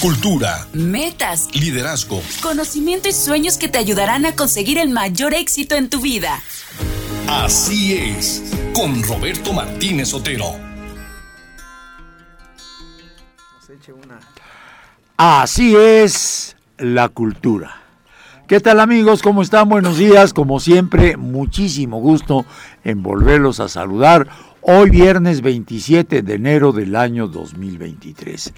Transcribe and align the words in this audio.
cultura, 0.00 0.68
metas, 0.72 1.48
liderazgo, 1.54 2.22
conocimiento 2.40 3.08
y 3.08 3.12
sueños 3.12 3.58
que 3.58 3.68
te 3.68 3.78
ayudarán 3.78 4.26
a 4.26 4.36
conseguir 4.36 4.78
el 4.78 4.90
mayor 4.90 5.34
éxito 5.34 5.74
en 5.74 5.90
tu 5.90 6.00
vida. 6.00 6.40
Así 7.26 7.94
es, 7.94 8.44
con 8.74 9.02
Roberto 9.02 9.52
Martínez 9.52 10.14
Otero. 10.14 10.54
Así 15.16 15.74
es 15.74 16.56
la 16.76 17.08
cultura. 17.08 17.82
¿Qué 18.46 18.60
tal 18.60 18.80
amigos? 18.80 19.20
¿Cómo 19.20 19.42
están? 19.42 19.68
Buenos 19.68 19.98
días. 19.98 20.32
Como 20.32 20.60
siempre, 20.60 21.16
muchísimo 21.16 21.98
gusto 21.98 22.46
en 22.84 23.02
volverlos 23.02 23.58
a 23.60 23.68
saludar 23.68 24.28
hoy 24.60 24.90
viernes 24.90 25.40
27 25.40 26.22
de 26.22 26.34
enero 26.34 26.72
del 26.72 26.96
año 26.96 27.28
2023. 27.28 28.52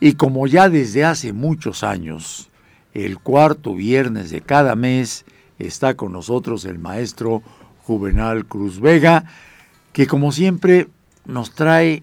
Y 0.00 0.14
como 0.14 0.46
ya 0.46 0.68
desde 0.68 1.04
hace 1.04 1.32
muchos 1.32 1.82
años, 1.82 2.48
el 2.94 3.18
cuarto 3.18 3.74
viernes 3.74 4.30
de 4.30 4.40
cada 4.40 4.76
mes 4.76 5.24
está 5.58 5.94
con 5.94 6.12
nosotros 6.12 6.64
el 6.64 6.78
maestro 6.78 7.42
Juvenal 7.82 8.46
Cruz 8.46 8.80
Vega, 8.80 9.24
que 9.92 10.06
como 10.06 10.32
siempre 10.32 10.88
nos 11.24 11.54
trae 11.54 12.02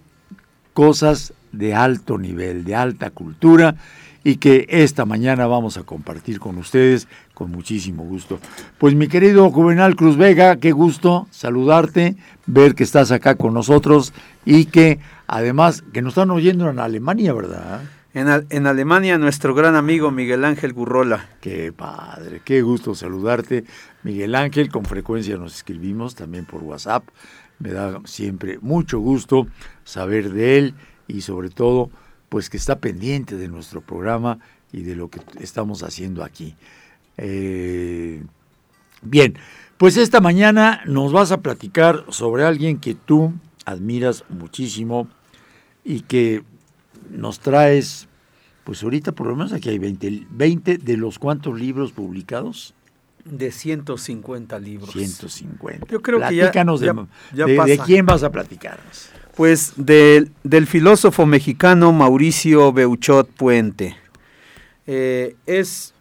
cosas 0.72 1.32
de 1.52 1.74
alto 1.74 2.18
nivel, 2.18 2.64
de 2.64 2.74
alta 2.74 3.10
cultura 3.10 3.76
y 4.24 4.36
que 4.36 4.66
esta 4.70 5.04
mañana 5.04 5.46
vamos 5.46 5.76
a 5.76 5.82
compartir 5.82 6.40
con 6.40 6.56
ustedes 6.56 7.06
con 7.34 7.50
muchísimo 7.50 8.04
gusto. 8.04 8.40
Pues 8.78 8.94
mi 8.94 9.06
querido 9.06 9.50
Juvenal 9.50 9.94
Cruz 9.94 10.16
Vega, 10.16 10.56
qué 10.56 10.72
gusto 10.72 11.28
saludarte, 11.30 12.16
ver 12.46 12.74
que 12.74 12.84
estás 12.84 13.12
acá 13.12 13.34
con 13.34 13.52
nosotros 13.52 14.14
y 14.46 14.64
que 14.64 14.98
además 15.26 15.84
que 15.92 16.00
nos 16.00 16.12
están 16.12 16.30
oyendo 16.30 16.70
en 16.70 16.78
Alemania, 16.78 17.34
¿verdad? 17.34 17.82
En, 18.14 18.28
en, 18.48 18.66
Alemania, 18.66 19.18
nuestro 19.18 19.54
gran 19.54 19.74
amigo 19.74 20.10
Miguel 20.10 20.44
Ángel 20.44 20.72
Gurrola. 20.72 21.28
Qué 21.40 21.72
padre, 21.72 22.40
qué 22.44 22.62
gusto 22.62 22.94
saludarte. 22.94 23.64
Miguel 24.04 24.36
Ángel, 24.36 24.70
con 24.70 24.84
frecuencia 24.84 25.36
nos 25.36 25.56
escribimos 25.56 26.14
también 26.14 26.46
por 26.46 26.62
WhatsApp. 26.62 27.04
Me 27.58 27.72
da 27.72 28.00
siempre 28.04 28.58
mucho 28.62 29.00
gusto 29.00 29.48
saber 29.82 30.32
de 30.32 30.58
él 30.58 30.74
y 31.08 31.22
sobre 31.22 31.50
todo 31.50 31.90
pues 32.28 32.50
que 32.50 32.56
está 32.56 32.80
pendiente 32.80 33.36
de 33.36 33.48
nuestro 33.48 33.80
programa 33.80 34.38
y 34.72 34.82
de 34.82 34.96
lo 34.96 35.08
que 35.08 35.20
estamos 35.40 35.82
haciendo 35.82 36.24
aquí. 36.24 36.56
Eh, 37.16 38.24
bien, 39.02 39.36
pues 39.76 39.96
esta 39.96 40.20
mañana 40.20 40.82
nos 40.86 41.12
vas 41.12 41.32
a 41.32 41.40
platicar 41.40 42.04
sobre 42.08 42.44
alguien 42.44 42.78
que 42.78 42.94
tú 42.94 43.32
admiras 43.64 44.24
muchísimo 44.28 45.08
y 45.84 46.00
que 46.00 46.42
nos 47.10 47.40
traes, 47.40 48.08
pues 48.64 48.82
ahorita 48.82 49.12
por 49.12 49.26
lo 49.26 49.36
menos 49.36 49.52
aquí 49.52 49.68
hay 49.68 49.78
20, 49.78 50.26
20 50.30 50.78
de 50.78 50.96
los 50.96 51.18
cuantos 51.18 51.58
libros 51.58 51.92
publicados. 51.92 52.74
De 53.24 53.50
150 53.50 54.58
libros. 54.58 54.92
150. 54.92 55.86
Yo 55.90 56.02
creo 56.02 56.18
que 56.28 56.36
ya, 56.36 56.50
de, 56.50 57.46
de 57.46 57.78
quién 57.84 58.04
vas 58.04 58.22
a 58.22 58.30
platicarnos. 58.30 59.08
Pues 59.34 59.72
del 59.76 60.66
filósofo 60.66 61.26
mexicano 61.26 61.92
Mauricio 61.92 62.72
Beuchot 62.72 63.28
Puente. 63.30 63.96
Eh, 64.86 65.36
es, 65.46 65.94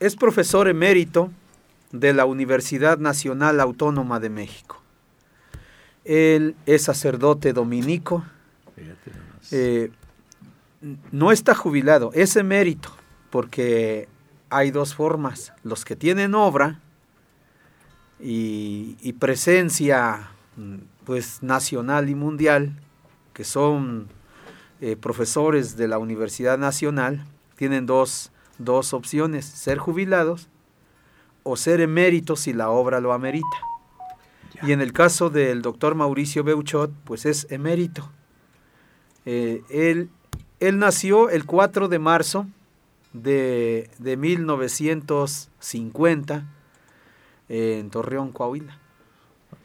es 0.00 0.16
profesor 0.16 0.68
emérito 0.68 1.30
de 1.92 2.12
la 2.12 2.24
Universidad 2.26 2.98
Nacional 2.98 3.60
Autónoma 3.60 4.20
de 4.20 4.30
México. 4.30 4.82
Él 6.04 6.56
es 6.66 6.82
sacerdote 6.82 7.52
dominico. 7.52 8.24
Eh, 9.50 9.90
no 11.10 11.32
está 11.32 11.54
jubilado, 11.54 12.10
es 12.14 12.36
emérito, 12.36 12.90
porque 13.30 14.08
hay 14.50 14.70
dos 14.70 14.94
formas. 14.94 15.52
Los 15.62 15.84
que 15.84 15.96
tienen 15.96 16.34
obra 16.34 16.80
y, 18.20 18.96
y 19.00 19.12
presencia 19.14 20.30
pues 21.04 21.42
nacional 21.42 22.08
y 22.08 22.14
mundial, 22.14 22.74
que 23.32 23.44
son 23.44 24.08
eh, 24.80 24.96
profesores 24.96 25.76
de 25.76 25.88
la 25.88 25.98
Universidad 25.98 26.58
Nacional, 26.58 27.24
tienen 27.56 27.86
dos, 27.86 28.30
dos 28.58 28.92
opciones, 28.92 29.44
ser 29.44 29.78
jubilados 29.78 30.48
o 31.42 31.56
ser 31.56 31.80
eméritos 31.80 32.40
si 32.40 32.52
la 32.52 32.70
obra 32.70 33.00
lo 33.00 33.12
amerita. 33.12 33.46
Y 34.62 34.72
en 34.72 34.80
el 34.80 34.92
caso 34.92 35.30
del 35.30 35.62
doctor 35.62 35.94
Mauricio 35.94 36.44
Beuchot, 36.44 36.92
pues 37.04 37.26
es 37.26 37.46
emérito. 37.50 38.10
Eh, 39.24 39.62
él, 39.70 40.10
él, 40.60 40.78
nació 40.78 41.30
el 41.30 41.44
4 41.44 41.88
de 41.88 41.98
marzo 41.98 42.46
de, 43.22 43.88
de 43.98 44.16
1950 44.16 46.44
en 47.48 47.90
Torreón, 47.90 48.32
Coahuila. 48.32 48.78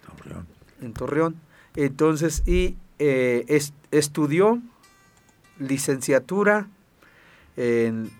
Torreón 0.05 0.53
en 0.83 0.93
Torreón. 0.93 1.35
Entonces, 1.75 2.43
y 2.45 2.75
eh, 2.99 3.45
estudió 3.91 4.61
licenciatura 5.59 6.67
en, 7.57 8.11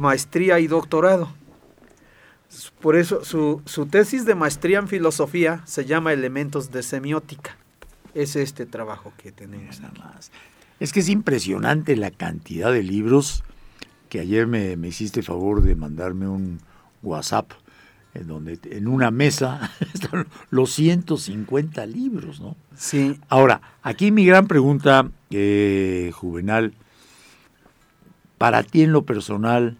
maestría 0.00 0.60
y 0.60 0.66
doctorado. 0.66 1.32
Por 2.80 2.96
eso 2.96 3.24
su, 3.24 3.62
su, 3.64 3.86
tesis 3.86 4.26
de 4.26 4.34
maestría 4.34 4.78
en 4.78 4.88
filosofía 4.88 5.62
se 5.66 5.84
llama 5.84 6.12
Elementos 6.12 6.70
de 6.70 6.82
Semiótica. 6.82 7.56
Es 8.14 8.36
este 8.36 8.66
trabajo 8.66 9.12
que 9.16 9.32
tenemos. 9.32 9.80
Es 10.78 10.92
que 10.92 11.00
es 11.00 11.08
impresionante 11.08 11.96
la 11.96 12.10
cantidad 12.10 12.72
de 12.72 12.82
libros 12.82 13.42
que 14.12 14.20
ayer 14.20 14.46
me, 14.46 14.76
me 14.76 14.88
hiciste 14.88 15.22
favor 15.22 15.62
de 15.62 15.74
mandarme 15.74 16.28
un 16.28 16.60
WhatsApp 17.02 17.50
en 18.12 18.26
donde 18.26 18.58
en 18.64 18.86
una 18.86 19.10
mesa 19.10 19.72
están 19.94 20.26
los 20.50 20.70
150 20.74 21.86
libros, 21.86 22.38
¿no? 22.38 22.54
Sí. 22.76 23.18
Ahora, 23.30 23.62
aquí 23.82 24.10
mi 24.10 24.26
gran 24.26 24.48
pregunta, 24.48 25.10
eh, 25.30 26.10
Juvenal, 26.12 26.74
para 28.36 28.62
ti 28.62 28.82
en 28.82 28.92
lo 28.92 29.06
personal, 29.06 29.78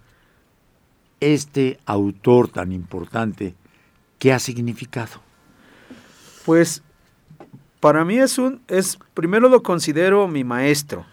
este 1.21 1.79
autor 1.85 2.49
tan 2.49 2.73
importante, 2.73 3.55
¿qué 4.19 4.33
ha 4.33 4.39
significado? 4.39 5.21
Pues 6.47 6.83
para 7.81 8.03
mí 8.07 8.17
es 8.17 8.39
un, 8.39 8.63
es, 8.67 8.99
primero 9.13 9.51
lo 9.51 9.63
considero 9.63 10.27
mi 10.27 10.43
maestro. 10.43 11.05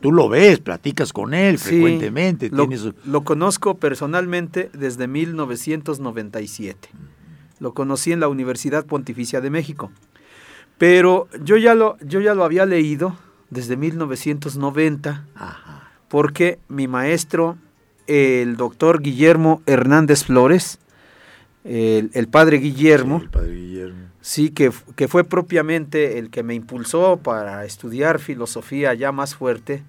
Tú, 0.00 0.12
lo 0.12 0.28
ves, 0.28 0.60
platicas 0.60 1.12
con 1.12 1.34
él 1.34 1.58
frecuentemente. 1.58 2.48
Lo, 2.50 2.68
lo, 3.04 3.24
conozco 3.24 3.76
personalmente 3.78 4.70
desde 4.72 5.08
1997. 5.08 6.88
Lo 7.58 7.74
conocí 7.74 8.12
en 8.12 8.20
la 8.20 8.28
Universidad 8.28 8.86
Pontificia 8.86 9.40
de 9.40 9.50
México. 9.50 9.90
Pero 10.78 11.28
yo 11.42 11.56
ya 11.56 11.74
lo, 11.74 11.96
yo 12.00 12.20
ya 12.20 12.34
lo 12.34 12.44
había 12.44 12.66
leído 12.66 13.16
desde 13.50 13.76
1990, 13.76 15.24
porque 16.08 16.58
mi 16.68 16.88
maestro, 16.88 17.56
el 18.06 18.56
doctor 18.56 19.00
Guillermo 19.00 19.62
Hernández 19.66 20.24
Flores, 20.24 20.78
el, 21.64 22.28
padre 22.28 22.58
Guillermo, 22.58 23.20
el 23.22 23.30
padre 23.30 23.54
Guillermo 23.54 24.04
Sí, 24.24 24.48
que, 24.48 24.72
que, 24.96 25.06
fue 25.06 25.24
propiamente 25.24 26.18
el 26.18 26.30
que 26.30 26.42
me 26.42 26.54
impulsó 26.54 27.18
para 27.18 27.66
estudiar 27.66 28.18
filosofía 28.18 28.94
ya 28.94 29.12
más 29.12 29.34
fuerte. 29.34 29.82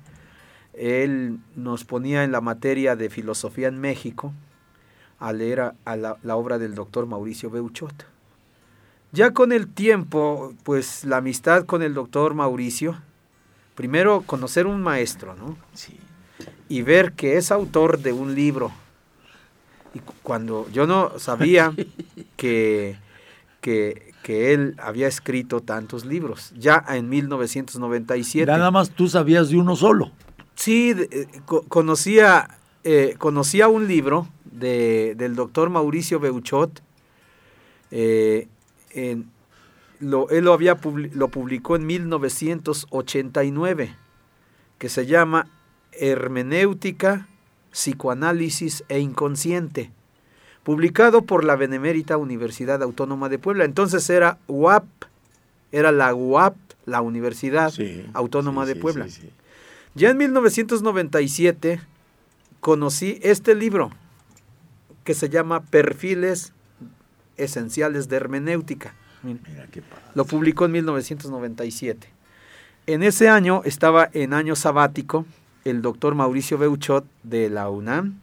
Él 0.74 1.40
nos 1.56 1.86
ponía 1.86 2.26
en 2.26 2.34
la 2.34 2.42
materia 2.42 2.98
de 2.98 3.10
filosofía 3.10 3.70
en 3.70 3.80
México 3.80 4.34
a 5.20 5.32
leer 5.32 5.62
a, 5.62 5.96
la, 5.96 6.18
la, 6.22 6.36
obra 6.36 6.58
del 6.58 6.76
doctor 6.76 7.06
Mauricio 7.06 7.50
Beuchot. 7.50 8.06
Ya 9.14 9.32
con 9.32 9.54
el 9.54 9.70
tiempo, 9.70 10.54
pues 10.64 11.06
la 11.06 11.18
amistad 11.18 11.64
con 11.64 11.82
el 11.82 11.94
doctor 11.94 12.34
Mauricio, 12.34 13.00
primero 13.74 14.24
conocer 14.24 14.68
un 14.68 14.82
maestro, 14.82 15.34
¿no? 15.36 15.56
Sí. 15.74 15.98
Y 16.68 16.82
ver 16.82 17.14
que 17.14 17.38
es 17.38 17.54
autor 17.54 18.00
de 18.00 18.12
un 18.12 18.36
libro. 18.36 18.74
Y 19.96 20.00
cuando 20.22 20.68
yo 20.72 20.86
no 20.86 21.18
sabía 21.18 21.74
que, 22.38 22.98
que, 23.62 24.14
que 24.22 24.54
él 24.54 24.76
había 24.78 25.08
escrito 25.08 25.62
tantos 25.62 26.06
libros, 26.06 26.54
ya 26.58 26.84
en 26.90 27.10
1997. 27.10 28.52
Nada 28.52 28.72
más 28.72 28.92
tú 28.92 29.08
sabías 29.08 29.50
de 29.50 29.58
uno 29.58 29.76
solo. 29.76 30.12
Sí, 30.56 30.96
eh, 30.98 31.28
conocía, 31.68 32.58
eh, 32.84 33.16
conocía 33.18 33.68
un 33.68 33.88
libro 33.88 34.28
de, 34.46 35.14
del 35.16 35.36
doctor 35.36 35.70
Mauricio 35.70 36.20
Beuchot, 36.20 36.82
eh, 37.92 38.48
en, 38.92 39.30
lo, 40.00 40.30
él 40.30 40.46
lo, 40.46 40.54
había, 40.54 40.80
lo 41.14 41.28
publicó 41.28 41.76
en 41.76 41.86
1989, 41.86 43.96
que 44.78 44.90
se 44.90 45.06
llama 45.06 45.48
Hermenéutica, 45.92 47.28
Psicoanálisis 47.76 48.86
e 48.88 49.00
Inconsciente 49.00 49.92
publicado 50.64 51.26
por 51.26 51.44
la 51.44 51.58
Benemérita 51.58 52.16
Universidad 52.16 52.82
Autónoma 52.82 53.28
de 53.28 53.38
Puebla. 53.38 53.66
Entonces 53.66 54.10
era 54.10 54.40
UAP, 54.48 54.86
era 55.74 55.92
la 55.92 56.16
UAP, 56.16 56.56
la 56.86 57.02
Universidad 57.02 57.72
Autónoma 58.14 58.66
de 58.66 58.78
Puebla. 58.78 59.08
Ya 59.94 60.10
en 60.10 60.18
1997 60.18 61.82
conocí 62.62 63.20
este 63.22 63.54
libro 63.56 63.92
que 65.04 65.14
se 65.14 65.30
llama 65.30 65.62
Perfiles 65.62 66.54
Esenciales 67.38 68.08
de 68.08 68.16
Hermenéutica. 68.16 68.96
Mira 69.22 69.68
qué. 69.70 69.84
Lo 70.16 70.26
publicó 70.26 70.66
en 70.66 70.72
1997. 70.72 72.08
En 72.88 73.04
ese 73.04 73.28
año 73.28 73.62
estaba 73.66 74.10
en 74.14 74.34
año 74.34 74.56
sabático 74.56 75.26
el 75.66 75.82
doctor 75.82 76.16
Mauricio 76.16 76.58
Beuchot 76.58 77.06
de 77.24 77.50
la 77.50 77.70
UNAM. 77.70 78.20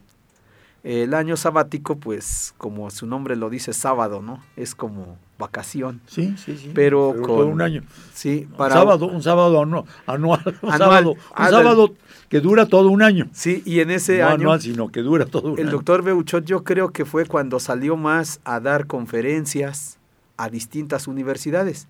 El 0.85 1.15
año 1.15 1.37
sabático, 1.37 1.97
pues, 1.97 2.55
como 2.59 2.91
su 2.91 3.07
nombre 3.07 3.37
lo 3.37 3.51
dice, 3.51 3.73
sábado, 3.73 4.21
¿no? 4.21 4.43
Es 4.57 4.75
como 4.75 5.17
vacación. 5.39 6.01
Sí, 6.07 6.35
sí, 6.37 6.57
sí. 6.57 6.73
Pero 6.75 7.13
con- 7.15 7.27
todo 7.27 7.47
un 7.47 7.61
año. 7.63 7.83
Sí, 8.15 8.49
Un 8.51 8.57
para 8.57 8.75
sábado, 8.75 9.07
un 9.07 9.23
sábado 9.23 9.61
anu- 9.65 9.85
anual, 10.07 10.41
un 10.63 10.73
Anual. 10.73 10.79
sábado, 10.79 11.11
un 11.13 11.19
Ah, 11.35 11.51
sábado 11.51 11.95
que 12.29 12.41
dura 12.41 12.67
todo 12.67 12.89
un 12.89 13.03
año. 13.03 13.29
Sí, 13.33 13.63
y 13.65 13.79
en 13.81 13.91
ese 13.93 14.19
no 14.19 14.27
año 14.27 14.35
anual, 14.35 14.61
sino 14.61 14.89
que 14.91 15.03
dura 15.03 15.25
todo 15.27 15.53
un 15.53 15.59
el 15.59 15.67
año. 15.69 15.77
doctor 15.77 16.03
Beuchot 16.03 16.45
yo 16.47 16.65
creo 16.65 16.91
que 16.93 17.05
fue 17.05 17.27
cuando 17.27 17.61
salió 17.61 17.97
más 17.97 18.41
a 18.45 18.59
dar 18.59 18.87
conferencias 18.89 19.99
a 20.37 20.49
distintas 20.49 21.07
universidades, 21.07 21.87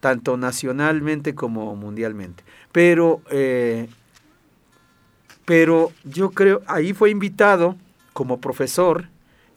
tanto 0.00 0.36
nacionalmente 0.36 1.36
como 1.36 1.76
mundialmente. 1.76 2.42
Pero, 2.72 3.20
eh, 3.30 3.88
pero 5.48 5.92
yo 6.04 6.32
creo, 6.32 6.60
ahí 6.66 6.92
fue 6.92 7.08
invitado 7.08 7.74
como 8.12 8.38
profesor 8.38 9.06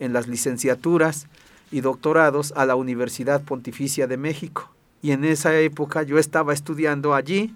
en 0.00 0.14
las 0.14 0.26
licenciaturas 0.26 1.26
y 1.70 1.82
doctorados 1.82 2.54
a 2.56 2.64
la 2.64 2.76
Universidad 2.76 3.42
Pontificia 3.42 4.06
de 4.06 4.16
México. 4.16 4.72
Y 5.02 5.10
en 5.10 5.22
esa 5.26 5.54
época 5.60 6.02
yo 6.02 6.16
estaba 6.16 6.54
estudiando 6.54 7.14
allí 7.14 7.54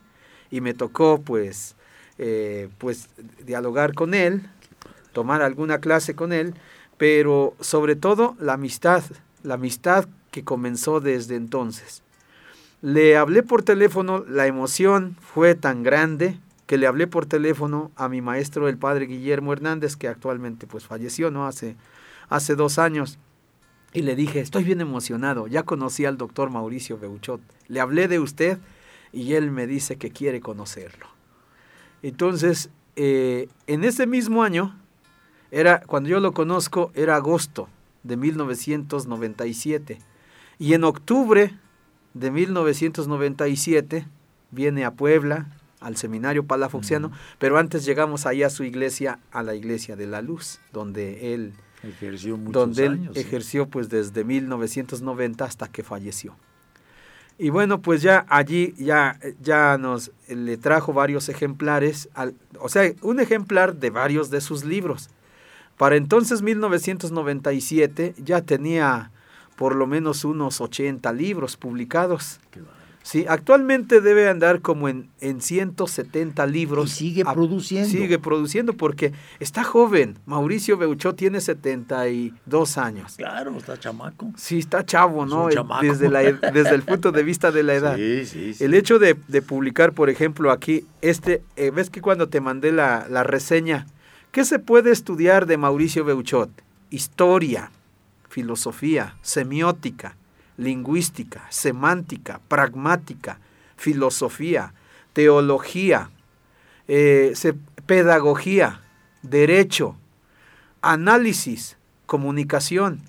y 0.50 0.60
me 0.60 0.74
tocó 0.74 1.18
pues, 1.18 1.76
eh, 2.18 2.68
pues 2.76 3.08
dialogar 3.46 3.94
con 3.94 4.12
él, 4.12 4.42
tomar 5.14 5.40
alguna 5.40 5.80
clase 5.80 6.14
con 6.14 6.34
él, 6.34 6.52
pero 6.98 7.54
sobre 7.60 7.96
todo 7.96 8.36
la 8.38 8.52
amistad, 8.52 9.02
la 9.44 9.54
amistad 9.54 10.08
que 10.30 10.44
comenzó 10.44 11.00
desde 11.00 11.36
entonces. 11.36 12.02
Le 12.82 13.16
hablé 13.16 13.42
por 13.42 13.62
teléfono, 13.62 14.26
la 14.28 14.46
emoción 14.46 15.16
fue 15.22 15.54
tan 15.54 15.82
grande 15.82 16.38
que 16.66 16.78
le 16.78 16.86
hablé 16.86 17.06
por 17.06 17.26
teléfono 17.26 17.90
a 17.96 18.08
mi 18.08 18.20
maestro, 18.20 18.68
el 18.68 18.78
padre 18.78 19.06
Guillermo 19.06 19.52
Hernández, 19.52 19.96
que 19.96 20.08
actualmente 20.08 20.66
pues 20.66 20.84
falleció, 20.84 21.30
¿no? 21.30 21.46
Hace, 21.46 21.76
hace 22.28 22.56
dos 22.56 22.78
años. 22.78 23.18
Y 23.92 24.02
le 24.02 24.16
dije, 24.16 24.40
estoy 24.40 24.64
bien 24.64 24.80
emocionado, 24.80 25.46
ya 25.46 25.62
conocí 25.62 26.04
al 26.04 26.18
doctor 26.18 26.50
Mauricio 26.50 26.98
Beuchot, 26.98 27.40
le 27.68 27.80
hablé 27.80 28.08
de 28.08 28.18
usted 28.18 28.58
y 29.12 29.34
él 29.34 29.50
me 29.50 29.66
dice 29.66 29.96
que 29.96 30.10
quiere 30.10 30.40
conocerlo. 30.40 31.06
Entonces, 32.02 32.70
eh, 32.96 33.48
en 33.66 33.84
ese 33.84 34.06
mismo 34.06 34.42
año, 34.42 34.76
era, 35.50 35.80
cuando 35.80 36.08
yo 36.08 36.20
lo 36.20 36.32
conozco, 36.32 36.90
era 36.94 37.16
agosto 37.16 37.68
de 38.02 38.16
1997. 38.16 39.98
Y 40.58 40.74
en 40.74 40.84
octubre 40.84 41.56
de 42.14 42.30
1997 42.30 44.06
viene 44.50 44.84
a 44.84 44.92
Puebla, 44.92 45.46
al 45.86 45.96
seminario 45.96 46.44
palafoxiano, 46.44 47.12
pero 47.38 47.58
antes 47.58 47.84
llegamos 47.84 48.26
ahí 48.26 48.42
a 48.42 48.50
su 48.50 48.64
iglesia, 48.64 49.18
a 49.30 49.42
la 49.42 49.54
iglesia 49.54 49.94
de 49.96 50.06
la 50.06 50.20
luz, 50.20 50.58
donde 50.72 51.32
él, 51.34 51.52
Ejerció 51.82 52.36
muchos 52.36 52.52
donde 52.54 52.86
él 52.86 52.92
años. 52.92 53.14
sí. 53.14 53.20
ejerció 53.20 53.68
pues 53.68 53.88
desde 53.88 54.24
1990 54.24 55.44
hasta 55.44 55.68
que 55.68 55.82
falleció. 55.84 56.36
Y 57.38 57.50
bueno, 57.50 57.82
pues 57.82 58.00
ya 58.02 58.24
allí 58.28 58.74
ya, 58.78 59.18
ya 59.40 59.76
nos 59.78 60.10
le 60.28 60.56
trajo 60.56 60.92
varios 60.92 61.28
ejemplares, 61.28 62.08
al- 62.14 62.34
o 62.58 62.68
sea, 62.68 62.90
un 63.02 63.20
ejemplar 63.20 63.76
de 63.76 63.90
varios 63.90 64.30
de 64.30 64.40
sus 64.40 64.64
libros. 64.64 65.10
Para 65.76 65.96
entonces, 65.96 66.40
1997, 66.40 68.14
ya 68.24 68.40
tenía 68.42 69.10
por 69.56 69.74
lo 69.76 69.86
menos 69.86 70.24
unos 70.24 70.60
80 70.60 71.12
libros 71.12 71.56
publicados. 71.56 72.40
Qué. 72.50 72.60
Sí, 73.06 73.24
actualmente 73.28 74.00
debe 74.00 74.28
andar 74.28 74.60
como 74.62 74.88
en, 74.88 75.08
en 75.20 75.40
170 75.40 76.44
libros. 76.48 76.90
Y 76.90 76.96
sigue 76.96 77.24
produciendo. 77.24 77.88
Sigue 77.88 78.18
produciendo 78.18 78.72
porque 78.72 79.12
está 79.38 79.62
joven. 79.62 80.18
Mauricio 80.26 80.76
Beuchot 80.76 81.14
tiene 81.14 81.40
72 81.40 82.78
años. 82.78 83.14
Claro, 83.16 83.56
está 83.56 83.78
chamaco. 83.78 84.32
Sí, 84.36 84.58
está 84.58 84.84
chavo, 84.84 85.22
Es 85.22 85.30
¿no? 85.30 85.44
un 85.44 85.50
Eh, 85.52 85.54
chamaco. 85.54 85.82
Desde, 85.84 86.08
la 86.08 86.20
desde 86.22 86.74
el 86.74 86.82
punto 86.82 87.12
de 87.12 87.22
vista 87.22 87.52
de 87.52 87.62
la 87.62 87.74
edad. 87.74 87.94
Sí, 87.96 88.26
sí, 88.26 88.54
sí. 88.54 88.64
El 88.64 88.74
hecho 88.74 88.98
de, 88.98 89.14
de 89.28 89.40
publicar, 89.40 89.92
por 89.92 90.10
ejemplo, 90.10 90.50
aquí, 90.50 90.84
este, 91.00 91.44
eh, 91.54 91.70
ves 91.70 91.90
que 91.90 92.00
cuando 92.00 92.28
te 92.28 92.40
mandé 92.40 92.72
la, 92.72 93.06
la 93.08 93.22
reseña, 93.22 93.86
¿qué 94.32 94.44
se 94.44 94.58
puede 94.58 94.90
estudiar 94.90 95.46
de 95.46 95.56
Mauricio 95.58 96.04
Beuchot? 96.04 96.50
Historia, 96.90 97.70
filosofía, 98.28 99.16
semiótica, 99.22 100.16
lingüística, 100.56 101.46
semántica, 101.50 102.40
pragmática, 102.48 103.38
filosofía, 103.76 104.72
teología, 105.12 106.10
eh, 106.88 107.34
pedagogía, 107.86 108.80
derecho, 109.22 109.96
análisis, 110.82 111.76
comunicación. 112.06 113.00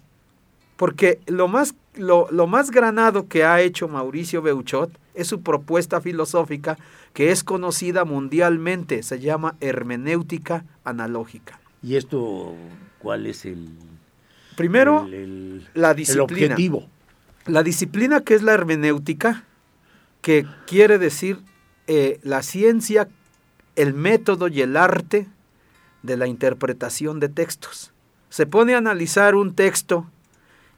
Porque 0.75 1.19
lo 1.27 1.47
más, 1.47 1.73
lo, 1.95 2.27
lo 2.31 2.47
más 2.47 2.71
granado 2.71 3.27
que 3.27 3.43
ha 3.43 3.61
hecho 3.61 3.87
Mauricio 3.87 4.41
Beuchot 4.41 4.91
es 5.15 5.27
su 5.27 5.41
propuesta 5.41 6.01
filosófica 6.01 6.77
que 7.13 7.31
es 7.31 7.43
conocida 7.43 8.05
mundialmente, 8.05 9.01
se 9.01 9.19
llama 9.19 9.55
hermenéutica 9.59 10.65
analógica. 10.83 11.59
¿Y 11.81 11.95
esto 11.95 12.53
cuál 12.99 13.25
es 13.25 13.45
el, 13.45 13.69
Primero, 14.55 15.05
el, 15.07 15.13
el- 15.13 15.67
la 15.73 15.91
el 15.91 15.95
disciplina. 15.97 16.53
objetivo? 16.53 16.87
La 17.47 17.63
disciplina 17.63 18.21
que 18.21 18.35
es 18.35 18.43
la 18.43 18.53
hermenéutica, 18.53 19.45
que 20.21 20.45
quiere 20.65 20.97
decir 20.97 21.39
eh, 21.87 22.19
la 22.21 22.43
ciencia, 22.43 23.07
el 23.77 23.93
método 23.93 24.49
y 24.49 24.61
el 24.61 24.75
arte 24.75 25.27
de 26.03 26.17
la 26.17 26.27
interpretación 26.27 27.21
de 27.21 27.29
textos. 27.29 27.93
Se 28.29 28.45
pone 28.45 28.75
a 28.75 28.79
analizar 28.79 29.35
un 29.35 29.55
texto 29.55 30.09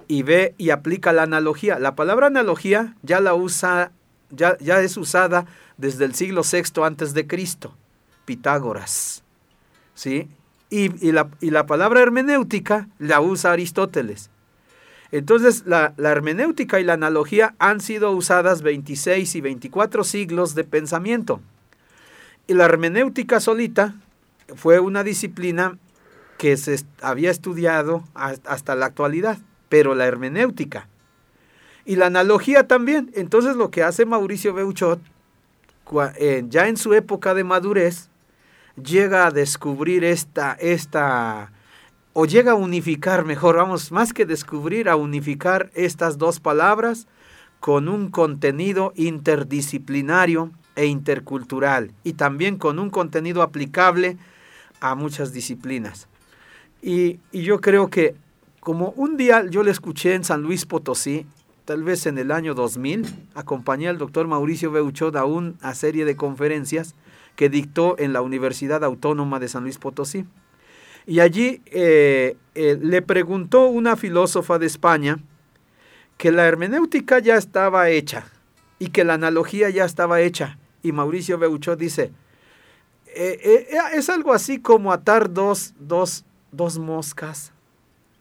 y 0.08 0.22
ve 0.22 0.54
y 0.60 0.70
aplica 0.70 1.12
la 1.12 1.24
analogía. 1.24 1.80
La 1.80 1.96
palabra 1.96 2.28
analogía 2.28 2.96
ya 3.02 3.20
la 3.20 3.34
usa, 3.34 3.92
ya, 4.30 4.56
ya 4.60 4.82
es 4.82 4.96
usada 4.96 5.48
desde 5.78 6.06
el 6.06 6.14
siglo 6.14 6.44
VI 6.44 6.84
antes 6.84 7.16
de 7.16 7.26
Cristo, 7.26 7.76
Pitágoras, 8.26 9.24
¿sí? 9.96 10.30
Y, 10.70 11.08
y 11.08 11.12
la, 11.12 11.32
y 11.42 11.50
la 11.50 11.66
palabra 11.66 12.02
hermenéutica 12.02 12.90
la 13.00 13.22
usa 13.22 13.54
Aristóteles. 13.54 14.30
Entonces, 15.12 15.64
la, 15.66 15.94
la 15.98 16.12
hermenéutica 16.12 16.80
y 16.80 16.84
la 16.84 16.94
analogía 16.94 17.56
han 17.58 17.82
sido 17.82 18.12
usadas 18.12 18.62
26 18.62 19.36
y 19.36 19.42
24 19.42 20.04
siglos 20.04 20.54
de 20.56 20.64
pensamiento. 20.64 21.42
Y 22.48 22.54
la 22.54 22.66
hermenéutica 22.66 23.40
solita 23.40 23.96
fue 24.56 24.80
una 24.80 25.04
disciplina 25.04 25.78
que 26.38 26.58
se 26.58 26.84
había 27.02 27.32
estudiado 27.32 28.04
has- 28.14 28.42
hasta 28.46 28.76
la 28.76 28.86
actualidad, 28.88 29.40
pero 29.68 29.96
la 29.96 30.06
hermenéutica. 30.06 30.88
Y 31.86 31.96
la 31.96 32.06
analogía 32.08 32.68
también. 32.68 33.12
Entonces, 33.16 33.56
lo 33.56 33.72
que 33.72 33.84
hace 33.84 34.06
Mauricio 34.06 34.54
Beuchot, 34.54 35.00
eh, 36.18 36.44
ya 36.50 36.68
en 36.68 36.78
su 36.78 36.94
época 36.94 37.34
de 37.34 37.44
madurez, 37.44 38.10
llega 38.82 39.26
a 39.26 39.32
descubrir 39.32 40.04
esta, 40.04 40.54
esta, 40.54 41.52
o 42.22 42.26
llega 42.26 42.52
a 42.52 42.56
unificar, 42.56 43.24
mejor, 43.24 43.56
vamos, 43.56 43.94
más 43.94 44.12
que 44.12 44.26
descubrir, 44.26 44.90
a 44.90 44.98
unificar 44.98 45.72
estas 45.74 46.18
dos 46.18 46.42
palabras 46.42 47.08
con 47.62 47.88
un 47.88 48.12
contenido 48.12 48.92
interdisciplinario 48.98 50.52
e 50.76 50.88
intercultural 50.88 51.94
y 52.04 52.14
también 52.14 52.58
con 52.58 52.78
un 52.78 52.90
contenido 52.90 53.42
aplicable 53.42 54.18
a 54.82 54.96
muchas 54.96 55.32
disciplinas. 55.32 56.10
Y, 56.82 57.22
yo 57.32 57.62
creo 57.62 57.90
que 57.90 58.16
como 58.60 58.90
un 58.98 59.16
día 59.16 59.46
yo 59.50 59.64
le 59.64 59.72
escuché 59.72 60.14
en 60.14 60.26
San 60.26 60.42
Luis 60.42 60.66
Potosí, 60.66 61.26
tal 61.64 61.84
vez 61.84 62.06
en 62.06 62.18
el 62.18 62.32
año 62.32 62.54
2000, 62.54 63.30
acompañé 63.34 63.88
al 63.88 63.98
doctor 63.98 64.28
Mauricio 64.28 64.72
Beuchot 64.72 65.16
a 65.16 65.24
una 65.24 65.74
serie 65.74 66.04
de 66.04 66.18
conferencias 66.18 66.96
que 67.38 67.48
dictó 67.48 67.96
en 67.98 68.12
la 68.12 68.22
Universidad 68.22 68.84
Autónoma 68.84 69.40
de 69.40 69.48
San 69.48 69.64
Luis 69.64 69.78
Potosí. 69.78 70.26
Y 71.06 71.20
allí 71.20 71.62
eh, 71.66 72.38
eh, 72.56 72.78
le 72.82 73.02
preguntó 73.02 73.68
una 73.68 73.96
filósofa 73.96 74.60
de 74.60 74.66
España 74.66 75.20
que 76.18 76.32
la 76.32 76.46
hermenéutica 76.46 77.20
ya 77.20 77.36
estaba 77.36 77.90
hecha 77.90 78.28
y 78.78 78.90
que 78.90 79.04
la 79.04 79.16
analogía 79.16 79.70
ya 79.70 79.86
estaba 79.86 80.22
hecha. 80.22 80.58
Y 80.84 80.92
Mauricio 80.92 81.38
Beuchot 81.38 81.80
dice, 81.80 82.12
eh, 83.08 83.68
es 83.94 84.10
algo 84.10 84.34
así 84.34 84.60
como 84.60 84.92
atar 84.92 85.34
dos, 85.34 85.74
dos, 85.80 86.26
dos 86.52 86.78
moscas 86.78 87.54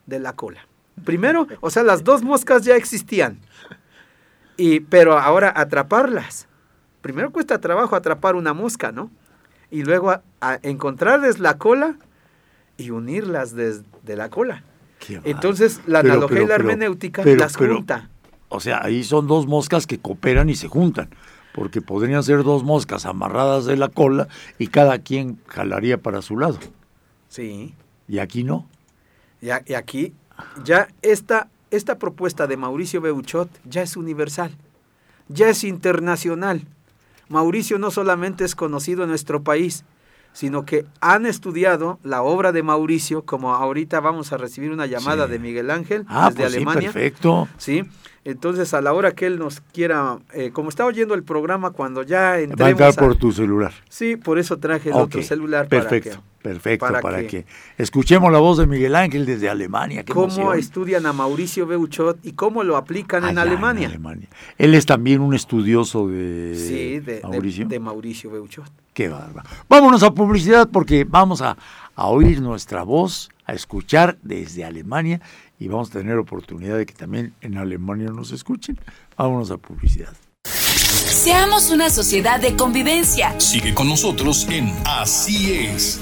de 0.07 0.19
la 0.19 0.35
cola. 0.35 0.67
Primero, 1.05 1.47
o 1.61 1.71
sea, 1.71 1.83
las 1.83 2.03
dos 2.03 2.23
moscas 2.23 2.65
ya 2.65 2.75
existían, 2.75 3.39
y, 4.57 4.81
pero 4.81 5.17
ahora 5.17 5.53
atraparlas. 5.55 6.49
Primero 7.03 7.31
cuesta 7.31 7.61
trabajo 7.61 7.95
atrapar 7.95 8.35
una 8.35 8.53
mosca, 8.53 8.91
¿no? 8.91 9.11
y 9.71 9.83
luego 9.83 10.11
a 10.41 10.59
encontrarles 10.63 11.39
la 11.39 11.59
cola 11.59 11.97
y 12.79 12.91
unirlas 12.91 13.55
desde 13.55 14.17
la 14.17 14.31
cola. 14.31 14.63
Entonces, 15.25 15.81
la 15.87 16.01
Pero, 16.03 16.15
analogía 16.15 16.35
pero, 16.37 16.45
y 16.45 16.49
la 16.49 16.55
hermenéutica 16.55 17.23
pero, 17.23 17.41
las 17.41 17.57
junta. 17.57 18.09
O 18.49 18.61
sea, 18.61 18.81
ahí 18.83 19.05
son 19.05 19.27
dos 19.27 19.47
moscas 19.47 19.87
que 19.87 19.99
cooperan 19.99 20.49
y 20.49 20.55
se 20.55 20.69
juntan, 20.69 21.11
porque 21.55 21.83
podrían 21.83 22.23
ser 22.23 22.43
dos 22.45 22.65
moscas 22.65 23.05
amarradas 23.05 23.65
de 23.67 23.77
la 23.77 23.89
cola 23.89 24.29
y 24.59 24.69
cada 24.69 24.99
quien 25.01 25.39
jalaría 25.49 25.99
para 25.99 26.23
su 26.23 26.39
lado. 26.39 26.59
Sí. 27.29 27.75
Y 28.09 28.19
aquí 28.21 28.45
no. 28.45 28.67
Y, 29.43 29.51
a- 29.51 29.63
y 29.67 29.75
aquí 29.75 30.15
ya 30.65 30.89
esta, 31.03 31.49
esta 31.71 31.99
propuesta 31.99 32.47
de 32.47 32.57
Mauricio 32.57 33.01
Beuchot 33.01 33.51
ya 33.65 33.83
es 33.83 33.97
universal, 33.97 34.57
ya 35.29 35.49
es 35.49 35.63
internacional. 35.65 36.63
Mauricio 37.29 37.79
no 37.79 37.91
solamente 37.91 38.45
es 38.45 38.55
conocido 38.55 39.03
en 39.03 39.11
nuestro 39.11 39.43
país, 39.43 39.85
sino 40.39 40.65
que 40.65 40.87
han 41.01 41.27
estudiado 41.27 41.99
la 42.05 42.23
obra 42.23 42.53
de 42.53 42.63
Mauricio, 42.63 43.25
como 43.25 43.53
ahorita 43.57 43.99
vamos 43.99 44.33
a 44.33 44.37
recibir 44.37 44.71
una 44.71 44.87
llamada 44.87 45.25
Sí. 45.27 45.33
de 45.33 45.39
Miguel 45.41 45.69
Ángel 45.69 46.05
Ah, 46.07 46.29
desde 46.31 46.37
pues 46.43 46.51
sí, 46.53 46.57
Alemania. 46.59 46.93
perfecto. 46.93 47.49
Sí, 47.57 47.83
entonces 48.31 48.75
a 48.75 48.81
la 48.81 48.93
hora 48.93 49.13
que 49.13 49.27
él 49.27 49.39
nos 49.39 49.61
quiera, 49.61 50.19
eh, 50.35 50.51
como 50.53 50.69
está 50.69 50.85
oyendo 50.85 51.15
el 51.15 51.23
programa, 51.23 51.71
cuando 51.71 52.03
ya 52.03 52.21
Va 52.21 52.33
a 52.33 52.41
entremos 52.41 52.71
entrar 52.73 52.91
a- 52.91 52.93
por 52.93 53.17
tu 53.17 53.33
celular. 53.33 53.73
Sí, 53.89 54.17
por 54.17 54.39
eso 54.39 54.59
traje 54.59 54.91
el 54.91 54.97
otro 54.97 55.23
celular 55.23 55.69
Perfecto, 55.69 56.11
para 56.11 56.21
que 56.23 56.29
perfecto, 56.43 56.87
para 56.87 57.01
para, 57.01 57.19
que- 57.23 57.27
que, 57.27 57.47
escuchemos 57.79 58.31
la 58.33 58.39
voz 58.39 58.59
de 58.59 58.67
Miguel 58.67 58.95
Ángel 58.95 59.27
desde 59.27 59.49
Alemania. 59.51 60.05
Qué 60.05 60.13
cómo 60.13 60.27
emoción. 60.27 60.59
estudian 60.59 61.07
a 61.07 61.13
Mauricio 61.13 61.67
Beuchot 61.67 62.19
y 62.25 62.33
cómo 62.33 62.63
lo 62.65 62.77
aplican 62.77 63.25
en 63.25 63.31
Allá 63.39 63.43
Alemania. 63.43 63.91
Él 64.57 64.75
es 64.75 64.87
también 64.87 65.21
un 65.21 65.35
estudioso 65.35 66.07
de 66.09 66.55
Sí, 66.57 67.01
de, 67.01 67.17
de- 67.17 67.21
Mauricio. 67.23 67.67
de 67.67 67.81
Mauricio 67.81 68.31
Beuchot. 68.31 68.71
Qué 68.95 69.09
bárbaro. 69.09 69.49
Vámonos 69.69 70.03
a 70.03 70.11
publicidad 70.13 70.69
porque 70.73 71.05
vamos 71.09 71.41
a, 71.43 71.57
a 71.95 72.07
oír 72.07 72.41
nuestra 72.41 72.83
voz, 72.83 73.31
a 73.47 73.53
escuchar 73.55 74.19
desde 74.23 74.65
Alemania 74.65 75.21
y 75.59 75.69
vamos 75.69 75.91
a 75.91 75.99
tener 75.99 76.17
oportunidad 76.19 76.77
de 76.77 76.87
que 76.87 76.95
también 76.95 77.35
en 77.41 77.59
Alemania 77.59 78.11
nos 78.11 78.33
escuchen. 78.33 78.79
Vámonos 79.17 79.51
a 79.51 79.57
publicidad. 79.57 80.15
Seamos 80.45 81.71
una 81.71 81.91
sociedad 81.91 82.41
de 82.41 82.57
convivencia. 82.57 83.39
Sigue 83.41 83.75
con 83.75 83.89
nosotros 83.89 84.47
en 84.51 84.73
Así 84.85 85.53
es. 85.53 86.01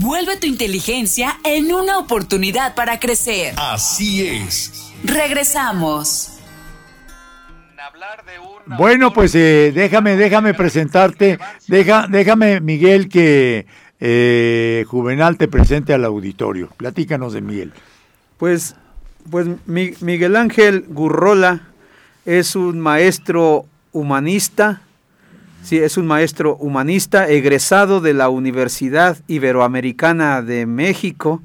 Vuelve 0.00 0.36
tu 0.36 0.46
inteligencia 0.46 1.38
en 1.44 1.72
una 1.72 1.98
oportunidad 1.98 2.74
para 2.74 2.98
crecer. 3.00 3.54
Así 3.56 4.26
es. 4.26 4.92
Regresamos. 5.04 6.38
Bueno, 8.66 9.12
pues 9.12 9.34
eh, 9.34 9.72
déjame, 9.74 10.16
déjame 10.16 10.52
presentarte, 10.52 11.38
deja, 11.66 12.06
déjame 12.08 12.60
Miguel 12.60 13.08
que 13.08 13.66
eh, 14.00 14.84
Juvenal 14.88 15.36
te 15.36 15.48
presente 15.48 15.92
al 15.92 16.04
auditorio. 16.04 16.68
Platícanos 16.76 17.32
de 17.32 17.40
Miguel. 17.40 17.72
Pues, 18.36 18.76
pues 19.30 19.46
Mi- 19.66 19.94
Miguel 20.00 20.36
Ángel 20.36 20.84
Gurrola 20.88 21.62
es 22.24 22.54
un 22.56 22.78
maestro 22.80 23.66
humanista, 23.92 24.82
sí, 25.62 25.78
es 25.78 25.96
un 25.96 26.06
maestro 26.06 26.56
humanista 26.56 27.28
egresado 27.28 28.00
de 28.00 28.14
la 28.14 28.28
Universidad 28.28 29.16
Iberoamericana 29.26 30.42
de 30.42 30.66
México, 30.66 31.42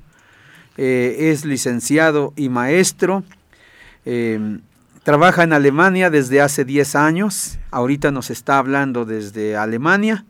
eh, 0.77 1.31
es 1.31 1.45
licenciado 1.45 2.33
y 2.36 2.50
maestro, 2.50 3.24
eh, 4.05 4.60
trabaja 5.03 5.43
en 5.43 5.53
Alemania 5.53 6.10
desde 6.10 6.41
hace 6.41 6.65
10 6.65 6.95
años, 6.95 7.57
ahorita 7.72 8.12
nos 8.12 8.29
está 8.29 8.57
hablando 8.57 9.05
desde 9.05 9.55
Alemania, 9.55 10.25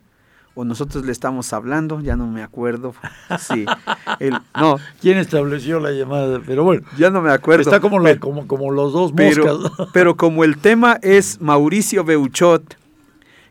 o 0.56 0.64
nosotros 0.64 1.04
le 1.04 1.10
estamos 1.12 1.52
hablando, 1.52 2.00
ya 2.00 2.14
no 2.16 2.26
me 2.28 2.42
acuerdo. 2.42 2.94
Sí, 3.40 3.64
el- 4.20 4.38
no, 4.58 4.78
¿Quién 5.00 5.18
estableció 5.18 5.80
la 5.80 5.90
llamada? 5.90 6.40
Pero 6.46 6.62
bueno, 6.64 6.86
ya 6.96 7.10
no 7.10 7.20
me 7.22 7.30
acuerdo. 7.32 7.62
está 7.62 7.80
como, 7.80 7.98
la- 7.98 8.10
Pero- 8.10 8.20
como, 8.20 8.46
como 8.46 8.70
los 8.70 8.92
dos 8.92 9.12
pero, 9.16 9.56
moscas. 9.56 9.88
pero 9.92 10.16
como 10.16 10.44
el 10.44 10.58
tema 10.58 10.98
es 11.02 11.40
Mauricio 11.40 12.04
Beuchot 12.04 12.76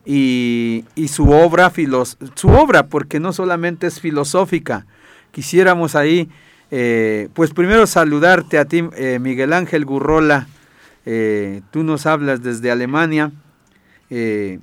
y, 0.06 0.86
y 0.96 1.08
su 1.10 1.30
obra, 1.30 1.70
filos- 1.72 2.18
su 2.36 2.50
obra, 2.50 2.88
porque 2.88 3.20
no 3.20 3.34
solamente 3.34 3.88
es 3.88 4.00
filosófica, 4.00 4.86
quisiéramos 5.32 5.96
ahí, 5.96 6.30
eh, 6.72 7.30
pues 7.34 7.52
primero 7.54 7.86
saludarte 7.88 8.58
a 8.58 8.66
ti, 8.66 8.84
eh, 8.96 9.20
Miguel 9.20 9.54
Ángel 9.54 9.86
Gurrola, 9.86 10.48
eh, 11.06 11.62
tú 11.72 11.84
nos 11.84 12.06
hablas 12.06 12.42
desde 12.44 12.72
Alemania, 12.72 13.32
eh, 14.10 14.60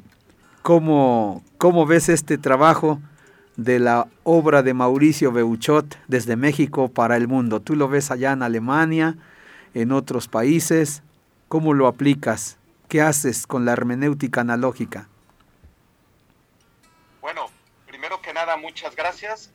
¿cómo, 0.62 1.42
¿cómo 1.58 1.86
ves 1.86 2.08
este 2.08 2.38
trabajo 2.38 3.00
de 3.56 3.78
la 3.78 4.06
obra 4.24 4.62
de 4.62 4.74
Mauricio 4.74 5.32
Beuchot 5.32 5.98
desde 6.08 6.36
México 6.36 6.88
para 6.88 7.16
el 7.16 7.28
mundo? 7.28 7.60
¿Tú 7.60 7.76
lo 7.76 7.88
ves 7.88 8.10
allá 8.10 8.32
en 8.32 8.42
Alemania? 8.42 9.16
en 9.74 9.92
otros 9.92 10.28
países? 10.28 11.02
¿Cómo 11.48 11.74
lo 11.74 11.86
aplicas? 11.86 12.58
¿Qué 12.88 13.00
haces 13.00 13.46
con 13.46 13.64
la 13.64 13.72
hermenéutica 13.72 14.40
analógica? 14.40 15.08
Bueno, 17.20 17.46
primero 17.86 18.20
que 18.20 18.32
nada, 18.32 18.56
muchas 18.56 18.96
gracias, 18.96 19.52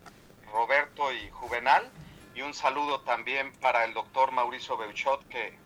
Roberto 0.52 1.12
y 1.12 1.30
Juvenal, 1.32 1.90
y 2.34 2.42
un 2.42 2.54
saludo 2.54 3.02
también 3.02 3.52
para 3.62 3.86
el 3.86 3.94
doctor 3.94 4.32
Mauricio 4.32 4.78
Beuchot, 4.78 5.28
que 5.28 5.58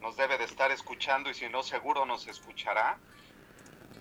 nos 0.00 0.16
debe 0.16 0.38
de 0.38 0.44
estar 0.44 0.70
escuchando 0.70 1.30
y 1.30 1.34
si 1.34 1.48
no, 1.48 1.62
seguro 1.62 2.04
nos 2.04 2.26
escuchará. 2.26 2.98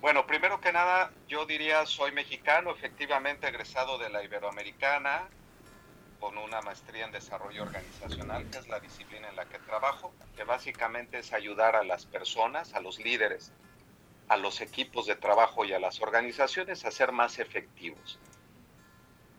Bueno, 0.04 0.28
primero 0.28 0.60
que 0.60 0.74
nada, 0.74 1.14
yo 1.30 1.46
diría, 1.46 1.86
soy 1.86 2.12
mexicano, 2.12 2.72
efectivamente 2.72 3.48
egresado 3.48 3.98
de 3.98 4.10
la 4.10 4.22
Iberoamericana, 4.22 5.30
con 6.20 6.38
una 6.38 6.62
maestría 6.62 7.06
en 7.06 7.14
desarrollo 7.14 7.62
organizacional, 7.62 8.46
que 8.52 8.58
es 8.58 8.68
la 8.68 8.82
disciplina 8.82 9.30
en 9.30 9.38
la 9.38 9.46
que 9.46 9.60
trabajo, 9.60 10.14
que 10.36 10.44
básicamente 10.44 11.20
es 11.20 11.32
ayudar 11.32 11.78
a 11.78 11.86
las 11.86 12.06
personas, 12.06 12.76
a 12.76 12.82
los 12.82 13.00
líderes, 13.00 13.54
a 14.28 14.36
los 14.36 14.60
equipos 14.60 15.06
de 15.06 15.16
trabajo 15.16 15.64
y 15.64 15.72
a 15.72 15.80
las 15.80 16.02
organizaciones 16.02 16.84
a 16.84 16.92
ser 16.92 17.14
más 17.14 17.40
efectivos. 17.40 18.20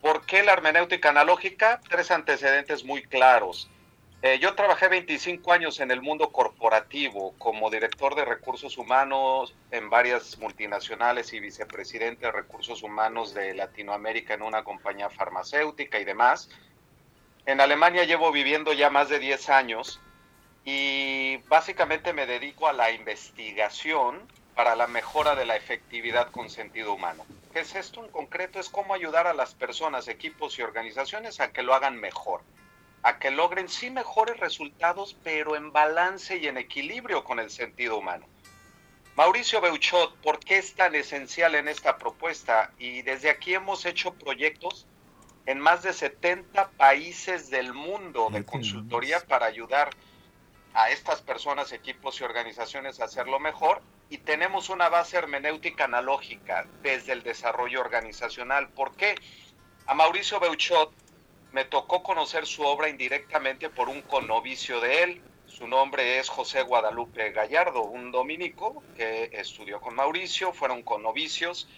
¿Por 0.01 0.25
qué 0.25 0.43
la 0.43 0.55
hermenéutica 0.55 1.11
analógica? 1.11 1.79
Tres 1.91 2.11
antecedentes 2.11 2.85
muy 2.85 3.03
claros. 3.03 3.74
Eh, 4.27 4.39
yo 4.39 4.55
trabajé 4.55 4.89
25 4.89 5.53
años 5.53 5.81
en 5.81 5.91
el 5.91 6.01
mundo 6.01 6.33
corporativo 6.33 7.35
como 7.37 7.69
director 7.69 8.15
de 8.15 8.25
recursos 8.25 8.79
humanos 8.79 9.55
en 9.71 9.91
varias 9.91 10.39
multinacionales 10.39 11.35
y 11.35 11.41
vicepresidente 11.41 12.25
de 12.25 12.33
recursos 12.33 12.83
humanos 12.83 13.35
de 13.35 13.53
Latinoamérica 13.53 14.33
en 14.33 14.41
una 14.41 14.65
compañía 14.65 15.11
farmacéutica 15.11 15.99
y 15.99 16.07
demás. 16.07 16.49
En 17.45 17.61
Alemania 17.61 18.05
llevo 18.05 18.33
viviendo 18.33 18.73
ya 18.73 18.89
más 18.89 19.11
de 19.11 19.19
10 19.19 19.51
años 19.51 20.01
y 20.65 21.37
básicamente 21.49 22.15
me 22.15 22.25
dedico 22.25 22.67
a 22.67 22.73
la 22.73 22.93
investigación 22.93 24.27
para 24.55 24.75
la 24.75 24.87
mejora 24.87 25.35
de 25.35 25.45
la 25.45 25.57
efectividad 25.57 26.31
con 26.31 26.49
sentido 26.49 26.95
humano. 26.95 27.27
¿Qué 27.53 27.61
es 27.61 27.75
esto 27.75 28.03
en 28.03 28.11
concreto? 28.11 28.59
Es 28.59 28.71
cómo 28.71 28.95
ayudar 28.95 29.27
a 29.27 29.35
las 29.35 29.55
personas, 29.55 30.09
equipos 30.09 30.59
y 30.59 30.63
organizaciones 30.63 31.41
a 31.41 31.53
que 31.53 31.63
lo 31.63 31.75
hagan 31.75 32.01
mejor, 32.01 32.41
a 33.05 33.19
que 33.19 33.31
logren 33.31 33.69
sí 33.69 33.91
mejores 33.91 34.41
resultados, 34.41 35.15
pero 35.23 35.57
en 35.57 35.73
balance 35.73 36.39
y 36.39 36.47
en 36.47 36.57
equilibrio 36.57 37.23
con 37.23 37.39
el 37.39 37.51
sentido 37.51 37.99
humano. 37.99 38.27
Mauricio 39.15 39.61
Beuchot, 39.61 40.17
¿por 40.17 40.41
qué 40.41 40.57
es 40.57 40.75
tan 40.75 40.95
esencial 40.95 41.55
en 41.55 41.69
esta 41.69 41.99
propuesta? 41.99 42.73
Y 42.79 43.03
desde 43.03 43.29
aquí 43.29 43.53
hemos 43.53 43.85
hecho 43.85 44.15
proyectos 44.15 44.87
en 45.45 45.61
más 45.61 45.83
de 45.83 45.93
70 45.93 46.71
países 46.71 47.51
del 47.51 47.75
mundo 47.75 48.31
de 48.33 48.43
consultoría 48.43 49.21
para 49.21 49.45
ayudar 49.45 49.91
a 50.73 50.89
estas 50.89 51.21
personas, 51.21 51.73
equipos 51.73 52.19
y 52.21 52.25
organizaciones 52.25 53.01
a 53.01 53.05
hacerlo 53.05 53.39
mejor. 53.39 53.83
Y 54.09 54.17
tenemos 54.19 54.71
una 54.71 54.89
base 54.89 55.19
hermenéutica 55.19 55.85
analógica 55.85 56.67
desde 56.83 57.13
el 57.13 57.23
desarrollo 57.23 57.81
organizacional. 57.81 58.71
¿Por 58.71 58.97
qué? 58.97 59.15
A 59.87 59.95
Mauricio 59.95 60.41
Beuchot 60.41 61.04
me 61.55 61.65
tocó 61.65 62.03
conocer 62.03 62.47
su 62.47 62.63
obra 62.65 62.89
indirectamente 62.89 63.71
por 63.71 63.89
un 63.89 64.03
connovicio 64.03 64.81
de 64.81 65.05
él. 65.05 65.23
Su 65.47 65.69
nombre 65.69 66.19
es 66.19 66.29
José 66.29 66.63
Guadalupe 66.63 67.31
Gallardo, 67.31 67.85
un 67.85 68.11
dominico 68.11 68.83
que 68.97 69.31
estudió 69.33 69.81
con 69.81 69.95
Mauricio, 69.95 70.53
fueron 70.53 70.83
connovicios. 70.83 71.69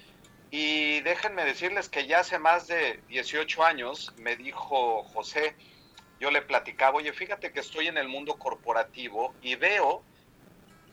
Y 0.51 1.01
déjenme 1.03 1.45
decirles 1.45 1.91
que 1.91 2.07
ya 2.07 2.21
hace 2.21 2.39
más 2.39 2.69
de 2.69 3.03
18 3.09 3.65
años 3.65 4.15
me 4.17 4.35
dijo 4.37 5.03
José, 5.03 5.55
yo 6.21 6.31
le 6.31 6.41
platicaba, 6.41 6.97
oye, 6.97 7.13
fíjate 7.13 7.53
que 7.53 7.61
estoy 7.61 7.89
en 7.89 7.99
el 7.99 8.09
mundo 8.09 8.39
corporativo 8.39 9.35
y 9.43 9.57
veo 9.57 10.03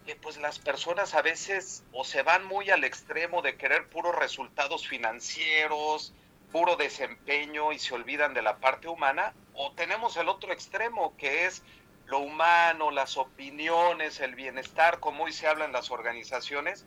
que 0.05 0.17
pues 0.17 0.35
las 0.35 0.59
personas 0.59 1.13
a 1.13 1.21
veces 1.21 1.85
o 1.93 2.03
se 2.03 2.21
van 2.21 2.43
muy 2.43 2.69
al 2.69 2.83
extremo 2.83 3.41
de 3.41 3.55
querer 3.55 3.87
puros 3.87 4.13
resultados 4.13 4.85
financieros, 4.85 6.13
puro 6.53 6.75
desempeño 6.75 7.73
y 7.73 7.79
se 7.79 7.95
olvidan 7.95 8.35
de 8.35 8.43
la 8.43 8.57
parte 8.57 8.87
humana, 8.87 9.33
o 9.55 9.71
tenemos 9.71 10.15
el 10.17 10.29
otro 10.29 10.53
extremo 10.53 11.17
que 11.17 11.47
es 11.47 11.63
lo 12.05 12.19
humano, 12.19 12.91
las 12.91 13.17
opiniones, 13.17 14.19
el 14.19 14.35
bienestar, 14.35 14.99
como 14.99 15.23
hoy 15.23 15.33
se 15.33 15.47
habla 15.47 15.65
en 15.65 15.71
las 15.71 15.89
organizaciones, 15.89 16.85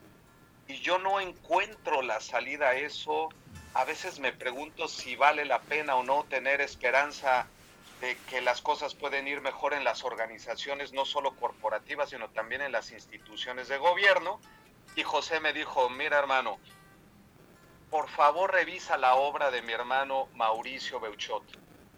y 0.69 0.77
yo 0.77 0.99
no 0.99 1.19
encuentro 1.19 2.01
la 2.03 2.21
salida 2.21 2.69
a 2.69 2.75
eso. 2.77 3.29
A 3.75 3.85
veces 3.85 4.21
me 4.21 4.33
pregunto 4.33 4.87
si 4.87 5.17
vale 5.17 5.45
la 5.45 5.61
pena 5.61 5.97
o 5.97 6.05
no 6.05 6.25
tener 6.25 6.61
esperanza 6.61 7.49
de 8.01 8.17
que 8.31 8.41
las 8.41 8.63
cosas 8.63 8.95
pueden 8.95 9.27
ir 9.27 9.41
mejor 9.41 9.75
en 9.75 9.83
las 9.83 10.05
organizaciones, 10.05 10.93
no 10.93 11.05
solo 11.05 11.35
corporativas, 11.35 12.11
sino 12.11 12.29
también 12.31 12.63
en 12.63 12.71
las 12.71 12.93
instituciones 12.93 13.67
de 13.67 13.79
gobierno. 13.79 14.41
Y 14.95 15.03
José 15.03 15.41
me 15.41 15.53
dijo, 15.53 15.91
mira 15.91 16.19
hermano, 16.19 16.59
por 17.91 18.09
favor 18.09 18.53
revisa 18.53 18.97
la 18.97 19.15
obra 19.15 19.51
de 19.51 19.63
mi 19.63 19.73
hermano 19.73 20.29
Mauricio 20.35 21.01
Beuchot. 21.01 21.45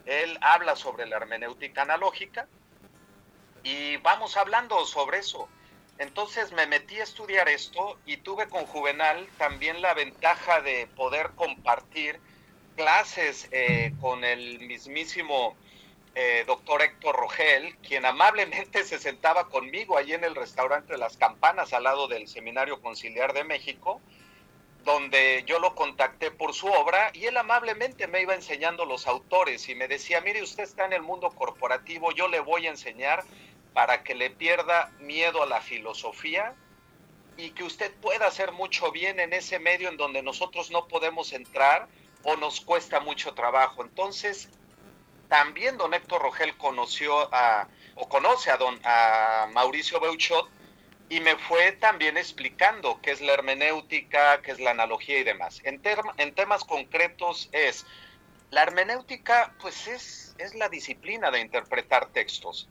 Él 0.07 0.39
habla 0.41 0.77
sobre 0.77 1.07
la 1.07 1.17
hermenéutica 1.17 1.83
analógica 1.83 2.47
y 3.63 3.97
vamos 3.99 4.37
hablando 4.37 4.85
sobre 4.87 5.19
eso. 5.19 5.49
Entonces 5.99 6.53
me 6.53 6.67
metí 6.67 7.01
a 7.01 7.03
estudiar 7.03 7.49
esto 7.49 7.99
y 8.07 8.19
tuve 8.19 8.49
con 8.49 8.67
Juvenal 8.67 9.29
también 9.37 9.83
la 9.83 9.95
ventaja 9.95 10.61
de 10.61 10.87
poder 10.97 11.31
compartir 11.35 12.21
clases 12.77 13.49
eh, 13.51 13.93
con 14.01 14.25
el 14.25 14.61
mismísimo 14.61 15.57
eh, 16.15 16.45
doctor 16.47 16.83
Héctor 16.83 17.17
Rogel, 17.17 17.77
quien 17.79 18.07
amablemente 18.07 18.85
se 18.85 18.99
sentaba 18.99 19.49
conmigo 19.49 19.97
allí 19.97 20.13
en 20.13 20.25
el 20.25 20.35
restaurante 20.35 20.97
las 20.97 21.17
campanas 21.17 21.73
al 21.73 21.85
lado 21.85 22.09
del 22.09 22.29
Seminario 22.29 22.81
Conciliar 22.81 23.33
de 23.33 23.45
México, 23.45 24.01
donde 24.89 25.45
yo 25.47 25.59
lo 25.59 25.75
contacté 25.75 26.31
por 26.31 26.55
su 26.55 26.67
obra 26.67 27.11
y 27.13 27.27
él 27.27 27.37
amablemente 27.37 28.07
me 28.07 28.23
iba 28.23 28.35
enseñando 28.35 28.87
los 28.87 29.07
autores 29.07 29.69
y 29.69 29.75
me 29.75 29.87
decía, 29.87 30.23
mire, 30.23 30.43
usted 30.43 30.63
está 30.63 30.87
en 30.87 30.95
el 30.95 31.03
mundo 31.03 31.29
corporativo, 31.29 32.11
yo 32.13 32.27
le 32.27 32.41
voy 32.41 32.67
a 32.67 32.71
enseñar 32.71 33.23
para 33.75 34.03
que 34.03 34.15
le 34.15 34.31
pierda 34.31 34.91
miedo 34.99 35.43
a 35.43 35.47
la 35.47 35.61
filosofía 35.61 36.55
y 37.37 37.51
que 37.51 37.65
usted 37.65 37.93
pueda 38.01 38.29
hacer 38.29 38.53
mucho 38.53 38.91
bien 38.91 39.21
en 39.21 39.35
ese 39.35 39.59
medio 39.59 39.91
en 39.91 39.99
donde 39.99 40.23
nosotros 40.23 40.71
no 40.71 40.89
podemos 40.89 41.35
entrar 41.35 41.87
o 42.23 42.37
nos 42.37 42.63
cuesta 42.63 42.99
mucho 42.99 43.35
trabajo. 43.35 43.83
Entonces, 43.83 44.49
también 45.29 45.77
don 45.77 45.93
Héctor 45.93 46.23
Rogel 46.23 46.57
conoció 46.57 47.29
a, 47.35 47.69
o 47.95 48.09
conoce 48.09 48.51
a 48.51 48.57
don 48.57 48.81
a 48.85 49.49
Mauricio 49.53 50.01
Beuchot 50.01 50.49
y 51.09 51.21
me 51.21 51.37
fue 51.37 51.73
también 51.73 52.17
explicando 52.17 53.01
qué 53.01 53.13
es 53.13 53.21
la 53.21 53.33
hermenéutica, 53.33 54.43
qué 54.43 54.53
es 54.53 54.61
la 54.61 54.73
analogía 54.73 55.19
y 55.19 55.25
demás. 55.25 55.61
En, 55.65 55.81
en 56.19 56.35
temas 56.35 56.65
concretos 56.65 57.49
es, 57.53 57.87
la 58.51 58.63
hermenéutica 58.63 59.55
pues 59.61 59.87
es, 59.87 60.35
es 60.39 60.55
la 60.55 60.69
disciplina 60.69 61.31
de 61.31 61.41
interpretar 61.41 62.09
textos. 62.09 62.69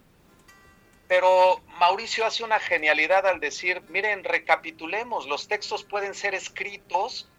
Pero 1.08 1.62
Mauricio 1.79 2.25
hace 2.25 2.44
una 2.44 2.60
genialidad 2.60 3.25
al 3.25 3.39
decir, 3.39 3.82
miren, 3.89 4.24
recapitulemos, 4.24 5.25
los 5.25 5.48
textos 5.48 5.84
pueden 5.84 6.13
ser 6.13 6.36
escritos, 6.36 7.29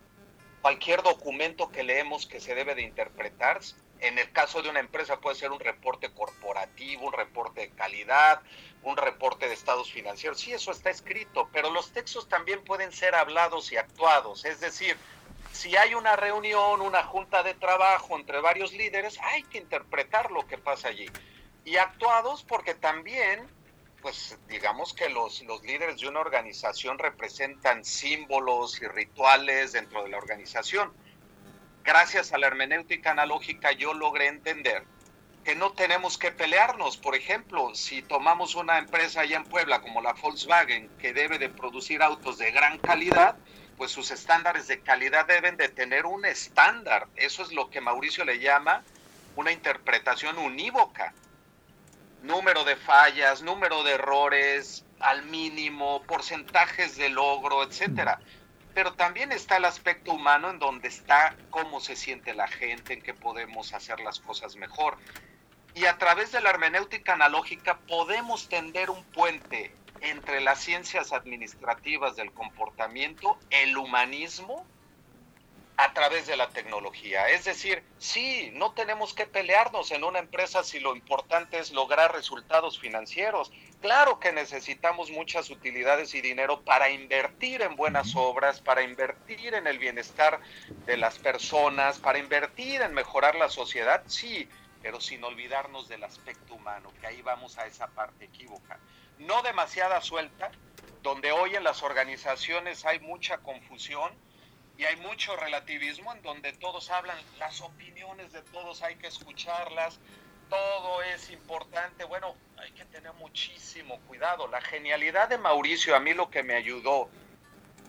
cualquier 0.63 1.03
documento 1.03 1.71
que 1.71 1.85
leemos 1.85 2.27
que 2.27 2.41
se 2.41 2.55
debe 2.55 2.75
de 2.75 2.83
interpretar, 2.83 3.61
en 4.01 4.19
el 4.19 4.31
caso 4.33 4.63
de 4.63 4.71
una 4.71 4.81
empresa 4.81 5.21
puede 5.21 5.37
ser 5.37 5.51
un 5.51 5.61
reporte 5.61 6.11
corporativo, 6.11 7.07
un 7.07 7.13
reporte 7.13 7.63
de 7.63 7.71
calidad, 7.71 8.41
un 8.83 8.97
reporte 8.97 9.49
de 9.49 9.55
estados 9.55 9.91
financieros, 9.91 10.41
sí, 10.41 10.53
eso 10.53 10.71
está 10.71 10.91
escrito, 10.91 11.49
pero 11.53 11.71
los 11.71 11.93
textos 11.93 12.29
también 12.29 12.63
pueden 12.65 12.93
ser 12.93 13.15
hablados 13.15 13.73
y 13.73 13.77
actuados, 13.77 14.45
es 14.45 14.61
decir, 14.61 14.97
si 15.53 15.77
hay 15.77 15.95
una 15.95 16.15
reunión, 16.17 16.81
una 16.81 17.03
junta 17.03 17.43
de 17.43 17.55
trabajo 17.55 18.17
entre 18.17 18.41
varios 18.41 18.73
líderes, 18.73 19.19
hay 19.23 19.43
que 19.45 19.59
interpretar 19.59 20.31
lo 20.31 20.47
que 20.47 20.59
pasa 20.59 20.89
allí. 20.89 21.07
Y 21.65 21.77
actuados 21.77 22.45
porque 22.45 22.75
también 22.75 23.49
pues 24.01 24.39
digamos 24.49 24.95
que 24.95 25.09
los, 25.09 25.43
los 25.43 25.63
líderes 25.63 26.01
de 26.01 26.09
una 26.09 26.21
organización 26.21 26.99
representan 26.99 27.85
símbolos 27.85 28.81
y 28.81 28.87
rituales 28.87 29.73
dentro 29.73 30.05
de 30.05 30.11
la 30.11 30.19
organización. 30.19 30.93
Gracias 31.89 32.35
a 32.35 32.39
la 32.39 32.49
hermenéutica 32.49 33.13
analógica 33.13 33.73
yo 33.73 33.95
logré 33.95 34.27
entender 34.27 34.85
que 35.43 35.57
no 35.57 35.73
tenemos 35.73 36.19
que 36.19 36.31
pelearnos. 36.31 36.99
Por 36.99 37.15
ejemplo, 37.15 37.75
si 37.75 38.03
tomamos 38.03 38.57
una 38.57 38.77
empresa 38.77 39.23
allá 39.23 39.39
en 39.39 39.45
Puebla 39.45 39.81
como 39.81 40.03
la 40.03 40.13
Volkswagen 40.13 40.91
que 40.99 41.15
debe 41.15 41.39
de 41.39 41.49
producir 41.49 42.03
autos 42.03 42.37
de 42.37 42.51
gran 42.51 42.77
calidad, 42.77 43.37
pues 43.79 43.91
sus 43.91 44.11
estándares 44.11 44.69
de 44.69 44.81
calidad 44.81 45.27
deben 45.27 45.57
de 45.57 45.71
tener 45.71 46.05
un 46.05 46.27
estándar. 46.27 47.09
Eso 47.17 47.43
es 47.43 47.53
lo 47.53 47.71
que 47.71 47.81
Mauricio 47.81 48.23
le 48.27 48.39
llama 48.39 48.85
una 49.35 49.51
interpretación 49.51 50.37
unívoca 50.37 51.15
número 52.23 52.65
de 52.65 52.77
fallas, 52.77 53.41
número 53.41 53.83
de 53.83 53.93
errores 53.93 54.85
al 55.01 55.23
mínimo, 55.25 56.03
porcentajes 56.03 56.99
de 56.99 57.09
logro, 57.09 57.63
etcétera. 57.63 58.21
Pero 58.79 58.93
también 58.93 59.33
está 59.33 59.57
el 59.57 59.65
aspecto 59.65 60.13
humano 60.13 60.51
en 60.51 60.61
donde 60.61 60.87
está 60.87 61.35
cómo 61.51 61.81
se 61.81 61.97
siente 61.97 62.33
la 62.33 62.47
gente, 62.47 62.95
en 62.95 63.03
qué 63.03 63.13
podemos 63.13 63.75
hacer 63.75 63.99
las 63.99 64.21
cosas 64.21 64.55
mejor. 64.55 64.97
Y 65.75 65.87
a 65.87 65.99
través 65.99 66.31
de 66.31 66.41
la 66.41 66.51
hermenéutica 66.51 67.15
analógica 67.15 67.81
podemos 67.89 68.49
tender 68.49 68.91
un 68.91 69.03
puente 69.07 69.75
entre 70.01 70.41
las 70.41 70.61
ciencias 70.61 71.13
administrativas 71.13 72.15
del 72.15 72.31
comportamiento, 72.31 73.37
el 73.51 73.77
humanismo 73.77 74.65
a 75.79 75.93
través 75.93 76.27
de 76.27 76.37
la 76.37 76.49
tecnología. 76.51 77.29
Es 77.29 77.45
decir, 77.45 77.85
sí, 77.99 78.51
no 78.55 78.73
tenemos 78.73 79.15
que 79.15 79.27
pelearnos 79.27 79.93
en 79.93 80.03
una 80.03 80.19
empresa 80.19 80.65
si 80.65 80.81
lo 80.81 80.97
importante 80.97 81.61
es 81.61 81.71
lograr 81.71 82.13
resultados 82.13 82.81
financieros. 82.81 83.53
Claro 83.81 84.19
que 84.19 84.33
necesitamos 84.33 85.13
muchas 85.13 85.51
utilidades 85.51 86.15
y 86.15 86.21
dinero 86.21 86.63
para 86.63 86.91
invertir 86.91 87.63
en 87.63 87.77
buenas 87.77 88.17
obras, 88.17 88.61
para 88.61 88.83
invertir 88.83 89.55
en 89.55 89.69
el 89.69 89.79
bienestar 89.79 90.41
de 90.85 90.97
las 90.97 91.21
personas, 91.21 92.01
para 92.01 92.19
invertir 92.19 92.83
en 92.83 92.93
mejorar 92.93 93.37
la 93.37 93.49
sociedad, 93.49 94.03
sí, 94.09 94.49
pero 94.83 95.01
sin 95.01 95.23
olvidarnos 95.23 95.87
del 95.87 96.03
aspecto 96.03 96.55
humano, 96.55 96.93
que 97.01 97.07
ahí 97.07 97.23
vamos 97.23 97.57
a 97.57 97.67
esa 97.67 97.87
parte 97.87 98.25
equívoca. 98.25 98.81
No 99.19 99.43
demasiada 99.43 100.01
suelta, 100.01 100.51
donde 101.03 101.31
hoy 101.31 101.55
en 101.55 101.63
las 101.63 101.85
organizaciones 101.85 102.85
hay 102.85 102.99
mucha 102.99 103.39
confusión, 103.39 104.13
y 104.79 104.85
hay 104.85 104.97
mucho 104.97 105.37
relativismo 105.37 106.13
en 106.15 106.23
donde 106.23 106.53
todos 106.53 106.89
hablan, 106.91 107.19
las 107.39 107.61
opiniones 107.61 108.33
de 108.33 108.43
todos 108.43 108.81
hay 108.83 108.95
que 108.95 109.09
escucharlas, 109.09 109.99
todo 110.49 111.03
es 111.03 111.31
importante. 111.31 112.05
Bueno, 112.05 112.37
hay 112.57 112.71
que 112.71 112.85
tener 112.85 113.13
muchísimo 113.15 113.99
cuidado. 114.07 114.47
La 114.47 114.61
genialidad 114.61 115.29
de 115.29 115.37
Mauricio, 115.37 115.97
a 115.97 116.01
mí 116.01 116.15
lo 116.15 116.31
que 116.31 116.45
me 116.45 116.55
ayudó 116.55 117.11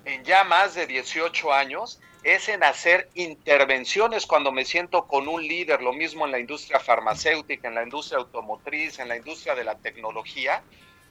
en 0.03 0.23
ya 0.25 0.43
más 0.43 0.73
de 0.73 0.87
18 0.87 1.53
años, 1.53 1.99
es 2.23 2.49
en 2.49 2.63
hacer 2.63 3.07
intervenciones 3.13 4.25
cuando 4.25 4.51
me 4.51 4.65
siento 4.65 5.07
con 5.07 5.27
un 5.27 5.43
líder, 5.43 5.83
lo 5.83 5.93
mismo 5.93 6.25
en 6.25 6.31
la 6.31 6.39
industria 6.39 6.79
farmacéutica, 6.79 7.67
en 7.67 7.75
la 7.75 7.83
industria 7.83 8.17
automotriz, 8.17 8.97
en 8.97 9.07
la 9.07 9.15
industria 9.15 9.53
de 9.53 9.63
la 9.63 9.75
tecnología, 9.75 10.63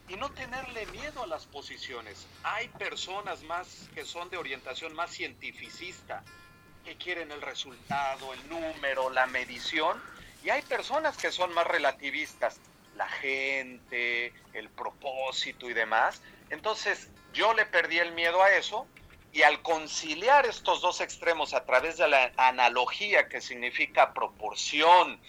y 0.08 0.16
no 0.16 0.30
tenerle 0.30 0.86
miedo 0.86 1.22
a 1.22 1.26
las 1.26 1.46
posiciones. 1.46 2.26
Hay 2.42 2.68
personas 2.68 3.42
más 3.42 3.88
que 3.94 4.04
son 4.04 4.30
de 4.30 4.36
orientación 4.36 4.94
más 4.94 5.10
cientificista, 5.10 6.22
que 6.84 6.96
quieren 6.96 7.30
el 7.30 7.42
resultado, 7.42 8.32
el 8.32 8.48
número, 8.48 9.10
la 9.10 9.26
medición, 9.26 10.02
y 10.42 10.50
hay 10.50 10.62
personas 10.62 11.16
que 11.16 11.30
son 11.30 11.52
más 11.52 11.66
relativistas, 11.66 12.58
la 12.96 13.08
gente, 13.08 14.32
el 14.54 14.70
propósito 14.70 15.68
y 15.68 15.74
demás. 15.74 16.22
Entonces, 16.50 17.10
yo 17.34 17.52
le 17.52 17.66
perdí 17.66 17.98
el 17.98 18.12
miedo 18.12 18.42
a 18.42 18.52
eso 18.52 18.86
y 19.32 19.42
al 19.42 19.60
conciliar 19.62 20.46
estos 20.46 20.80
dos 20.80 21.00
extremos 21.00 21.52
a 21.52 21.64
través 21.64 21.98
de 21.98 22.08
la 22.08 22.32
analogía 22.36 23.28
que 23.28 23.40
significa 23.40 24.14
proporción, 24.14 25.20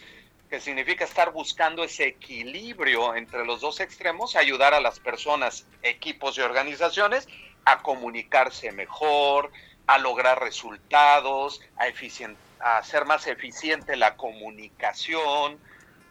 que 0.49 0.59
significa 0.59 1.05
estar 1.05 1.31
buscando 1.31 1.83
ese 1.83 2.05
equilibrio 2.07 3.15
entre 3.15 3.45
los 3.45 3.61
dos 3.61 3.79
extremos, 3.79 4.35
ayudar 4.35 4.73
a 4.73 4.81
las 4.81 4.99
personas, 4.99 5.67
equipos 5.83 6.37
y 6.37 6.41
organizaciones 6.41 7.27
a 7.65 7.83
comunicarse 7.83 8.71
mejor, 8.71 9.51
a 9.85 9.99
lograr 9.99 10.41
resultados, 10.41 11.61
a, 11.77 12.77
hacer 12.77 13.05
más 13.05 13.27
eficiente 13.27 13.95
la 13.95 14.15
comunicación, 14.15 15.59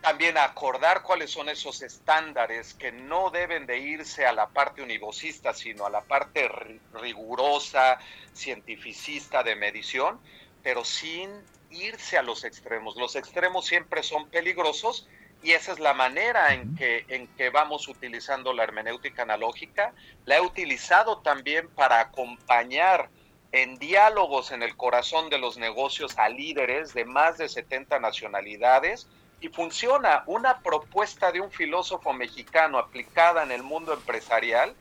también 0.00 0.38
a 0.38 0.44
acordar 0.44 1.02
cuáles 1.02 1.32
son 1.32 1.48
esos 1.48 1.82
estándares 1.82 2.74
que 2.74 2.92
no 2.92 3.30
deben 3.30 3.66
de 3.66 3.78
irse 3.78 4.24
a 4.24 4.32
la 4.32 4.48
parte 4.48 4.82
univocista, 4.82 5.52
sino 5.52 5.84
a 5.84 5.90
la 5.90 6.02
parte 6.02 6.48
rigurosa, 6.94 7.98
cientificista 8.32 9.42
de 9.42 9.56
medición, 9.56 10.20
pero 10.62 10.84
sin 10.84 11.30
irse 11.70 12.18
a 12.18 12.22
los 12.22 12.44
extremos. 12.44 12.96
Los 12.96 13.16
extremos 13.16 13.66
siempre 13.66 14.02
son 14.02 14.28
peligrosos 14.28 15.08
y 15.42 15.52
esa 15.52 15.72
es 15.72 15.78
la 15.78 15.94
manera 15.94 16.52
en 16.54 16.74
que, 16.76 17.04
en 17.08 17.26
que 17.28 17.50
vamos 17.50 17.88
utilizando 17.88 18.52
la 18.52 18.64
hermenéutica 18.64 19.22
analógica. 19.22 19.92
La 20.24 20.38
he 20.38 20.40
utilizado 20.40 21.18
también 21.18 21.68
para 21.68 22.00
acompañar 22.00 23.10
en 23.52 23.78
diálogos 23.78 24.50
en 24.50 24.62
el 24.62 24.76
corazón 24.76 25.30
de 25.30 25.38
los 25.38 25.56
negocios 25.56 26.18
a 26.18 26.28
líderes 26.28 26.92
de 26.92 27.04
más 27.04 27.38
de 27.38 27.48
70 27.48 27.98
nacionalidades 27.98 29.08
y 29.40 29.48
funciona 29.48 30.24
una 30.26 30.60
propuesta 30.60 31.32
de 31.32 31.40
un 31.40 31.50
filósofo 31.50 32.12
mexicano 32.12 32.78
aplicada 32.78 33.42
en 33.42 33.52
el 33.52 33.62
mundo 33.62 33.94
empresarial 33.94 34.74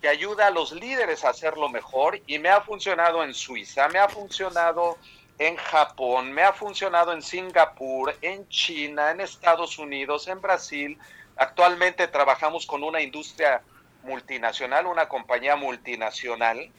que 0.00 0.08
ayuda 0.08 0.46
a 0.46 0.50
los 0.50 0.72
líderes 0.72 1.24
a 1.24 1.30
hacerlo 1.30 1.68
mejor 1.68 2.20
y 2.26 2.38
me 2.38 2.48
ha 2.48 2.60
funcionado 2.60 3.24
en 3.24 3.34
Suiza, 3.34 3.88
me 3.88 3.98
ha 3.98 4.08
funcionado 4.08 4.98
en 5.38 5.56
Japón, 5.56 6.32
me 6.32 6.42
ha 6.42 6.52
funcionado 6.52 7.12
en 7.12 7.22
Singapur, 7.22 8.16
en 8.22 8.48
China, 8.48 9.10
en 9.10 9.20
Estados 9.20 9.78
Unidos, 9.78 10.28
en 10.28 10.40
Brasil. 10.40 10.98
Actualmente 11.36 12.06
trabajamos 12.08 12.66
con 12.66 12.84
una 12.84 13.00
industria 13.00 13.62
multinacional, 14.04 14.86
una 14.86 15.08
compañía 15.08 15.56
multinacional 15.56 16.70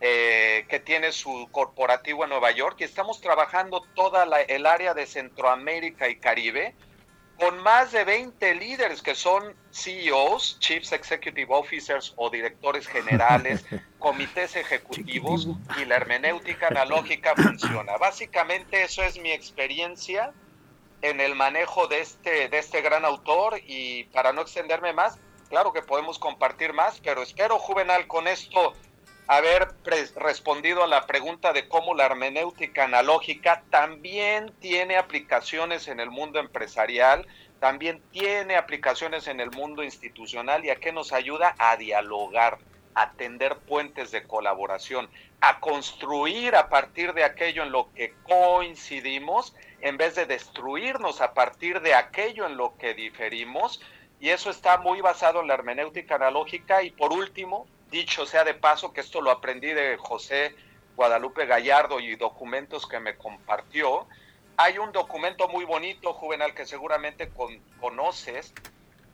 eh, 0.00 0.66
que 0.68 0.80
tiene 0.80 1.12
su 1.12 1.48
corporativo 1.50 2.24
en 2.24 2.30
Nueva 2.30 2.50
York 2.50 2.76
y 2.80 2.84
estamos 2.84 3.20
trabajando 3.20 3.82
toda 3.94 4.24
el 4.42 4.66
área 4.66 4.94
de 4.94 5.06
Centroamérica 5.06 6.08
y 6.08 6.16
Caribe 6.16 6.74
con 7.38 7.62
más 7.62 7.92
de 7.92 8.04
20 8.04 8.54
líderes 8.56 9.00
que 9.00 9.14
son 9.14 9.54
CEOs, 9.72 10.58
Chiefs 10.58 10.92
Executive 10.92 11.46
Officers 11.50 12.12
o 12.16 12.30
directores 12.30 12.86
generales, 12.88 13.64
comités 13.98 14.56
ejecutivos 14.56 15.48
y 15.80 15.84
la 15.84 15.96
hermenéutica 15.96 16.68
analógica 16.68 17.34
funciona. 17.36 17.96
Básicamente 17.96 18.82
eso 18.82 19.02
es 19.02 19.20
mi 19.20 19.30
experiencia 19.30 20.32
en 21.00 21.20
el 21.20 21.36
manejo 21.36 21.86
de 21.86 22.00
este, 22.00 22.48
de 22.48 22.58
este 22.58 22.80
gran 22.82 23.04
autor 23.04 23.60
y 23.64 24.04
para 24.04 24.32
no 24.32 24.42
extenderme 24.42 24.92
más, 24.92 25.18
claro 25.48 25.72
que 25.72 25.82
podemos 25.82 26.18
compartir 26.18 26.72
más, 26.72 27.00
pero 27.00 27.22
espero, 27.22 27.58
Juvenal, 27.60 28.08
con 28.08 28.26
esto 28.26 28.74
haber 29.28 29.68
respondido 30.16 30.82
a 30.82 30.86
la 30.86 31.06
pregunta 31.06 31.52
de 31.52 31.68
cómo 31.68 31.94
la 31.94 32.06
hermenéutica 32.06 32.84
analógica 32.84 33.62
también 33.70 34.52
tiene 34.58 34.96
aplicaciones 34.96 35.86
en 35.86 36.00
el 36.00 36.10
mundo 36.10 36.40
empresarial, 36.40 37.26
también 37.60 38.02
tiene 38.10 38.56
aplicaciones 38.56 39.28
en 39.28 39.40
el 39.40 39.50
mundo 39.50 39.84
institucional 39.84 40.64
y 40.64 40.70
a 40.70 40.76
qué 40.76 40.92
nos 40.92 41.12
ayuda 41.12 41.54
a 41.58 41.76
dialogar, 41.76 42.58
a 42.94 43.12
tender 43.12 43.56
puentes 43.58 44.10
de 44.12 44.22
colaboración, 44.22 45.10
a 45.42 45.60
construir 45.60 46.56
a 46.56 46.70
partir 46.70 47.12
de 47.12 47.24
aquello 47.24 47.62
en 47.62 47.70
lo 47.70 47.92
que 47.92 48.14
coincidimos, 48.22 49.54
en 49.82 49.98
vez 49.98 50.14
de 50.14 50.24
destruirnos 50.24 51.20
a 51.20 51.34
partir 51.34 51.82
de 51.82 51.94
aquello 51.94 52.46
en 52.46 52.56
lo 52.56 52.78
que 52.78 52.94
diferimos. 52.94 53.82
Y 54.20 54.30
eso 54.30 54.48
está 54.48 54.78
muy 54.78 55.02
basado 55.02 55.42
en 55.42 55.48
la 55.48 55.54
hermenéutica 55.54 56.14
analógica. 56.14 56.82
Y 56.82 56.90
por 56.90 57.12
último, 57.12 57.68
dicho 57.90 58.26
sea 58.26 58.44
de 58.44 58.54
paso, 58.54 58.92
que 58.92 59.00
esto 59.00 59.20
lo 59.20 59.30
aprendí 59.30 59.72
de 59.72 59.96
José 59.96 60.54
Guadalupe 60.96 61.46
Gallardo 61.46 62.00
y 62.00 62.16
documentos 62.16 62.86
que 62.86 62.98
me 62.98 63.16
compartió. 63.16 64.06
Hay 64.56 64.78
un 64.78 64.90
documento 64.90 65.48
muy 65.48 65.64
bonito, 65.64 66.12
Juvenal, 66.12 66.54
que 66.54 66.66
seguramente 66.66 67.30
conoces, 67.80 68.52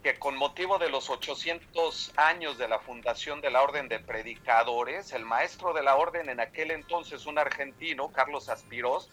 que 0.02 0.18
con 0.18 0.36
motivo 0.36 0.78
de 0.78 0.88
los 0.88 1.10
800 1.10 2.12
años 2.16 2.56
de 2.56 2.68
la 2.68 2.78
fundación 2.78 3.40
de 3.42 3.50
la 3.50 3.62
Orden 3.62 3.88
de 3.88 4.00
Predicadores, 4.00 5.12
el 5.12 5.24
maestro 5.24 5.74
de 5.74 5.82
la 5.82 5.96
orden 5.96 6.28
en 6.28 6.40
aquel 6.40 6.70
entonces, 6.70 7.26
un 7.26 7.38
argentino, 7.38 8.10
Carlos 8.12 8.48
Aspirós, 8.48 9.10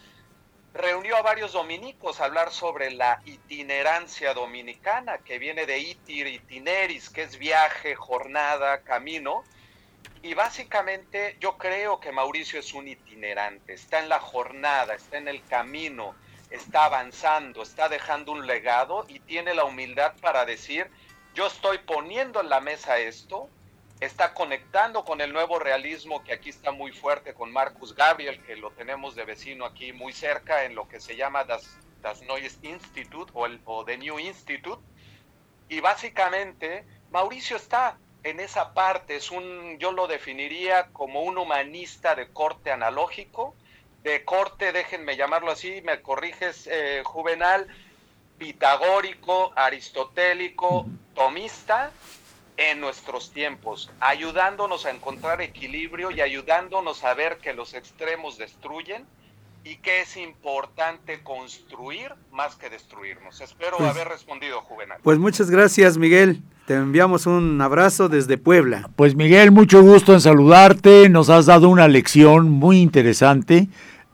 reunió 0.74 1.18
a 1.18 1.22
varios 1.22 1.54
dominicos 1.54 2.20
a 2.20 2.26
hablar 2.26 2.52
sobre 2.52 2.92
la 2.92 3.22
itinerancia 3.26 4.34
dominicana, 4.34 5.18
que 5.20 5.40
viene 5.40 5.66
de 5.66 5.80
itir, 5.80 6.28
itineris, 6.28 7.10
que 7.10 7.24
es 7.24 7.38
viaje, 7.38 7.96
jornada, 7.96 8.82
camino. 8.82 9.44
Y 10.24 10.34
básicamente 10.34 11.36
yo 11.40 11.58
creo 11.58 12.00
que 12.00 12.12
Mauricio 12.12 12.60
es 12.60 12.74
un 12.74 12.88
itinerante, 12.88 13.74
está 13.74 14.00
en 14.00 14.10
la 14.10 14.20
jornada, 14.20 14.94
está 14.94 15.18
en 15.18 15.28
el 15.28 15.44
camino, 15.46 16.16
está 16.52 16.86
avanzando, 16.86 17.64
está 17.64 17.90
dejando 17.90 18.32
un 18.32 18.46
legado 18.46 19.06
y 19.08 19.20
tiene 19.20 19.54
la 19.54 19.66
humildad 19.66 20.14
para 20.22 20.46
decir, 20.46 20.90
yo 21.34 21.48
estoy 21.48 21.80
poniendo 21.80 22.42
en 22.42 22.50
la 22.50 22.60
mesa 22.60 23.00
esto, 23.00 23.50
está 24.02 24.34
conectando 24.34 25.06
con 25.06 25.22
el 25.22 25.32
nuevo 25.32 25.60
realismo 25.60 26.24
que 26.24 26.34
aquí 26.34 26.50
está 26.50 26.72
muy 26.72 26.92
fuerte 26.92 27.36
con 27.36 27.54
Marcus 27.54 27.96
Gabriel, 27.96 28.42
que 28.44 28.56
lo 28.56 28.72
tenemos 28.72 29.16
de 29.16 29.26
vecino 29.26 29.64
aquí 29.64 29.94
muy 29.94 30.12
cerca 30.12 30.66
en 30.66 30.74
lo 30.74 30.88
que 30.88 31.00
se 31.00 31.16
llama 31.16 31.44
Das, 31.44 31.78
das 32.02 32.22
Neues 32.24 32.58
Institute 32.64 33.32
o, 33.36 33.46
el, 33.46 33.62
o 33.64 33.86
The 33.86 34.00
New 34.00 34.18
Institute. 34.18 34.82
Y 35.70 35.82
básicamente 35.82 36.84
Mauricio 37.12 37.56
está 37.56 37.96
en 38.24 38.40
esa 38.40 38.74
parte, 38.74 39.16
es 39.16 39.30
un, 39.30 39.78
yo 39.78 39.92
lo 39.92 40.08
definiría 40.08 40.88
como 40.94 41.22
un 41.22 41.38
humanista 41.38 42.16
de 42.16 42.28
corte 42.30 42.72
analógico, 42.72 43.56
de 44.02 44.26
corte, 44.26 44.72
déjenme 44.72 45.16
llamarlo 45.16 45.52
así, 45.52 45.82
me 45.84 46.02
corriges, 46.02 46.68
eh, 46.72 47.04
juvenal, 47.06 47.68
pitagórico, 48.40 49.54
aristotélico, 49.56 50.88
tomista, 51.14 51.92
en 52.69 52.80
nuestros 52.80 53.32
tiempos, 53.32 53.89
ayudándonos 54.00 54.86
a 54.86 54.91
encontrar 54.91 55.41
equilibrio 55.41 56.12
y 56.12 56.21
ayudándonos 56.21 57.04
a 57.04 57.13
ver 57.13 57.38
que 57.38 57.54
los 57.54 57.74
extremos 57.74 58.38
destruyen 58.38 59.06
y 59.63 59.76
que 59.78 60.02
es 60.02 60.17
importante 60.17 61.21
construir 61.24 62.13
más 62.32 62.56
que 62.56 62.69
destruirnos. 62.69 63.41
Espero 63.41 63.78
pues 63.78 63.89
haber 63.89 64.08
respondido, 64.08 64.62
Juvenal. 64.62 65.00
Pues 65.04 65.17
muchas 65.17 65.50
gracias, 65.50 65.97
Miguel. 65.97 66.41
Te 66.65 66.76
enviamos 66.76 67.26
un 67.26 67.60
abrazo 67.62 68.10
desde 68.10 68.38
Puebla. 68.38 68.89
Pues 68.95 69.15
Miguel, 69.15 69.52
mucho 69.52 69.82
gusto 69.82 70.13
en 70.13 70.21
saludarte. 70.21 71.10
Nos 71.10 71.30
has 71.30 71.47
dado 71.47 71.69
una 71.69 71.88
lección 71.88 72.50
muy 72.50 72.80
interesante, 72.80 73.67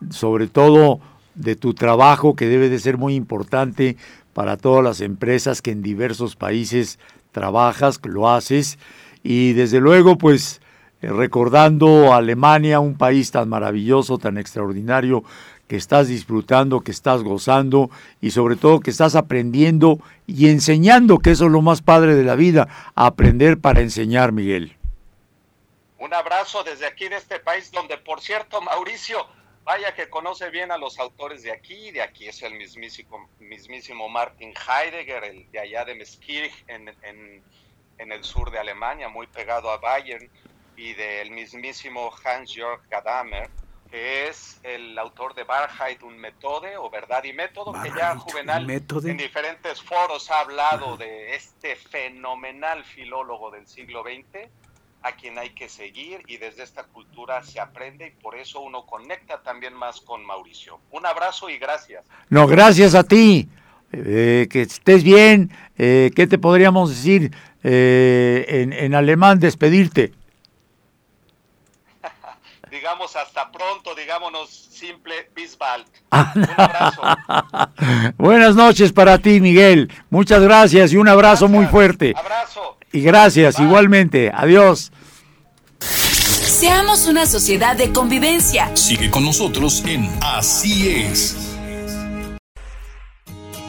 sobre 0.09 0.47
todo 0.47 0.99
de 1.35 1.55
tu 1.55 1.73
trabajo 1.73 2.35
que 2.35 2.47
debe 2.47 2.69
de 2.69 2.79
ser 2.79 2.97
muy 2.97 3.15
importante 3.15 3.95
para 4.33 4.57
todas 4.57 4.83
las 4.83 5.01
empresas 5.01 5.61
que 5.61 5.71
en 5.71 5.81
diversos 5.81 6.35
países 6.35 6.99
trabajas, 7.37 7.99
lo 8.03 8.27
haces 8.27 8.79
y 9.21 9.53
desde 9.53 9.79
luego 9.79 10.17
pues 10.17 10.59
eh, 11.03 11.09
recordando 11.11 12.11
a 12.11 12.17
Alemania, 12.17 12.79
un 12.79 12.97
país 12.97 13.29
tan 13.29 13.47
maravilloso, 13.47 14.17
tan 14.17 14.39
extraordinario, 14.39 15.23
que 15.67 15.75
estás 15.75 16.07
disfrutando, 16.07 16.81
que 16.81 16.89
estás 16.89 17.21
gozando 17.21 17.91
y 18.21 18.31
sobre 18.31 18.55
todo 18.55 18.79
que 18.79 18.89
estás 18.89 19.15
aprendiendo 19.15 19.99
y 20.25 20.49
enseñando, 20.49 21.19
que 21.19 21.31
eso 21.31 21.45
es 21.45 21.51
lo 21.51 21.61
más 21.61 21.83
padre 21.83 22.15
de 22.15 22.23
la 22.23 22.35
vida, 22.35 22.67
aprender 22.95 23.59
para 23.59 23.81
enseñar, 23.81 24.31
Miguel. 24.31 24.75
Un 25.99 26.13
abrazo 26.13 26.63
desde 26.63 26.87
aquí 26.87 27.07
de 27.07 27.17
este 27.17 27.37
país 27.39 27.69
donde, 27.71 27.97
por 27.97 28.19
cierto, 28.21 28.61
Mauricio, 28.61 29.27
vaya 29.67 29.93
que 29.93 30.09
conoce 30.09 30.49
bien 30.49 30.71
a 30.71 30.77
los 30.77 30.97
autores 30.97 31.43
de 31.43 31.51
aquí, 31.51 31.91
de 31.91 32.01
aquí 32.01 32.25
es 32.25 32.41
el 32.41 32.53
mismísimo, 32.53 33.29
mismísimo 33.39 34.07
Martin 34.07 34.53
Heidegger, 34.55 35.25
el 35.25 35.51
de 35.51 35.59
allá 35.59 35.83
de 35.83 35.93
Meskirch, 35.93 36.63
en, 36.67 36.87
en, 37.01 37.43
en, 37.97 38.11
el 38.13 38.23
sur 38.23 38.49
de 38.49 38.59
Alemania, 38.59 39.09
muy 39.09 39.27
pegado 39.27 39.69
a 39.69 39.77
Bayern, 39.77 40.29
y 40.77 40.93
del 40.93 41.31
mismísimo 41.31 42.09
Hans-Jörg 42.23 42.87
Gadamer, 42.89 43.49
que 43.91 44.29
es 44.29 44.57
el 44.63 44.97
autor 44.97 45.35
de 45.35 45.43
Wahrheit 45.43 46.01
un 46.01 46.17
Methode, 46.17 46.77
o 46.77 46.89
Verdad 46.89 47.25
y 47.25 47.33
Método, 47.33 47.73
que 47.83 47.89
ya 47.89 48.15
Juvenal 48.15 48.69
en 48.69 49.17
diferentes 49.17 49.81
foros 49.81 50.31
ha 50.31 50.39
hablado 50.39 50.95
de 50.95 51.35
este 51.35 51.75
fenomenal 51.75 52.85
filólogo 52.85 53.51
del 53.51 53.67
siglo 53.67 54.01
XX, 54.03 54.49
a 55.03 55.11
quien 55.13 55.37
hay 55.37 55.51
que 55.51 55.69
seguir 55.69 56.23
y 56.27 56.37
desde 56.37 56.63
esta 56.63 56.83
cultura 56.83 57.43
se 57.43 57.59
aprende 57.59 58.07
y 58.07 58.21
por 58.21 58.35
eso 58.35 58.61
uno 58.61 58.85
conecta 58.85 59.41
también 59.41 59.73
más 59.73 60.01
con 60.01 60.25
Mauricio. 60.25 60.79
Un 60.91 61.05
abrazo 61.05 61.49
y 61.49 61.57
gracias. 61.57 62.05
No, 62.29 62.47
gracias 62.47 62.95
a 62.95 63.03
ti. 63.03 63.47
Eh, 63.91 64.47
que 64.49 64.63
estés 64.63 65.03
bien. 65.03 65.51
Eh, 65.77 66.11
¿Qué 66.15 66.27
te 66.27 66.37
podríamos 66.37 66.89
decir 66.89 67.33
eh, 67.63 68.45
en, 68.47 68.73
en, 68.73 68.95
alemán? 68.95 69.39
Despedirte. 69.39 70.11
digamos 72.71 73.15
hasta 73.15 73.49
pronto, 73.49 73.95
digámonos 73.95 74.49
simple, 74.49 75.29
bis 75.33 75.57
bald. 75.57 75.85
un 76.11 76.49
abrazo. 76.57 77.01
Buenas 78.17 78.55
noches 78.55 78.91
para 78.91 79.17
ti, 79.19 79.39
Miguel. 79.39 79.89
Muchas 80.09 80.41
gracias 80.41 80.91
y 80.91 80.97
un 80.97 81.07
abrazo 81.07 81.47
muy 81.47 81.65
fuerte. 81.67 82.13
Abrazo. 82.15 82.76
Y 82.91 83.01
gracias, 83.01 83.59
igualmente. 83.59 84.31
Adiós. 84.33 84.91
Seamos 85.79 87.07
una 87.07 87.25
sociedad 87.25 87.75
de 87.75 87.91
convivencia. 87.91 88.75
Sigue 88.75 89.11
con 89.11 89.23
nosotros 89.23 89.83
en 89.85 90.09
Así 90.21 90.89
es. 90.89 91.35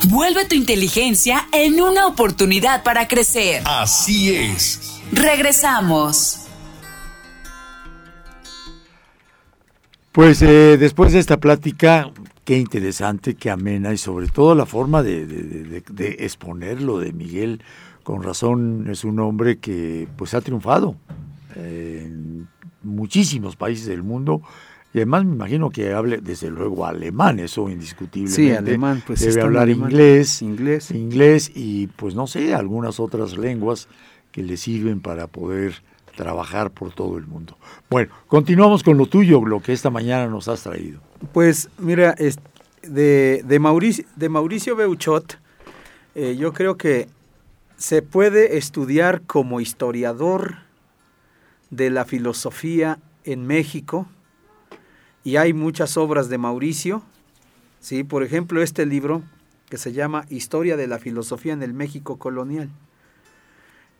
Vuelve 0.08 0.46
tu 0.46 0.54
inteligencia 0.54 1.48
en 1.52 1.80
una 1.80 2.06
oportunidad 2.06 2.82
para 2.84 3.08
crecer. 3.08 3.62
Así 3.66 4.34
es. 4.34 5.00
Regresamos. 5.12 6.46
Pues 10.12 10.40
eh, 10.40 10.78
después 10.78 11.12
de 11.12 11.18
esta 11.18 11.36
plática, 11.36 12.10
qué 12.44 12.56
interesante, 12.56 13.34
qué 13.34 13.50
amena 13.50 13.92
y 13.92 13.98
sobre 13.98 14.28
todo 14.28 14.54
la 14.54 14.64
forma 14.66 15.02
de, 15.02 15.26
de, 15.26 15.82
de 15.86 16.16
exponerlo 16.20 16.98
de 16.98 17.12
Miguel 17.12 17.60
con 18.08 18.22
razón 18.22 18.86
es 18.90 19.04
un 19.04 19.20
hombre 19.20 19.58
que 19.58 20.08
pues 20.16 20.32
ha 20.32 20.40
triunfado 20.40 20.96
en 21.54 22.48
muchísimos 22.82 23.54
países 23.54 23.86
del 23.86 24.02
mundo 24.02 24.40
y 24.94 24.98
además 25.00 25.26
me 25.26 25.34
imagino 25.34 25.68
que 25.68 25.92
hable 25.92 26.16
desde 26.22 26.48
luego 26.48 26.86
alemán, 26.86 27.38
eso 27.38 27.68
indiscutiblemente. 27.68 28.34
Sí, 28.34 28.50
alemán, 28.50 29.02
pues 29.06 29.20
debe 29.20 29.42
hablar 29.42 29.68
inglés, 29.68 30.40
inglés, 30.40 30.90
inglés 30.90 31.52
y 31.54 31.88
pues 31.88 32.14
no 32.14 32.26
sé, 32.26 32.54
algunas 32.54 32.98
otras 32.98 33.36
lenguas 33.36 33.88
que 34.32 34.42
le 34.42 34.56
sirven 34.56 35.02
para 35.02 35.26
poder 35.26 35.74
trabajar 36.16 36.70
por 36.70 36.94
todo 36.94 37.18
el 37.18 37.26
mundo. 37.26 37.58
Bueno, 37.90 38.10
continuamos 38.26 38.82
con 38.82 38.96
lo 38.96 39.04
tuyo, 39.04 39.44
lo 39.44 39.60
que 39.60 39.74
esta 39.74 39.90
mañana 39.90 40.28
nos 40.28 40.48
has 40.48 40.62
traído. 40.62 41.00
Pues 41.34 41.68
mira, 41.76 42.14
de, 42.80 43.42
de, 43.44 43.58
Mauricio, 43.58 44.06
de 44.16 44.30
Mauricio 44.30 44.76
Beuchot, 44.76 45.38
eh, 46.14 46.36
yo 46.40 46.54
creo 46.54 46.78
que 46.78 47.17
se 47.78 48.02
puede 48.02 48.58
estudiar 48.58 49.22
como 49.22 49.60
historiador 49.60 50.56
de 51.70 51.90
la 51.90 52.04
filosofía 52.04 52.98
en 53.22 53.46
México 53.46 54.08
y 55.22 55.36
hay 55.36 55.52
muchas 55.52 55.96
obras 55.96 56.28
de 56.28 56.38
Mauricio, 56.38 57.02
¿sí? 57.80 58.02
por 58.02 58.24
ejemplo 58.24 58.62
este 58.62 58.84
libro 58.84 59.22
que 59.70 59.78
se 59.78 59.92
llama 59.92 60.26
Historia 60.28 60.76
de 60.76 60.88
la 60.88 60.98
Filosofía 60.98 61.52
en 61.52 61.62
el 61.62 61.72
México 61.72 62.18
Colonial, 62.18 62.68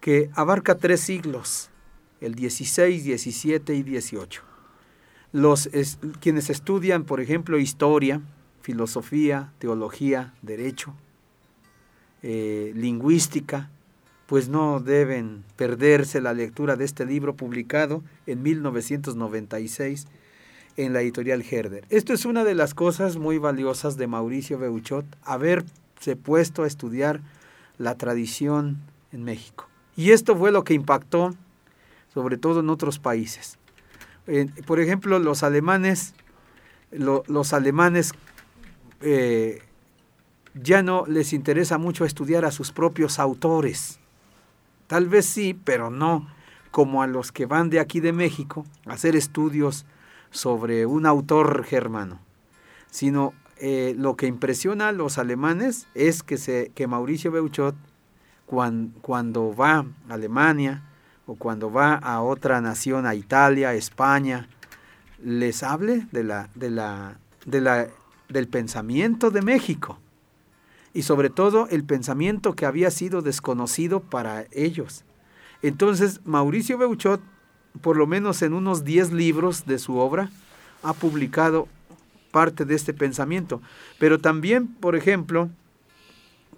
que 0.00 0.28
abarca 0.34 0.76
tres 0.76 1.00
siglos, 1.00 1.70
el 2.20 2.34
16, 2.34 3.04
17 3.04 3.74
y 3.74 3.82
18. 3.84 4.42
Los, 5.30 5.68
quienes 6.20 6.50
estudian, 6.50 7.04
por 7.04 7.20
ejemplo, 7.20 7.58
historia, 7.58 8.22
filosofía, 8.62 9.52
teología, 9.58 10.34
derecho, 10.40 10.94
eh, 12.22 12.72
lingüística, 12.74 13.70
pues 14.26 14.48
no 14.48 14.81
deben 14.81 15.44
perderse 15.57 16.20
la 16.20 16.35
lectura 16.35 16.76
de 16.76 16.85
este 16.85 17.07
libro 17.07 17.35
publicado 17.35 18.02
en 18.26 18.42
1996 18.42 20.07
en 20.76 20.92
la 20.92 21.00
editorial 21.00 21.44
Herder. 21.48 21.85
Esto 21.90 22.12
es 22.12 22.24
una 22.24 22.44
de 22.44 22.54
las 22.54 22.74
cosas 22.74 23.16
muy 23.16 23.38
valiosas 23.38 23.96
de 23.96 24.07
Mauricio 24.07 24.59
Beuchot, 24.59 25.07
haberse 25.24 26.16
puesto 26.22 26.62
a 26.62 26.66
estudiar 26.66 27.20
la 27.78 27.96
tradición 27.96 28.78
en 29.12 29.24
México. 29.24 29.68
Y 29.96 30.12
esto 30.12 30.37
fue 30.37 30.52
lo 30.52 30.62
que 30.62 30.74
impactó 30.74 31.35
sobre 32.12 32.37
todo 32.37 32.61
en 32.61 32.70
otros 32.70 32.98
países. 32.98 33.59
por 34.66 34.81
ejemplo, 34.81 35.18
los 35.18 35.42
alemanes, 35.42 36.14
los 36.90 37.52
alemanes 37.52 38.12
eh, 39.00 39.62
ya 40.54 40.82
no 40.82 41.04
les 41.06 41.32
interesa 41.32 41.78
mucho 41.78 42.04
estudiar 42.04 42.44
a 42.44 42.50
sus 42.50 42.72
propios 42.72 43.18
autores. 43.18 44.00
Tal 44.87 45.08
vez 45.08 45.26
sí, 45.26 45.58
pero 45.64 45.90
no 45.90 46.28
como 46.70 47.02
a 47.02 47.06
los 47.06 47.32
que 47.32 47.46
van 47.46 47.70
de 47.70 47.80
aquí 47.80 48.00
de 48.00 48.12
México 48.12 48.64
a 48.87 48.92
hacer 48.92 49.16
estudios 49.16 49.87
sobre 50.30 50.87
un 50.87 51.06
autor 51.06 51.64
germano, 51.64 52.20
sino 52.90 53.32
eh, 53.58 53.94
lo 53.96 54.16
que 54.16 54.26
impresiona 54.26 54.88
a 54.88 54.92
los 54.92 55.18
alemanes 55.18 55.88
es 55.94 56.22
que, 56.22 56.37
se, 56.37 56.70
que 56.74 56.87
Mauricio 56.87 57.32
Beuchot, 57.32 57.74
cuando, 58.46 59.54
va 59.54 59.78
a 59.78 59.84
Alemania 60.08 60.82
o 61.26 61.34
cuando 61.34 61.70
va 61.70 61.94
a 61.94 62.22
otra 62.22 62.61
nación, 62.61 63.04
a 63.06 63.14
Italia, 63.14 63.74
España, 63.74 64.48
les 65.22 65.62
hable 65.62 66.06
de 66.12 66.24
la, 66.24 66.48
de 66.54 66.70
la, 66.70 67.18
de 67.44 67.61
la, 67.61 67.88
del 68.28 68.48
pensamiento 68.48 69.30
de 69.30 69.42
México 69.42 69.98
y 70.94 71.03
sobre 71.03 71.31
todo 71.31 71.68
el 71.70 71.85
pensamiento 71.85 72.55
que 72.55 72.66
había 72.66 72.90
sido 72.90 73.22
desconocido 73.22 74.01
para 74.01 74.46
ellos. 74.53 75.05
Entonces, 75.62 76.20
Mauricio 76.24 76.79
Beuchot, 76.79 77.20
por 77.81 77.96
lo 77.96 78.07
menos 78.07 78.42
en 78.42 78.55
unos 78.55 78.85
10 78.85 79.12
libros 79.12 79.66
de 79.66 79.79
su 79.79 79.96
obra, 79.96 80.31
ha 80.83 80.92
publicado 80.92 81.68
parte 82.31 82.64
de 82.64 82.74
este 82.74 82.94
pensamiento. 82.94 83.61
Pero 83.98 84.18
también, 84.18 84.68
por 84.68 84.96
ejemplo, 84.96 85.51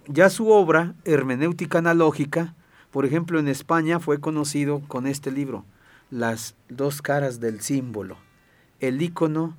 ya 0.07 0.29
su 0.29 0.49
obra, 0.49 0.93
Hermenéutica 1.05 1.79
Analógica, 1.79 2.55
por 2.91 3.05
ejemplo, 3.05 3.39
en 3.39 3.47
España 3.47 3.99
fue 3.99 4.19
conocido 4.19 4.81
con 4.87 5.07
este 5.07 5.31
libro, 5.31 5.65
Las 6.09 6.55
dos 6.67 7.01
caras 7.01 7.39
del 7.39 7.61
símbolo, 7.61 8.17
el 8.79 9.01
ícono 9.01 9.55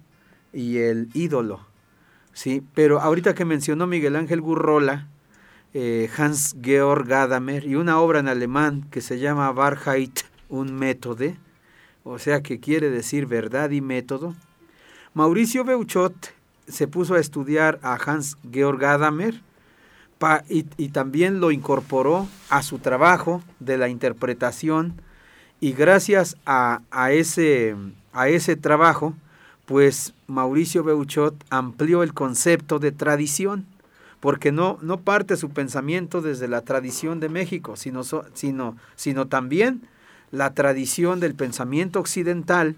y 0.53 0.79
el 0.79 1.09
ídolo 1.15 1.72
¿sí? 2.33 2.63
Pero 2.75 3.01
ahorita 3.01 3.35
que 3.35 3.45
mencionó 3.45 3.87
Miguel 3.87 4.17
Ángel 4.17 4.41
Gurrola, 4.41 5.09
eh, 5.75 6.11
Hans 6.17 6.57
Georg 6.63 7.07
Gadamer, 7.07 7.65
y 7.65 7.75
una 7.77 7.99
obra 7.99 8.21
en 8.21 8.29
alemán 8.29 8.87
que 8.91 9.01
se 9.01 9.19
llama 9.19 9.51
Wahrheit 9.51 10.21
un 10.49 10.75
Métode, 10.75 11.37
o 12.05 12.19
sea 12.19 12.43
que 12.43 12.61
quiere 12.61 12.91
decir 12.91 13.27
verdad 13.27 13.71
y 13.71 13.81
método, 13.81 14.35
Mauricio 15.15 15.65
Beuchot 15.65 16.15
se 16.67 16.89
puso 16.89 17.15
a 17.15 17.21
estudiar 17.21 17.79
a 17.83 17.95
Hans 17.95 18.37
Georg 18.51 18.79
Gadamer 18.79 19.41
y, 20.49 20.89
también 20.91 21.41
lo 21.41 21.51
incorporó 21.51 22.29
a 22.49 22.63
su 22.63 22.79
trabajo 22.79 23.43
de 23.59 23.77
la 23.77 23.89
interpretación 23.89 25.01
y 25.61 25.73
gracias 25.73 26.37
a, 26.47 26.81
ese, 27.11 27.75
a 28.13 28.29
ese 28.29 28.57
trabajo, 28.57 29.15
pues 29.73 30.13
Mauricio 30.27 30.85
Beuchot 30.85 31.35
amplió 31.49 32.03
el 32.03 32.13
concepto 32.13 32.79
de 32.79 32.93
tradición, 32.93 33.65
porque 34.21 34.53
no, 34.53 34.79
no 34.83 35.01
parte 35.01 35.39
su 35.39 35.49
pensamiento 35.49 36.21
desde 36.21 36.47
la 36.47 36.61
tradición 36.61 37.21
de 37.21 37.31
México, 37.31 37.75
sino, 37.77 38.03
sino, 38.35 38.77
sino 38.97 39.29
también 39.29 39.81
la 40.31 40.53
tradición 40.53 41.21
del 41.21 41.35
pensamiento 41.35 42.01
occidental, 42.01 42.77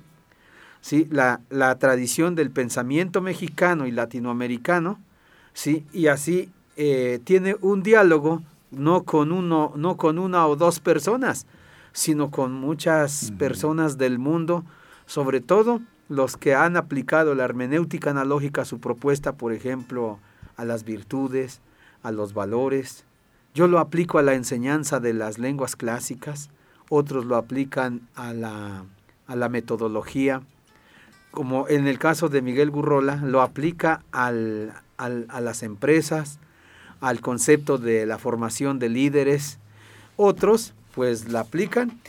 ¿sí? 0.83 1.09
la, 1.11 1.41
la 1.51 1.77
tradición 1.81 2.37
del 2.37 2.53
pensamiento 2.53 3.21
mexicano 3.21 3.89
y 3.89 3.91
latinoamericano, 3.91 5.01
¿sí? 5.53 5.85
y 5.93 6.07
así 6.07 6.49
eh, 6.77 7.19
tiene 7.25 7.57
un 7.61 7.83
diálogo 7.83 8.41
no 8.71 9.03
con, 9.03 9.33
uno, 9.33 9.73
no 9.75 9.97
con 9.97 10.21
una 10.21 10.47
o 10.47 10.55
dos 10.55 10.79
personas, 10.79 11.49
sino 11.93 12.31
con 12.31 12.53
muchas 12.53 13.33
personas 13.37 13.99
del 13.99 14.21
mundo, 14.21 14.65
sobre 15.07 15.41
todo 15.41 15.81
los 16.09 16.37
que 16.37 16.55
han 16.55 16.77
aplicado 16.77 17.35
la 17.35 17.45
hermenéutica 17.45 18.11
analógica 18.11 18.63
a 18.63 18.67
su 18.67 18.79
propuesta, 18.81 19.33
por 19.33 19.53
ejemplo, 19.53 20.19
a 20.57 20.65
las 20.65 20.85
virtudes, 20.85 21.61
a 22.03 22.13
los 22.13 22.35
valores. 22.35 23.05
Yo 23.55 23.69
lo 23.69 23.79
aplico 23.79 24.19
a 24.19 24.23
la 24.23 24.35
enseñanza 24.35 25.01
de 25.01 25.15
las 25.15 25.39
lenguas 25.39 25.77
clásicas, 25.77 26.51
otros 26.91 27.25
lo 27.25 27.37
aplican 27.37 28.03
a 28.15 28.33
la, 28.33 28.85
a 29.27 29.37
la 29.37 29.49
metodología, 29.49 30.43
como 31.31 31.69
en 31.69 31.89
el 31.89 31.99
caso 31.99 32.29
de 32.29 32.43
Miguel 32.43 32.71
Gurrola, 32.71 33.17
lo 33.17 33.43
aplica 33.43 34.05
al, 34.13 34.73
a 34.99 35.41
las 35.41 35.63
empresas, 35.63 36.39
al 37.01 37.21
concepto 37.21 37.77
de 37.77 38.07
la 38.07 38.19
formación 38.19 38.79
de 38.79 38.89
líderes. 38.89 39.59
Otros, 40.17 40.75
pues, 40.95 41.29
la 41.29 41.41
aplican 41.41 42.01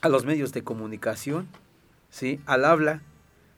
a 0.00 0.08
los 0.08 0.24
medios 0.24 0.52
de 0.52 0.64
comunicación, 0.64 1.46
¿sí? 2.12 2.38
al 2.46 2.64
habla, 2.64 3.00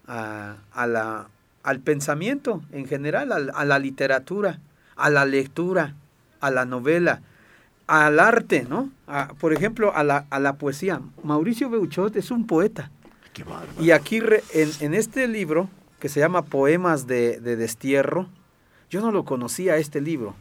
a, 0.07 0.87
la, 0.87 1.29
al 1.63 1.81
pensamiento 1.81 2.63
en 2.73 2.87
general, 2.87 3.51
a, 3.55 3.65
la 3.65 3.79
literatura, 3.79 4.61
a 4.97 5.11
la 5.11 5.27
lectura, 5.27 5.95
a 6.41 6.51
la 6.51 6.65
novela, 6.65 7.21
al 7.87 8.19
arte, 8.19 8.67
¿no? 8.69 8.91
por 9.39 9.53
ejemplo, 9.53 9.95
a 9.95 10.05
la, 10.05 10.27
a 10.31 10.41
la 10.41 10.55
poesía. 10.55 11.01
Mauricio 11.23 11.69
Beuchot 11.69 12.17
es 12.17 12.31
un 12.31 12.47
poeta. 12.47 12.91
y 13.79 13.91
aquí 13.91 14.23
en, 14.53 14.71
en, 14.81 14.95
este 14.95 15.29
libro, 15.29 15.69
que 15.99 16.09
se 16.09 16.21
llama 16.21 16.43
Poemas 16.43 17.07
de, 17.07 17.41
de 17.41 17.57
Destierro, 17.57 18.29
yo 18.89 19.01
no 19.01 19.11
lo 19.11 19.25
conocía 19.25 19.77
este 19.77 20.01
libro, 20.01 20.37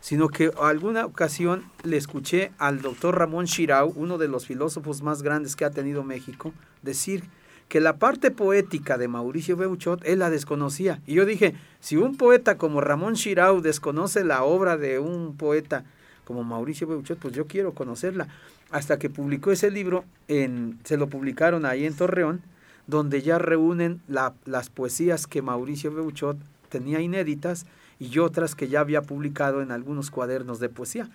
sino 0.00 0.28
que 0.28 0.52
alguna 0.62 1.04
ocasión 1.04 1.64
le 1.82 1.96
escuché 1.96 2.52
al 2.58 2.80
doctor 2.80 3.18
Ramón 3.18 3.46
Shirau, 3.46 3.92
uno 3.96 4.16
de 4.16 4.28
los 4.28 4.46
filósofos 4.46 5.02
más 5.02 5.22
grandes 5.22 5.56
que 5.56 5.64
ha 5.64 5.70
tenido 5.70 6.04
México, 6.04 6.52
decir 6.82 7.24
que 7.70 7.80
la 7.80 7.98
parte 7.98 8.32
poética 8.32 8.98
de 8.98 9.06
Mauricio 9.06 9.56
Beuchot 9.56 10.04
él 10.04 10.18
la 10.18 10.28
desconocía. 10.28 11.00
Y 11.06 11.14
yo 11.14 11.24
dije, 11.24 11.54
si 11.78 11.96
un 11.96 12.16
poeta 12.16 12.58
como 12.58 12.80
Ramón 12.80 13.14
Shirau 13.14 13.60
desconoce 13.60 14.24
la 14.24 14.42
obra 14.42 14.76
de 14.76 14.98
un 14.98 15.36
poeta 15.36 15.84
como 16.24 16.42
Mauricio 16.42 16.88
Beuchot, 16.88 17.20
pues 17.20 17.32
yo 17.32 17.46
quiero 17.46 17.72
conocerla. 17.72 18.26
Hasta 18.72 18.98
que 18.98 19.08
publicó 19.08 19.52
ese 19.52 19.70
libro, 19.70 20.04
en, 20.26 20.80
se 20.82 20.96
lo 20.96 21.08
publicaron 21.08 21.64
ahí 21.64 21.86
en 21.86 21.94
Torreón, 21.94 22.42
donde 22.88 23.22
ya 23.22 23.38
reúnen 23.38 24.02
las 24.08 24.68
poesías 24.68 25.28
que 25.28 25.40
Mauricio 25.40 25.94
Beuchot 25.94 26.38
tenía 26.70 27.00
inéditas 27.00 27.66
y 28.00 28.18
otras 28.18 28.56
que 28.56 28.66
ya 28.66 28.80
había 28.80 29.02
publicado 29.02 29.62
en 29.62 29.70
algunos 29.70 30.10
cuadernos 30.10 30.58
de 30.58 30.70
poesía. 30.70 31.08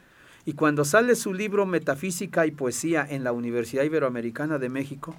Y 0.45 0.53
cuando 0.53 0.85
sale 0.85 1.15
su 1.15 1.33
libro 1.33 1.65
Metafísica 1.65 2.45
y 2.45 2.51
Poesía 2.51 3.05
en 3.09 3.25
la 3.25 3.33
Universidad 3.33 3.83
Iberoamericana 3.83 4.57
de 4.57 4.69
México, 4.69 5.15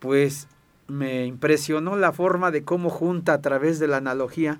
pues 0.00 0.48
me 0.86 1.26
impresionó 1.26 1.96
la 1.96 2.12
forma 2.12 2.50
de 2.50 2.64
cómo 2.64 2.90
junta 2.90 3.34
a 3.34 3.40
través 3.40 3.78
de 3.78 3.88
la 3.88 3.98
analogía 3.98 4.58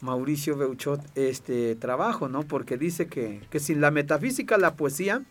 Mauricio 0.00 0.56
Beuchot 0.56 1.00
este 1.14 1.76
trabajo, 1.76 2.28
¿no? 2.28 2.42
Porque 2.42 2.76
dice 2.76 3.06
que, 3.06 3.40
sin 3.58 3.80
la 3.80 3.90
metafísica 3.90 4.58
la 4.58 4.74
poesía 4.74 5.22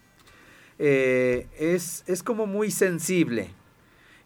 eh, 0.80 1.48
es, 1.60 2.04
es 2.08 2.24
como 2.24 2.48
muy 2.48 2.72
sensible 2.72 3.54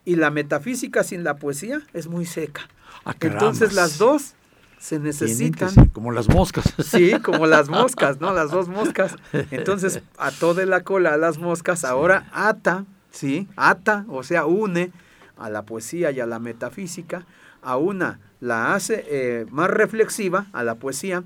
y 0.04 0.16
la 0.16 0.30
metafísica 0.30 1.02
sin 1.02 1.24
la 1.24 1.36
poesía 1.36 1.82
es 1.92 2.06
muy 2.06 2.26
seca. 2.26 2.68
Ah, 3.04 3.14
Entonces 3.20 3.74
las 3.74 3.98
dos 3.98 4.34
se 4.78 5.00
necesitan. 5.00 5.88
como 5.88 6.12
las 6.12 6.28
moscas. 6.28 6.72
Sí, 6.84 7.12
como 7.22 7.46
las 7.46 7.68
moscas, 7.80 8.20
¿no? 8.20 8.32
Las 8.32 8.50
dos 8.52 8.68
moscas. 8.68 9.16
Entonces 9.50 10.00
ató 10.16 10.54
de 10.54 10.66
la 10.66 10.82
cola 10.82 11.14
a 11.14 11.16
las 11.16 11.38
moscas, 11.38 11.84
ahora 11.84 12.28
ata 12.32 12.86
¿sí? 13.10 13.48
Ata, 13.56 14.04
o 14.08 14.22
sea, 14.22 14.46
une 14.46 14.92
a 15.36 15.50
la 15.50 15.62
poesía 15.64 16.10
y 16.10 16.20
a 16.20 16.26
la 16.26 16.38
metafísica, 16.38 17.26
a 17.62 17.76
una 17.76 18.20
la 18.40 18.74
hace 18.74 19.04
eh, 19.08 19.46
más 19.50 19.70
reflexiva, 19.70 20.46
a 20.52 20.62
la 20.62 20.76
poesía, 20.76 21.24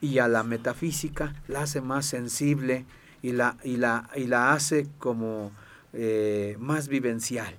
y 0.00 0.18
a 0.18 0.28
la 0.28 0.42
metafísica 0.42 1.34
la 1.48 1.62
hace 1.62 1.80
más 1.80 2.06
sensible 2.06 2.84
y 3.22 3.32
la, 3.32 3.56
y 3.64 3.76
la, 3.76 4.08
y 4.14 4.26
la 4.26 4.52
hace 4.52 4.86
como 4.98 5.52
eh, 5.92 6.56
más 6.60 6.88
vivencial. 6.88 7.54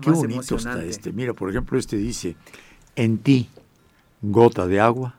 Qué 0.00 0.10
bonito 0.10 0.56
está 0.56 0.82
este. 0.84 1.12
Mira, 1.12 1.32
por 1.32 1.50
ejemplo, 1.50 1.78
este 1.78 1.96
dice, 1.96 2.36
en 2.94 3.18
ti, 3.18 3.48
gota 4.20 4.66
de 4.66 4.80
agua, 4.80 5.14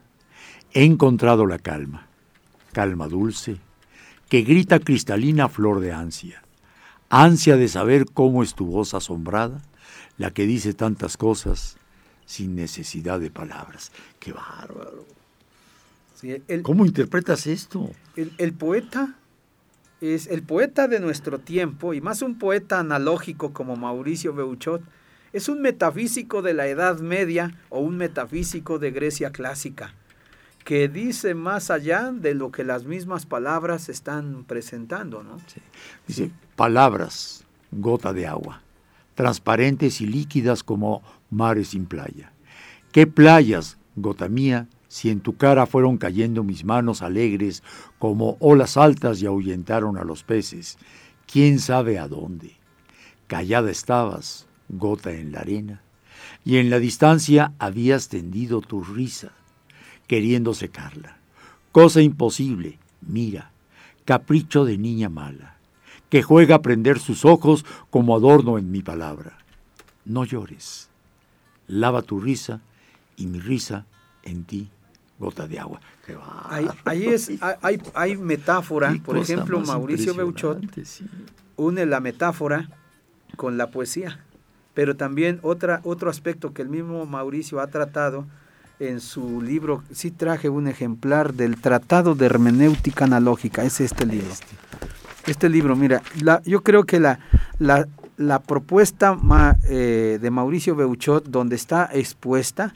he 0.74 0.84
encontrado 0.84 1.46
la 1.46 1.60
calma, 1.60 2.08
calma 2.72 3.08
dulce, 3.08 3.58
que 4.30 4.42
grita 4.42 4.80
cristalina 4.80 5.50
flor 5.50 5.80
de 5.80 5.92
ansia, 5.92 6.44
ansia 7.10 7.58
de 7.58 7.68
saber 7.68 8.06
cómo 8.06 8.44
es 8.44 8.54
tu 8.54 8.66
voz 8.66 8.94
asombrada, 8.94 9.62
la 10.24 10.32
que 10.32 10.48
dice 10.48 10.74
tantas 10.74 11.18
cosas 11.18 11.76
sin 12.26 12.56
necesidad 12.56 13.20
de 13.20 13.30
palabras. 13.30 13.92
¡Qué 14.22 14.32
bárbaro! 14.32 15.06
¿Cómo 16.62 16.86
interpretas 16.86 17.46
esto? 17.46 17.92
el 18.16 18.54
poeta 18.54 19.16
es 20.00 20.28
el 20.28 20.44
poeta 20.44 20.88
de 20.88 21.02
nuestro 21.02 21.40
tiempo, 21.40 21.94
y 21.94 22.00
más 22.00 22.22
un 22.22 22.38
poeta 22.38 22.80
analógico 22.80 23.52
como 23.52 23.76
Mauricio 23.76 24.34
Beuchot, 24.34 24.82
es 25.34 25.50
un 25.50 25.62
metafísico 25.62 26.42
de 26.42 26.54
la 26.54 26.68
Edad 26.68 27.00
Media 27.00 27.58
o 27.70 27.82
un 27.82 27.98
metafísico 27.98 28.80
de 28.80 28.92
Grecia 28.92 29.32
clásica, 29.32 29.94
que 30.64 30.88
dice 30.88 31.36
más 31.36 31.70
allá 31.70 32.14
de 32.14 32.34
lo 32.34 32.50
que 32.50 32.64
las 32.64 32.86
mismas 32.86 33.26
palabras 33.26 33.90
están 33.90 34.46
presentando. 34.46 35.22
¿no? 35.22 35.38
Dice, 36.08 36.32
palabras, 36.56 37.44
gota 37.72 38.14
de 38.14 38.26
agua, 38.28 38.62
transparentes 39.16 40.02
y 40.02 40.08
líquidas 40.08 40.64
como 40.64 41.02
mares 41.30 41.70
sin 41.70 41.86
playa. 41.86 42.34
¿Qué 42.92 43.08
playas, 43.08 43.78
gota 43.96 44.30
mía, 44.30 44.68
si 44.88 45.10
en 45.10 45.22
tu 45.22 45.38
cara 45.38 45.66
fueron 45.66 45.98
cayendo 45.98 46.44
mis 46.44 46.64
manos 46.64 47.02
alegres 47.02 47.64
como 47.98 48.38
olas 48.40 48.78
altas 48.78 49.22
y 49.22 49.26
ahuyentaron 49.26 49.98
a 49.98 50.04
los 50.04 50.24
peces, 50.24 50.78
quién 51.26 51.58
sabe 51.58 51.98
a 51.98 52.08
dónde. 52.08 52.58
Callada 53.26 53.72
estabas, 53.72 54.48
gota 54.70 55.12
en 55.12 55.32
la 55.32 55.40
arena, 55.40 55.82
y 56.46 56.58
en 56.58 56.70
la 56.70 56.78
distancia 56.78 57.54
habías 57.58 58.10
tendido 58.10 58.62
tu 58.62 58.84
risa, 58.84 59.32
queriendo 60.06 60.54
secarla. 60.54 61.18
Cosa 61.72 62.04
imposible, 62.04 62.78
mira, 63.02 63.52
capricho 64.06 64.64
de 64.64 64.78
niña 64.78 65.10
mala, 65.10 65.53
que 66.14 66.22
juega 66.22 66.58
a 66.58 66.62
prender 66.62 67.00
sus 67.00 67.26
ojos 67.26 67.66
como 67.90 68.16
adorno 68.16 68.60
en 68.60 68.70
mi 68.70 68.84
palabra. 68.84 69.40
No 70.06 70.26
llores, 70.26 70.88
lava 71.66 72.04
tu 72.04 72.20
risa 72.20 72.62
y 73.16 73.26
mi 73.26 73.40
risa 73.40 73.88
en 74.22 74.44
ti 74.44 74.70
gota 75.18 75.48
de 75.48 75.58
agua. 75.58 75.82
Ahí, 76.86 77.08
es, 77.08 77.32
hay, 77.64 77.82
hay 77.96 78.16
metáfora, 78.16 78.96
por 79.04 79.18
ejemplo, 79.18 79.60
Mauricio 79.62 80.14
Beuchot 80.14 80.60
une 81.56 81.88
la 81.88 82.00
metáfora 82.00 82.70
con 83.36 83.58
la 83.58 83.72
poesía, 83.72 84.20
pero 84.76 84.96
también 84.96 85.40
otra, 85.42 85.82
otro 85.84 86.12
aspecto 86.12 86.54
que 86.54 86.62
el 86.62 86.70
mismo 86.70 87.08
Mauricio 87.08 87.60
ha 87.60 87.66
tratado 87.66 88.28
en 88.78 89.00
su 89.00 89.42
libro, 89.42 89.84
sí 89.92 90.12
traje 90.12 90.48
un 90.50 90.68
ejemplar 90.68 91.34
del 91.34 91.60
Tratado 91.60 92.14
de 92.14 92.28
Hermenéutica 92.28 93.06
Analógica, 93.06 93.64
es 93.64 93.82
este 93.82 94.06
libro. 94.06 94.32
Este, 94.32 94.56
este 95.26 95.50
libro, 95.50 95.76
mira, 95.76 96.02
la, 96.22 96.42
yo 96.44 96.62
creo 96.64 96.84
que 96.84 97.00
la, 97.00 97.20
la, 97.60 97.88
la 98.18 98.40
propuesta 98.40 99.18
eh, 99.70 100.20
de 100.22 100.32
Mauricio 100.32 100.76
Beuchot, 100.76 101.26
donde 101.26 101.56
está 101.56 101.90
expuesta, 101.94 102.74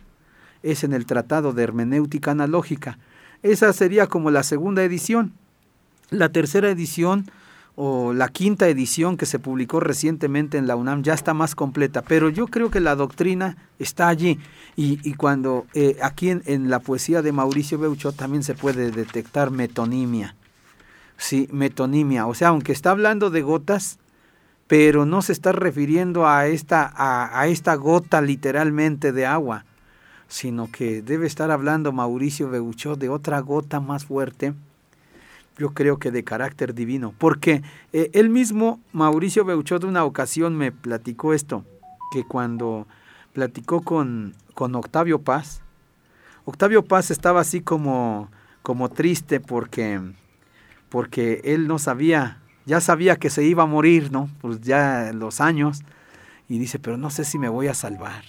es 0.63 0.83
en 0.83 0.93
el 0.93 1.05
Tratado 1.05 1.53
de 1.53 1.63
Hermenéutica 1.63 2.31
Analógica. 2.31 2.97
Esa 3.43 3.71
sería 3.73 4.07
como 4.07 4.31
la 4.31 4.43
segunda 4.43 4.83
edición. 4.83 5.33
La 6.09 6.29
tercera 6.29 6.69
edición 6.69 7.29
o 7.75 8.11
la 8.11 8.29
quinta 8.29 8.67
edición 8.67 9.17
que 9.17 9.27
se 9.27 9.37
publicó 9.37 9.79
recientemente 9.79 10.57
en 10.57 10.65
la 10.65 10.75
UNAM 10.75 11.03
ya 11.03 11.13
está 11.13 11.35
más 11.35 11.53
completa, 11.53 12.01
pero 12.01 12.29
yo 12.29 12.47
creo 12.47 12.71
que 12.71 12.79
la 12.79 12.95
doctrina 12.95 13.55
está 13.77 14.07
allí 14.07 14.39
y, 14.75 15.13
cuando 15.13 15.67
eh, 15.75 15.97
aquí 16.01 16.31
en, 16.31 16.69
la 16.71 16.79
poesía 16.79 17.21
de 17.21 17.31
Mauricio 17.31 17.77
Beuchot 17.77 18.15
también 18.15 18.41
se 18.43 18.55
puede 18.55 18.89
detectar 18.89 19.51
metonimia. 19.51 20.35
Sí, 21.17 21.47
metonimia, 21.51 22.27
o 22.27 22.33
sea, 22.33 22.49
aunque 22.49 22.71
está 22.71 22.91
hablando 22.91 23.29
de 23.29 23.41
gotas, 23.41 23.99
pero 24.67 25.05
no 25.05 25.21
se 25.21 25.33
está 25.33 25.51
refiriendo 25.51 26.27
a 26.27 26.47
esta, 26.47 26.93
a 26.95 27.47
esta 27.47 27.75
gota 27.75 28.21
literalmente 28.21 29.11
de 29.11 29.25
agua, 29.25 29.65
sino 30.27 30.71
que 30.71 31.01
debe 31.01 31.25
estar 31.25 31.51
hablando 31.51 31.91
Mauricio 31.91 32.49
Beuchot 32.49 32.99
de 32.99 33.09
otra 33.09 33.39
gota 33.39 33.79
más 33.79 34.05
fuerte, 34.05 34.53
yo 35.57 35.73
creo 35.73 35.97
que 35.97 36.11
de 36.11 36.23
carácter 36.23 36.73
divino, 36.73 37.13
porque 37.17 37.63
eh, 37.93 38.11
él 38.13 38.29
mismo, 38.29 38.79
Mauricio 38.93 39.43
Beuchot, 39.43 39.81
de 39.81 39.87
una 39.87 40.05
ocasión 40.05 40.55
me 40.55 40.71
platicó 40.71 41.33
esto, 41.33 41.65
que 42.11 42.23
cuando 42.23 42.87
platicó 43.33 43.81
con, 43.81 44.35
con 44.53 44.75
Octavio 44.75 45.19
Paz, 45.19 45.61
Octavio 46.45 46.85
Paz 46.85 47.11
estaba 47.11 47.41
así 47.41 47.61
como, 47.61 48.29
como 48.61 48.89
triste 48.89 49.39
porque, 49.39 49.99
porque 50.89 51.41
él 51.43 51.67
no 51.67 51.79
sabía, 51.79 52.39
ya 52.65 52.81
sabía 52.81 53.15
que 53.17 53.29
se 53.29 53.43
iba 53.43 53.63
a 53.63 53.67
morir, 53.67 54.11
¿no? 54.11 54.29
Pues 54.41 54.61
ya 54.61 55.11
los 55.13 55.41
años, 55.41 55.83
y 56.49 56.59
dice, 56.59 56.79
pero 56.79 56.97
no 56.97 57.09
sé 57.09 57.25
si 57.25 57.37
me 57.39 57.49
voy 57.49 57.67
a 57.67 57.73
salvar. 57.73 58.23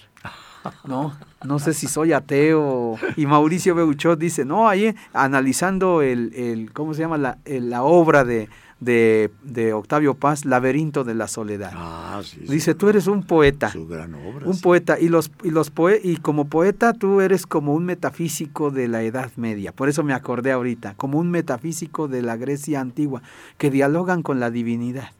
¿no? 0.83 1.17
No 1.43 1.59
sé 1.59 1.73
si 1.73 1.87
soy 1.87 2.13
ateo. 2.13 2.97
Y 3.15 3.25
Mauricio 3.25 3.75
Beuchot 3.75 4.19
dice, 4.19 4.45
no, 4.45 4.67
ahí 4.67 4.95
analizando 5.13 6.01
el, 6.01 6.33
el 6.35 6.73
¿cómo 6.73 6.93
se 6.93 7.01
llama? 7.01 7.17
La, 7.17 7.37
la 7.45 7.83
obra 7.83 8.23
de, 8.23 8.49
de, 8.79 9.29
Octavio 9.73 10.13
Paz, 10.13 10.45
Laberinto 10.45 11.03
de 11.03 11.15
la 11.15 11.27
Soledad. 11.27 11.71
Ah, 11.75 12.21
dice, 12.47 12.75
tú 12.75 12.89
eres 12.89 13.07
un 13.07 13.23
poeta. 13.23 13.71
Su 13.71 13.87
gran 13.87 14.15
obra. 14.15 14.47
Un 14.47 14.59
poeta. 14.59 14.99
Y, 14.99 15.09
los, 15.09 15.31
y, 15.43 15.51
los 15.51 15.71
y 16.03 16.17
como 16.17 16.45
poeta 16.45 16.93
tú 16.93 17.21
eres 17.21 17.45
como 17.45 17.73
un 17.73 17.85
metafísico 17.85 18.71
de 18.71 18.87
la 18.87 19.03
Edad 19.03 19.31
Media. 19.35 19.71
Por 19.71 19.89
eso 19.89 20.03
me 20.03 20.13
acordé 20.13 20.51
ahorita, 20.51 20.95
como 20.95 21.19
un 21.19 21.29
metafísico 21.31 22.07
de 22.07 22.21
la 22.21 22.37
Grecia 22.37 22.79
antigua, 22.79 23.21
que 23.57 23.69
dialogan 23.69 24.23
con 24.23 24.39
la 24.39 24.49
divinidad, 24.51 25.11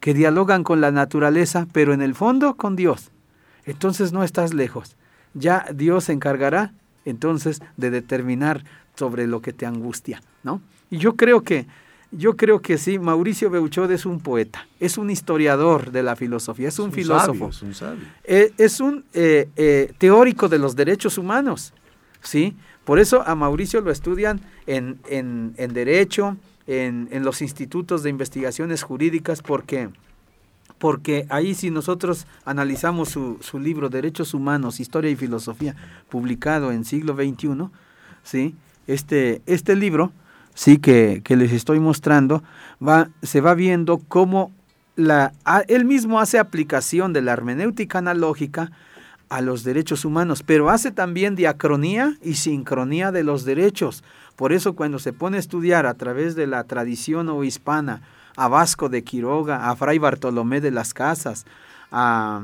que 0.00 0.14
dialogan 0.14 0.64
con 0.64 0.80
la 0.80 0.90
naturaleza, 0.90 1.66
pero 1.72 1.92
en 1.92 2.02
el 2.02 2.14
fondo 2.14 2.54
con 2.54 2.76
Dios 2.76 3.10
entonces 3.68 4.12
no 4.12 4.24
estás 4.24 4.54
lejos. 4.54 4.96
Ya 5.34 5.66
Dios 5.74 6.04
se 6.04 6.12
encargará 6.12 6.72
entonces 7.04 7.60
de 7.76 7.90
determinar 7.90 8.64
sobre 8.94 9.26
lo 9.26 9.42
que 9.42 9.52
te 9.52 9.66
angustia, 9.66 10.22
¿no? 10.42 10.62
Y 10.90 10.96
yo 10.96 11.16
creo 11.16 11.42
que 11.42 11.66
yo 12.10 12.36
creo 12.36 12.60
que 12.60 12.78
sí, 12.78 12.98
Mauricio 12.98 13.50
Beuchot 13.50 13.90
es 13.90 14.06
un 14.06 14.20
poeta, 14.20 14.66
es 14.80 14.96
un 14.96 15.10
historiador 15.10 15.90
de 15.90 16.02
la 16.02 16.16
filosofía, 16.16 16.68
es 16.68 16.78
un, 16.78 16.92
filósofo, 16.92 17.50
es 17.50 17.62
un, 17.62 17.74
eh, 18.24 18.52
es 18.56 18.80
un 18.80 19.04
eh, 19.12 19.48
eh, 19.56 19.92
teórico 19.98 20.48
de 20.48 20.58
los 20.58 20.74
derechos 20.74 21.18
humanos, 21.18 21.74
¿sí? 22.22 22.56
Por 22.84 22.98
eso 22.98 23.22
a 23.26 23.34
Mauricio 23.34 23.82
lo 23.82 23.90
estudian 23.90 24.40
en, 24.66 24.98
en, 25.08 25.54
en 25.58 25.72
derecho, 25.74 26.38
en, 26.66 27.08
en, 27.12 27.24
los 27.24 27.42
institutos 27.42 28.02
de 28.02 28.10
investigaciones 28.10 28.82
jurídicas, 28.82 29.42
porque 29.42 29.90
porque 30.78 31.26
ahí 31.28 31.54
si 31.54 31.70
nosotros 31.70 32.26
analizamos 32.44 33.08
su, 33.08 33.38
su, 33.40 33.58
libro 33.58 33.88
Derechos 33.88 34.32
Humanos, 34.32 34.78
Historia 34.78 35.10
y 35.10 35.16
Filosofía, 35.16 35.74
publicado 36.08 36.70
en 36.70 36.84
siglo 36.84 37.16
XXI, 37.16 37.68
¿sí? 38.22 38.54
este, 38.86 39.42
este 39.46 39.76
libro 39.76 40.12
sí 40.58 40.78
que, 40.78 41.22
que, 41.22 41.36
les 41.36 41.52
estoy 41.52 41.78
mostrando, 41.78 42.42
va, 42.86 43.10
se 43.22 43.40
va 43.40 43.54
viendo 43.54 43.98
cómo 44.08 44.50
la, 44.96 45.32
él 45.68 45.84
mismo 45.84 46.18
hace 46.18 46.40
aplicación 46.40 47.12
de 47.12 47.22
la 47.22 47.32
hermenéutica 47.32 47.98
analógica 47.98 48.72
a 49.28 49.40
los 49.40 49.62
derechos 49.62 50.04
humanos, 50.04 50.42
pero 50.42 50.68
hace 50.68 50.90
también 50.90 51.36
diacronía 51.36 52.16
y 52.24 52.34
sincronía 52.34 53.12
de 53.12 53.22
los 53.22 53.44
derechos. 53.44 54.02
Por 54.34 54.52
eso 54.52 54.74
cuando 54.74 54.98
se 54.98 55.12
pone 55.12 55.36
a 55.36 55.40
estudiar 55.40 55.86
a 55.86 55.94
través 55.94 56.34
de 56.34 56.48
la 56.48 56.64
tradición 56.64 57.28
o 57.28 57.44
hispana, 57.44 58.02
a 58.34 58.48
Vasco 58.48 58.88
de 58.88 59.04
Quiroga, 59.04 59.70
a 59.70 59.76
Fray 59.76 59.98
Bartolomé 59.98 60.60
de 60.60 60.72
las 60.72 60.92
Casas, 60.92 61.46
a, 61.92 62.42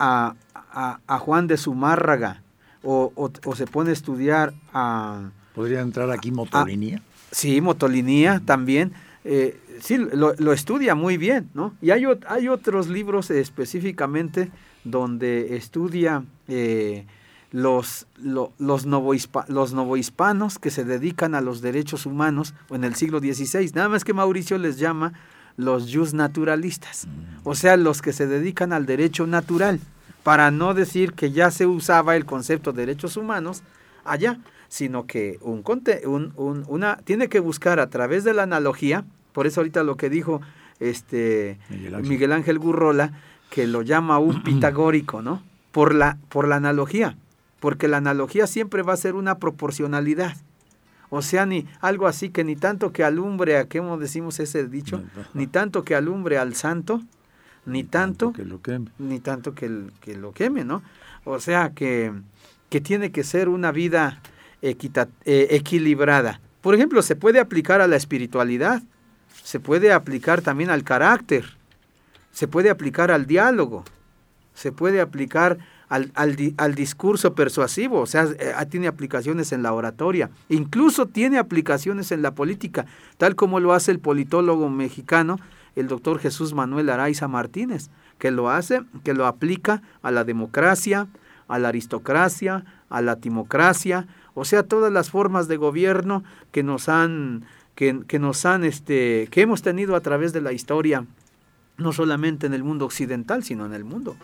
a, 0.00 1.18
Juan 1.20 1.46
de 1.46 1.56
Zumárraga, 1.56 2.42
o, 2.82 3.12
o, 3.14 3.54
se 3.54 3.66
pone 3.68 3.90
a 3.90 3.92
estudiar 3.92 4.54
a... 4.74 5.30
¿Podría 5.54 5.82
entrar 5.82 6.10
aquí 6.10 6.32
Motolinía? 6.32 7.00
Sí, 7.30 7.60
Motolinía 7.60 8.40
también. 8.44 8.92
Eh, 9.24 9.58
sí, 9.80 9.98
lo, 9.98 10.34
lo, 10.38 10.52
estudia 10.52 10.94
muy 10.94 11.16
bien, 11.16 11.50
¿no? 11.54 11.74
Y 11.82 11.90
hay, 11.90 12.04
hay 12.26 12.48
otros 12.48 12.88
libros 12.88 13.30
específicamente 13.30 14.50
donde 14.84 15.56
estudia 15.56 16.24
eh, 16.46 17.04
los, 17.50 18.06
los, 18.18 18.86
novohispanos 18.86 20.58
que 20.58 20.70
se 20.70 20.84
dedican 20.84 21.34
a 21.34 21.40
los 21.40 21.60
derechos 21.60 22.06
humanos 22.06 22.54
en 22.70 22.84
el 22.84 22.94
siglo 22.94 23.20
XVI. 23.20 23.70
Nada 23.74 23.88
más 23.88 24.04
que 24.04 24.12
Mauricio 24.12 24.58
les 24.58 24.78
llama 24.78 25.12
los 25.56 25.92
jus 25.92 26.14
naturalistas, 26.14 27.08
o 27.42 27.54
sea, 27.54 27.76
los 27.76 28.00
que 28.00 28.12
se 28.12 28.28
dedican 28.28 28.72
al 28.72 28.86
derecho 28.86 29.26
natural, 29.26 29.80
para 30.22 30.50
no 30.52 30.72
decir 30.72 31.14
que 31.14 31.32
ya 31.32 31.50
se 31.50 31.66
usaba 31.66 32.14
el 32.14 32.26
concepto 32.26 32.72
de 32.72 32.86
derechos 32.86 33.16
humanos 33.16 33.62
allá, 34.04 34.38
sino 34.68 35.06
que 35.06 35.38
un, 35.40 35.62
un, 36.36 36.64
una, 36.68 36.96
tiene 37.04 37.28
que 37.28 37.40
buscar 37.40 37.80
a 37.80 37.88
través 37.88 38.24
de 38.24 38.34
la 38.34 38.42
analogía, 38.42 39.04
por 39.32 39.46
eso 39.46 39.60
ahorita 39.60 39.82
lo 39.82 39.96
que 39.96 40.10
dijo 40.10 40.40
este 40.80 41.58
Miguel 42.02 42.32
Ángel, 42.32 42.58
Gurrola, 42.58 43.12
que 43.50 43.66
lo 43.66 43.82
llama 43.82 44.18
un 44.18 44.42
pitagórico, 44.44 45.22
¿no? 45.22 45.42
Por 45.72 45.94
la, 45.94 46.18
por 46.28 46.48
la 46.48 46.56
analogía, 46.56 47.16
porque 47.60 47.88
la 47.88 47.98
analogía 47.98 48.46
siempre 48.46 48.82
va 48.82 48.92
a 48.92 48.98
ser 48.98 49.14
una 49.14 49.38
proporcionalidad. 49.38 50.36
O 51.10 51.22
sea, 51.22 51.46
ni 51.46 51.66
algo 51.80 52.06
así 52.06 52.28
que 52.28 52.44
ni 52.44 52.54
tanto 52.54 52.92
que 52.92 53.02
alumbre 53.02 53.56
a 53.56 53.64
qué 53.64 53.80
decimos 53.98 54.40
ese 54.40 54.66
dicho, 54.66 55.02
ni 55.32 55.46
tanto 55.46 55.82
que 55.82 55.94
alumbre 55.94 56.36
al 56.36 56.54
santo, 56.54 57.00
ni 57.64 57.84
tanto, 57.84 58.32
que 58.32 58.44
lo 58.44 58.60
queme. 58.60 58.90
ni 58.98 59.18
tanto 59.18 59.54
que, 59.54 59.86
que, 60.00 60.16
lo 60.16 60.32
queme, 60.32 60.64
¿no? 60.64 60.82
O 61.24 61.40
sea 61.40 61.70
que, 61.74 62.12
que 62.68 62.80
tiene 62.80 63.10
que 63.10 63.24
ser 63.24 63.48
una 63.48 63.72
vida 63.72 64.20
eh, 64.62 64.76
equilibrada. 65.50 66.40
Por 66.60 66.74
ejemplo, 66.74 67.02
se 67.02 67.16
puede 67.16 67.40
aplicar 67.40 67.80
a 67.80 67.86
la 67.86 67.96
espiritualidad, 67.96 68.82
se 69.42 69.60
puede 69.60 69.92
aplicar 69.92 70.42
también 70.42 70.70
al 70.70 70.84
carácter, 70.84 71.44
se 72.32 72.48
puede 72.48 72.70
aplicar 72.70 73.10
al 73.10 73.26
diálogo, 73.26 73.84
se 74.54 74.72
puede 74.72 75.00
aplicar 75.00 75.58
al, 75.88 76.12
al, 76.14 76.74
discurso 76.74 77.34
persuasivo, 77.34 78.00
o 78.00 78.06
sea, 78.06 78.24
eh, 78.38 78.52
tiene 78.68 78.88
aplicaciones 78.88 79.52
en 79.52 79.62
la 79.62 79.72
oratoria, 79.72 80.30
incluso 80.48 81.06
tiene 81.06 81.38
aplicaciones 81.38 82.12
en 82.12 82.20
la 82.20 82.34
política, 82.34 82.84
tal 83.16 83.36
como 83.36 83.60
lo 83.60 83.72
hace 83.72 83.92
el 83.92 83.98
politólogo 83.98 84.68
mexicano, 84.68 85.38
el 85.76 85.86
doctor 85.86 86.18
Jesús 86.18 86.52
Manuel 86.52 86.90
Araiza 86.90 87.28
Martínez, 87.28 87.88
que 88.18 88.30
lo 88.30 88.50
hace, 88.50 88.82
que 89.04 89.14
lo 89.14 89.26
aplica 89.26 89.82
a 90.02 90.10
la 90.10 90.24
democracia, 90.24 91.06
a 91.46 91.58
la 91.58 91.68
aristocracia, 91.68 92.64
a 92.90 93.00
la 93.00 93.16
timocracia, 93.16 94.06
o 94.38 94.44
sea, 94.44 94.62
todas 94.62 94.92
las 94.92 95.10
formas 95.10 95.48
de 95.48 95.56
gobierno 95.56 96.24
que 96.52 96.62
nos 96.62 96.88
han, 96.88 97.44
que, 97.74 98.00
que 98.06 98.18
nos 98.18 98.44
han, 98.46 98.64
este, 98.64 99.28
que 99.30 99.42
hemos 99.42 99.62
tenido 99.62 99.96
a 99.96 100.00
través 100.00 100.32
de 100.32 100.40
la 100.40 100.52
historia, 100.52 101.04
no 101.76 101.92
solamente 101.92 102.46
en 102.46 102.54
el 102.54 102.64
mundo 102.64 102.84
occidental, 102.84 103.44
sino 103.44 103.66
en 103.66 103.74
el 103.74 103.84
mundo. 103.84 104.16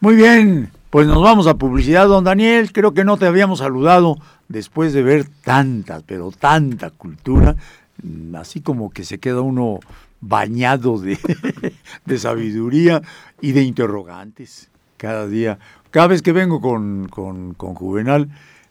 Muy 0.00 0.14
bien, 0.14 0.70
pues 0.90 1.06
nos 1.06 1.22
vamos 1.22 1.46
a 1.46 1.54
publicidad, 1.54 2.06
don 2.06 2.24
Daniel. 2.24 2.70
Creo 2.72 2.92
que 2.92 3.04
no 3.04 3.16
te 3.16 3.26
habíamos 3.26 3.60
saludado 3.60 4.16
después 4.48 4.92
de 4.92 5.02
ver 5.02 5.26
tanta, 5.42 6.00
pero 6.06 6.30
tanta 6.30 6.90
cultura, 6.90 7.56
mm, 8.02 8.34
así 8.36 8.60
como 8.60 8.90
que 8.90 9.04
se 9.04 9.18
queda 9.18 9.40
uno 9.40 9.80
bañado 10.20 10.98
de, 10.98 11.18
de 12.04 12.18
sabiduría 12.18 13.00
y 13.40 13.52
de 13.52 13.62
interrogantes 13.62 14.70
cada 14.96 15.26
día. 15.26 15.58
Cada 15.90 16.08
vez 16.08 16.20
que 16.20 16.32
vengo 16.32 16.60
con, 16.60 17.08
con, 17.08 17.54
con 17.54 17.74
Juvenal, 17.74 18.28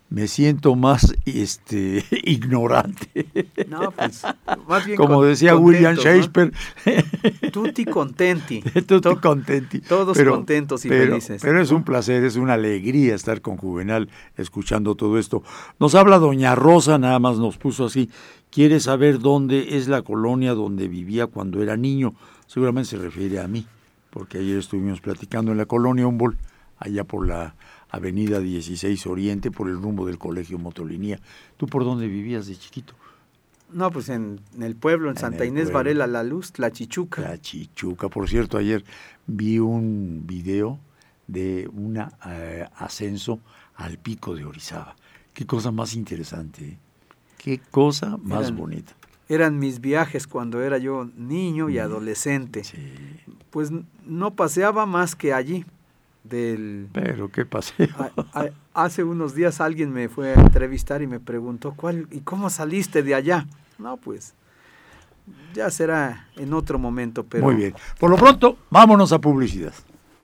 me 0.09 0.27
siento 0.27 0.75
más 0.75 1.15
este 1.25 2.03
ignorante. 2.23 3.27
No, 3.67 3.91
pues, 3.91 4.23
más 4.67 4.85
bien 4.85 4.97
Como 4.97 5.23
decía 5.23 5.55
William 5.55 5.95
Shakespeare. 5.95 6.51
Tutti 7.51 7.85
contenti. 7.85 8.61
Tutti 8.87 9.15
contenti. 9.15 9.81
Todos 9.81 10.17
contentos 10.17 10.85
y 10.85 10.89
felices. 10.89 11.41
Pero 11.41 11.61
es 11.61 11.71
un 11.71 11.83
placer, 11.83 12.23
es 12.23 12.35
una 12.35 12.53
alegría 12.53 13.15
estar 13.15 13.41
con 13.41 13.57
Juvenal 13.57 14.09
escuchando 14.37 14.95
todo 14.95 15.17
esto. 15.17 15.43
Nos 15.79 15.95
habla 15.95 16.19
doña 16.19 16.55
Rosa, 16.55 16.97
nada 16.97 17.19
más 17.19 17.37
nos 17.37 17.57
puso 17.57 17.85
así. 17.85 18.09
Quiere 18.51 18.79
saber 18.79 19.19
dónde 19.19 19.77
es 19.77 19.87
la 19.87 20.03
colonia 20.03 20.53
donde 20.53 20.87
vivía 20.87 21.27
cuando 21.27 21.61
era 21.61 21.75
niño. 21.75 22.13
Seguramente 22.47 22.91
se 22.91 22.97
refiere 22.97 23.39
a 23.39 23.47
mí, 23.47 23.65
porque 24.11 24.37
ayer 24.37 24.59
estuvimos 24.59 25.01
platicando 25.01 25.51
en 25.51 25.57
la 25.57 25.65
colonia 25.65 26.07
Humboldt, 26.07 26.37
allá 26.77 27.03
por 27.03 27.27
la 27.27 27.55
Avenida 27.95 28.41
16 28.41 29.07
Oriente, 29.07 29.51
por 29.51 29.69
el 29.69 29.81
rumbo 29.81 30.05
del 30.05 30.17
Colegio 30.17 30.59
Motolinía. 30.59 31.17
¿Tú 31.55 31.65
por 31.65 31.85
dónde 31.85 32.07
vivías 32.07 32.45
de 32.45 32.57
chiquito? 32.57 32.93
No, 33.71 33.89
pues 33.89 34.09
en, 34.09 34.41
el 34.59 34.75
pueblo, 34.75 35.09
en, 35.09 35.17
Santa 35.17 35.45
Inés 35.45 35.71
Varela, 35.71 36.05
La 36.05 36.21
Luz, 36.21 36.51
La 36.57 36.71
Chichuca. 36.71 37.21
La 37.21 37.39
Chichuca. 37.39 38.09
Por 38.09 38.27
cierto, 38.27 38.57
ayer 38.57 38.83
vi 39.27 39.59
un 39.59 40.23
video 40.25 40.77
de 41.27 41.69
un 41.73 41.97
eh, 42.27 42.67
ascenso 42.75 43.39
al 43.75 43.97
pico 43.97 44.35
de 44.35 44.43
Orizaba. 44.43 44.97
Qué 45.33 45.45
cosa 45.45 45.71
más 45.71 45.95
interesante, 45.95 46.65
¿eh? 46.65 46.77
qué 47.37 47.59
cosa 47.59 48.17
más 48.21 48.53
bonita. 48.53 48.93
Eran 49.29 49.57
mis 49.57 49.79
viajes 49.79 50.27
cuando 50.27 50.61
era 50.61 50.77
yo 50.79 51.09
niño 51.15 51.69
y 51.69 51.79
adolescente. 51.79 52.61
Pues 53.51 53.71
no 54.05 54.35
paseaba 54.35 54.85
más 54.85 55.15
que 55.15 55.33
allí, 55.33 55.65
del... 56.30 56.89
Pero 56.91 57.30
qué 57.30 57.45
paseo. 57.45 57.88
hace 58.73 59.03
unos 59.03 59.36
días 59.36 59.61
alguien 59.61 59.91
me 59.91 60.09
fue 60.09 60.34
a 60.34 60.36
entrevistar 60.36 61.01
y 61.01 61.07
me 61.07 61.19
preguntó, 61.19 61.73
¿cuál 61.76 62.07
y 62.11 62.21
cómo 62.21 62.49
saliste 62.49 63.03
de 63.03 63.15
allá? 63.15 63.47
No, 63.78 63.97
pues 63.97 64.34
ya 65.53 65.69
será 65.71 66.28
en 66.36 66.53
otro 66.53 66.78
momento, 66.78 67.23
pero... 67.23 67.43
Muy 67.45 67.55
bien. 67.55 67.76
Por 67.99 68.09
lo 68.09 68.17
pronto, 68.17 68.57
vámonos 68.69 69.11
a 69.11 69.19
publicidad. 69.19 69.73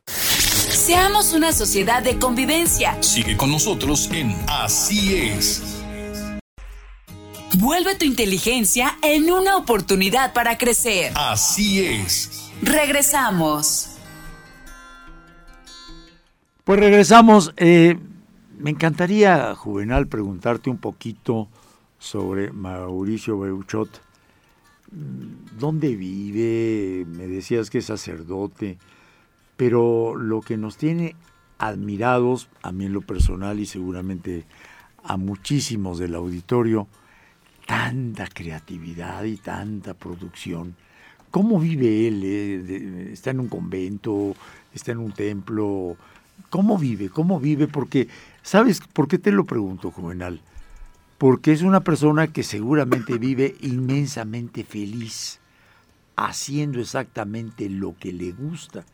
Seamos 0.05 1.33
una 1.33 1.53
sociedad 1.53 2.03
de 2.03 2.17
convivencia. 2.19 3.01
Sigue 3.01 3.37
con 3.37 3.51
nosotros 3.51 4.09
en 4.11 4.35
Así 4.47 5.15
es. 5.15 5.81
Vuelve 7.57 7.95
tu 7.95 8.05
inteligencia 8.05 8.97
en 9.01 9.31
una 9.31 9.57
oportunidad 9.57 10.33
para 10.33 10.57
crecer. 10.57 11.11
Así 11.15 11.85
es. 11.85 12.51
Regresamos. 12.61 13.90
Pues 16.63 16.79
regresamos. 16.79 17.53
Eh, 17.57 17.97
me 18.59 18.69
encantaría, 18.69 19.55
Juvenal, 19.55 20.07
preguntarte 20.07 20.69
un 20.69 20.77
poquito 20.77 21.47
sobre 21.97 22.51
Mauricio 22.51 23.39
Beuchot. 23.39 23.89
¿Dónde 25.57 25.95
vive? 25.95 27.05
Me 27.07 27.25
decías 27.25 27.71
que 27.71 27.79
es 27.79 27.85
sacerdote, 27.85 28.77
pero 29.57 30.15
lo 30.15 30.41
que 30.41 30.57
nos 30.57 30.77
tiene 30.77 31.15
admirados, 31.57 32.47
a 32.61 32.71
mí 32.71 32.85
en 32.85 32.93
lo 32.93 33.01
personal 33.01 33.59
y 33.59 33.65
seguramente 33.65 34.45
a 35.03 35.17
muchísimos 35.17 35.97
del 35.97 36.13
auditorio, 36.13 36.87
tanta 37.65 38.27
creatividad 38.27 39.23
y 39.23 39.37
tanta 39.37 39.95
producción. 39.95 40.75
¿Cómo 41.31 41.59
vive 41.59 42.07
él? 42.07 42.21
Eh, 42.23 43.09
¿Está 43.13 43.31
en 43.31 43.39
un 43.39 43.47
convento? 43.47 44.35
¿Está 44.75 44.91
en 44.91 44.99
un 44.99 45.11
templo? 45.11 45.97
¿Cómo 46.51 46.77
vive? 46.77 47.09
¿Cómo 47.09 47.39
vive? 47.39 47.69
Porque, 47.69 48.09
¿sabes 48.43 48.81
por 48.91 49.07
qué 49.07 49.17
te 49.17 49.31
lo 49.31 49.45
pregunto, 49.45 49.89
Juvenal? 49.89 50.41
Porque 51.17 51.53
es 51.53 51.61
una 51.61 51.79
persona 51.79 52.27
que 52.27 52.43
seguramente 52.43 53.17
vive 53.17 53.55
inmensamente 53.61 54.65
feliz, 54.65 55.39
haciendo 56.17 56.81
exactamente 56.81 57.69
lo 57.69 57.95
que 57.97 58.11
le 58.11 58.33
gusta. 58.33 58.85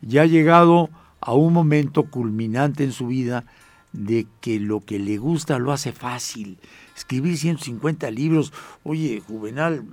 Ya 0.00 0.22
ha 0.22 0.26
llegado 0.26 0.90
a 1.20 1.34
un 1.34 1.52
momento 1.52 2.04
culminante 2.04 2.84
en 2.84 2.92
su 2.92 3.08
vida 3.08 3.46
de 3.92 4.28
que 4.40 4.60
lo 4.60 4.78
que 4.78 5.00
le 5.00 5.18
gusta 5.18 5.58
lo 5.58 5.72
hace 5.72 5.90
fácil. 5.90 6.56
Escribir 6.96 7.36
150 7.36 8.12
libros, 8.12 8.52
oye, 8.84 9.20
Juvenal, 9.26 9.84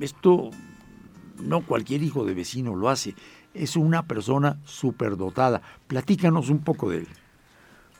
esto 0.00 0.52
no 1.40 1.60
cualquier 1.60 2.02
hijo 2.02 2.24
de 2.24 2.34
vecino 2.34 2.74
lo 2.74 2.88
hace 2.88 3.14
es 3.56 3.76
una 3.76 4.02
persona 4.02 4.58
superdotada. 4.64 5.62
Platícanos 5.86 6.50
un 6.50 6.60
poco 6.60 6.90
de 6.90 6.98
él. 6.98 7.08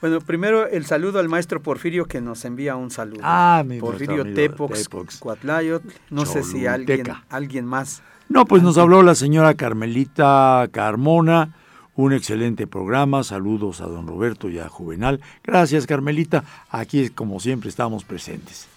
Bueno, 0.00 0.20
primero 0.20 0.66
el 0.66 0.84
saludo 0.84 1.18
al 1.18 1.28
maestro 1.28 1.62
Porfirio 1.62 2.04
que 2.04 2.20
nos 2.20 2.44
envía 2.44 2.76
un 2.76 2.90
saludo. 2.90 3.20
Ah, 3.22 3.64
mi 3.66 3.80
Porfirio 3.80 4.24
Tepox, 4.34 4.88
Cuatlayot, 5.18 5.82
no 6.10 6.26
sé 6.26 6.42
si 6.42 6.66
alguien, 6.66 7.06
alguien 7.30 7.64
más. 7.64 8.02
No, 8.28 8.44
pues 8.44 8.62
nos 8.62 8.76
habló 8.76 9.02
la 9.02 9.14
señora 9.14 9.54
Carmelita 9.54 10.68
Carmona, 10.70 11.54
un 11.94 12.12
excelente 12.12 12.66
programa, 12.66 13.24
saludos 13.24 13.80
a 13.80 13.86
don 13.86 14.06
Roberto 14.06 14.50
y 14.50 14.58
a 14.58 14.68
Juvenal. 14.68 15.20
Gracias 15.42 15.86
Carmelita, 15.86 16.44
aquí 16.68 17.08
como 17.08 17.40
siempre 17.40 17.70
estamos 17.70 18.04
presentes. 18.04 18.68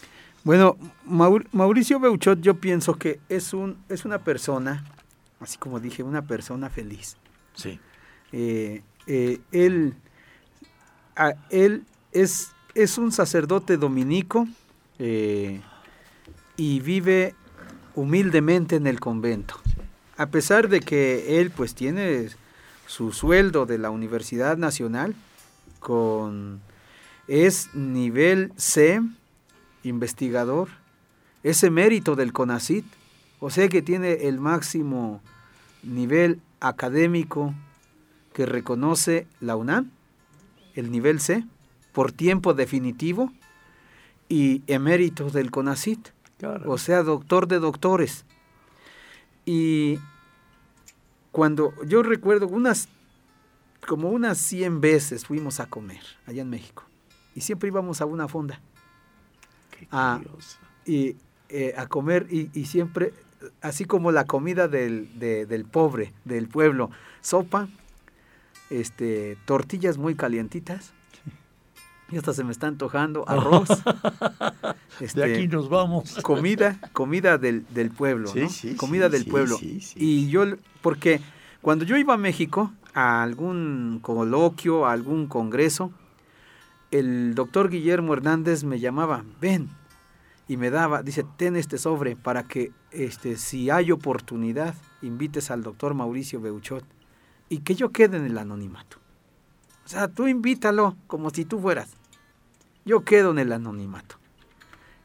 Bueno, 0.49 0.77
Mauricio 1.05 1.99
Beuchot 1.99 2.41
yo 2.41 2.55
pienso 2.55 2.95
que 2.95 3.19
es, 3.29 3.53
un, 3.53 3.77
es 3.87 4.03
una 4.03 4.23
persona 4.23 4.83
así 5.39 5.59
como 5.59 5.79
dije, 5.79 6.01
una 6.01 6.23
persona 6.23 6.71
feliz. 6.71 7.17
Sí. 7.53 7.79
Eh, 8.31 8.81
eh, 9.05 9.41
él, 9.51 9.93
él 11.51 11.83
es, 12.13 12.49
es, 12.73 12.97
un 12.97 13.11
sacerdote 13.11 13.77
dominico 13.77 14.47
eh, 14.97 15.61
y 16.57 16.79
vive 16.79 17.35
humildemente 17.93 18.75
en 18.75 18.87
el 18.87 18.99
convento. 18.99 19.53
A 20.17 20.31
pesar 20.31 20.67
de 20.67 20.79
que 20.79 21.39
él 21.39 21.51
pues 21.51 21.75
tiene 21.75 22.27
su 22.87 23.11
sueldo 23.11 23.67
de 23.67 23.77
la 23.77 23.91
Universidad 23.91 24.57
Nacional 24.57 25.13
con 25.79 26.59
es 27.27 27.69
nivel 27.75 28.51
C, 28.57 28.99
investigador, 29.83 30.69
es 31.43 31.63
emérito 31.63 32.15
del 32.15 32.33
CONACIT, 32.33 32.85
O 33.39 33.49
sea 33.49 33.69
que 33.69 33.81
tiene 33.81 34.27
el 34.27 34.39
máximo 34.39 35.21
nivel 35.81 36.41
académico 36.59 37.53
que 38.33 38.45
reconoce 38.45 39.27
la 39.39 39.55
UNAM, 39.55 39.91
el 40.75 40.91
nivel 40.91 41.19
C, 41.19 41.45
por 41.93 42.11
tiempo 42.11 42.53
definitivo, 42.53 43.31
y 44.27 44.61
emérito 44.67 45.29
del 45.29 45.51
CONACIT, 45.51 46.09
o 46.65 46.77
sea, 46.77 47.01
doctor 47.03 47.47
de 47.47 47.59
doctores. 47.59 48.25
Y 49.45 49.99
cuando 51.31 51.73
yo 51.85 52.03
recuerdo 52.03 52.47
unas, 52.47 52.89
como 53.87 54.09
unas 54.09 54.37
100 54.37 54.81
veces 54.81 55.25
fuimos 55.25 55.59
a 55.59 55.65
comer 55.65 56.01
allá 56.27 56.41
en 56.41 56.49
México, 56.49 56.83
y 57.35 57.41
siempre 57.41 57.69
íbamos 57.69 58.01
a 58.01 58.05
una 58.05 58.27
fonda. 58.27 58.61
A, 59.91 60.21
y, 60.85 61.15
eh, 61.49 61.73
a 61.77 61.87
comer 61.87 62.27
y, 62.29 62.49
y 62.53 62.65
siempre 62.65 63.13
así 63.61 63.85
como 63.85 64.11
la 64.11 64.25
comida 64.25 64.67
del, 64.67 65.07
del 65.19 65.65
pobre, 65.65 66.13
del 66.25 66.47
pueblo, 66.47 66.89
sopa, 67.21 67.67
este, 68.69 69.37
tortillas 69.45 69.97
muy 69.97 70.15
calientitas. 70.15 70.93
Y 72.11 72.17
hasta 72.17 72.33
se 72.33 72.43
me 72.43 72.51
está 72.51 72.67
antojando 72.67 73.23
arroz. 73.29 73.69
de 73.69 75.23
aquí 75.23 75.43
este, 75.43 75.47
nos 75.47 75.69
vamos. 75.69 76.15
Comida, 76.23 76.79
comida 76.91 77.37
del, 77.37 77.65
del 77.71 77.91
pueblo, 77.91 78.31
comida 78.77 79.09
del 79.09 79.25
pueblo. 79.25 79.57
y 79.61 80.27
yo, 80.29 80.45
porque 80.81 81.21
cuando 81.61 81.85
yo 81.85 81.97
iba 81.97 82.15
a 82.15 82.17
México, 82.17 82.73
a 82.95 83.21
algún 83.21 83.99
coloquio, 84.01 84.87
a 84.87 84.93
algún 84.93 85.27
congreso, 85.27 85.91
el 86.91 87.35
doctor 87.35 87.69
Guillermo 87.69 88.13
Hernández 88.13 88.63
me 88.63 88.79
llamaba, 88.79 89.23
ven, 89.39 89.69
y 90.47 90.57
me 90.57 90.71
daba, 90.71 91.03
dice, 91.03 91.23
ten 91.37 91.55
este 91.55 91.77
sobre 91.77 92.15
para 92.15 92.43
que 92.43 92.71
este, 92.91 93.37
si 93.37 93.69
hay 93.69 93.91
oportunidad, 93.91 94.73
invites 95.03 95.51
al 95.51 95.61
doctor 95.61 95.93
Mauricio 95.93 96.41
Beuchot 96.41 96.83
y 97.49 97.59
que 97.59 97.75
yo 97.75 97.91
quede 97.91 98.17
en 98.17 98.25
el 98.25 98.37
anonimato. 98.37 98.97
O 99.85 99.87
sea, 99.87 100.07
tú 100.07 100.27
invítalo 100.27 100.95
como 101.07 101.29
si 101.29 101.45
tú 101.45 101.59
fueras. 101.59 101.91
Yo 102.85 103.03
quedo 103.03 103.31
en 103.31 103.39
el 103.39 103.51
anonimato. 103.51 104.15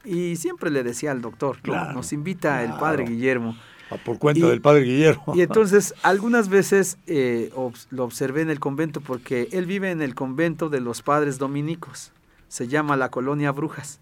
Y 0.03 0.35
siempre 0.35 0.71
le 0.71 0.83
decía 0.83 1.11
al 1.11 1.21
doctor, 1.21 1.57
nos 1.67 2.13
invita 2.13 2.63
el 2.63 2.73
padre 2.73 3.05
Guillermo. 3.05 3.55
A 3.89 3.97
por 3.97 4.17
cuenta 4.17 4.47
del 4.47 4.61
padre 4.61 4.81
Guillermo. 4.81 5.33
Y 5.35 5.41
entonces 5.41 5.93
algunas 6.01 6.49
veces 6.49 6.97
eh, 7.05 7.51
lo 7.91 8.03
observé 8.03 8.41
en 8.41 8.49
el 8.49 8.59
convento 8.59 9.01
porque 9.01 9.47
él 9.51 9.65
vive 9.65 9.91
en 9.91 10.01
el 10.01 10.15
convento 10.15 10.69
de 10.69 10.81
los 10.81 11.01
padres 11.01 11.37
dominicos. 11.37 12.11
Se 12.47 12.67
llama 12.67 12.97
la 12.97 13.09
colonia 13.09 13.51
Brujas. 13.51 13.99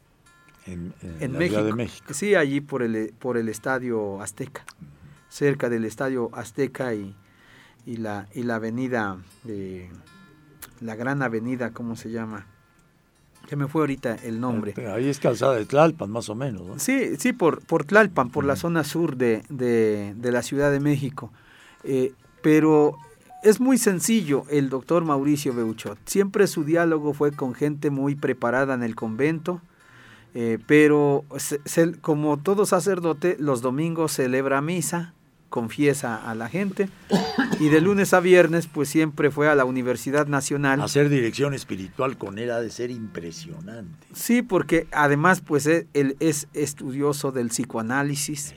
En, 0.66 0.94
México. 1.38 1.62
de 1.62 1.74
México. 1.74 2.14
Sí, 2.14 2.36
allí 2.36 2.62
por 2.62 2.84
el, 2.84 3.14
por 3.20 3.36
el 3.36 3.50
estadio 3.50 4.22
Azteca, 4.22 4.64
cerca 5.28 5.70
del 5.70 5.84
estadio 5.84 6.30
Azteca 6.32 6.94
y, 6.94 7.14
y, 7.86 7.98
la, 7.98 8.30
y 8.34 8.44
la 8.44 8.56
avenida, 8.56 9.18
de, 9.44 9.90
la 10.80 10.96
gran 10.96 11.22
avenida, 11.22 11.72
¿cómo 11.72 11.98
se 11.98 12.12
llama? 12.12 12.48
Que 13.54 13.58
me 13.58 13.68
fue 13.68 13.84
ahorita 13.84 14.16
el 14.24 14.42
nombre. 14.42 14.74
ahí 14.92 15.08
es 15.08 15.20
calzada 15.20 15.54
de 15.54 15.66
Tlalpan, 15.68 16.10
más 16.10 16.28
o 16.28 16.34
menos. 16.34 16.82
Sí, 16.82 17.18
sí, 17.20 17.34
por, 17.34 17.64
por 17.64 17.86
Tlalpan, 17.86 18.32
por 18.32 18.46
la 18.46 18.56
zona 18.56 18.84
sur 18.84 19.16
de, 19.16 19.44
de, 19.48 20.16
de, 20.18 20.32
la 20.32 20.42
Ciudad 20.42 20.72
de 20.72 20.80
México. 20.80 21.32
Eh, 21.84 22.14
pero 22.42 22.98
es 23.44 23.60
muy 23.60 23.78
sencillo 23.78 24.46
el 24.50 24.72
doctor 24.72 25.06
Mauricio 25.06 25.54
Beuchot. 25.54 26.00
Siempre 26.06 26.48
su 26.48 26.64
diálogo 26.64 27.14
fue 27.14 27.32
con 27.32 27.54
gente 27.54 27.92
muy 27.92 28.16
preparada 28.16 28.74
en 28.74 28.82
el 28.82 28.96
convento, 28.96 29.62
eh, 30.34 30.58
pero 30.66 31.24
como 32.02 32.38
todo 32.38 32.66
sacerdote, 32.66 33.38
los 33.38 33.62
domingos 33.62 34.14
celebra 34.14 34.62
misa, 34.62 35.14
confiesa 35.52 36.16
a 36.28 36.34
la 36.34 36.50
gente 36.50 36.90
y 37.60 37.70
de 37.70 37.82
lunes 37.82 38.14
a 38.14 38.20
viernes 38.20 38.68
pues 38.68 38.90
siempre 38.90 39.32
fue 39.32 39.50
a 39.50 39.56
la 39.56 39.66
Universidad 39.66 40.28
Nacional. 40.28 40.82
Hacer 40.82 41.10
dirección 41.10 41.54
espiritual 41.54 42.18
con 42.18 42.40
él 42.40 42.52
ha 42.52 42.60
de 42.60 42.70
ser 42.70 42.92
impresionante. 42.92 44.08
Sí, 44.14 44.42
porque 44.42 44.88
además 44.92 45.42
pues 45.42 45.68
e, 45.68 45.88
él 45.94 46.16
es 46.20 46.48
estudioso 46.54 47.32
del 47.32 47.50
psicoanálisis, 47.50 48.54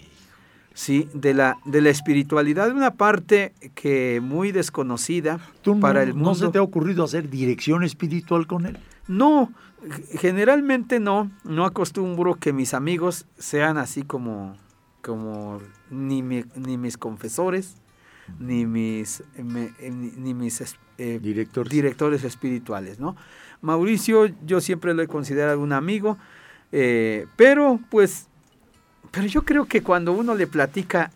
sí, 0.74 1.08
de 1.14 1.34
la, 1.34 1.58
de 1.64 1.80
la 1.80 1.90
espiritualidad, 1.90 2.70
una 2.70 2.94
parte 2.94 3.52
que 3.74 4.20
muy 4.22 4.52
desconocida 4.52 5.40
para 5.80 6.02
el 6.02 6.14
mundo. 6.14 6.30
¿No 6.30 6.34
se 6.34 6.48
te 6.48 6.58
ha 6.58 6.62
ocurrido 6.62 7.04
hacer 7.04 7.30
dirección 7.30 7.84
espiritual 7.84 8.46
con 8.46 8.66
él? 8.66 8.78
No, 9.08 9.52
generalmente 10.18 11.00
no, 11.00 11.30
no 11.44 11.64
acostumbro 11.64 12.34
que 12.34 12.52
mis 12.52 12.74
amigos 12.74 13.26
sean 13.38 13.78
así 13.78 14.02
como, 14.02 14.56
como 15.02 15.60
ni, 15.90 16.22
ni 16.22 16.76
mis 16.76 16.98
confesores, 16.98 17.76
ni 18.38 18.66
mis, 18.66 19.22
eh, 19.36 19.90
ni 19.90 20.34
mis 20.34 20.76
eh, 20.98 21.18
directores 21.20 22.24
espirituales, 22.24 22.98
¿no? 22.98 23.16
Mauricio 23.62 24.26
yo 24.44 24.60
siempre 24.60 24.94
lo 24.94 25.02
he 25.02 25.08
considerado 25.08 25.60
un 25.60 25.72
amigo, 25.72 26.18
eh, 26.72 27.26
pero 27.36 27.80
pues, 27.90 28.28
pero 29.10 29.26
yo 29.26 29.42
creo 29.42 29.64
que 29.66 29.82
cuando 29.82 30.12
uno 30.12 30.34
le 30.34 30.46
platica 30.46 31.10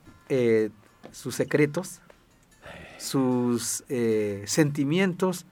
sus 1.10 1.34
secretos, 1.34 2.00
sus 2.98 3.82
sentimientos, 4.44 5.44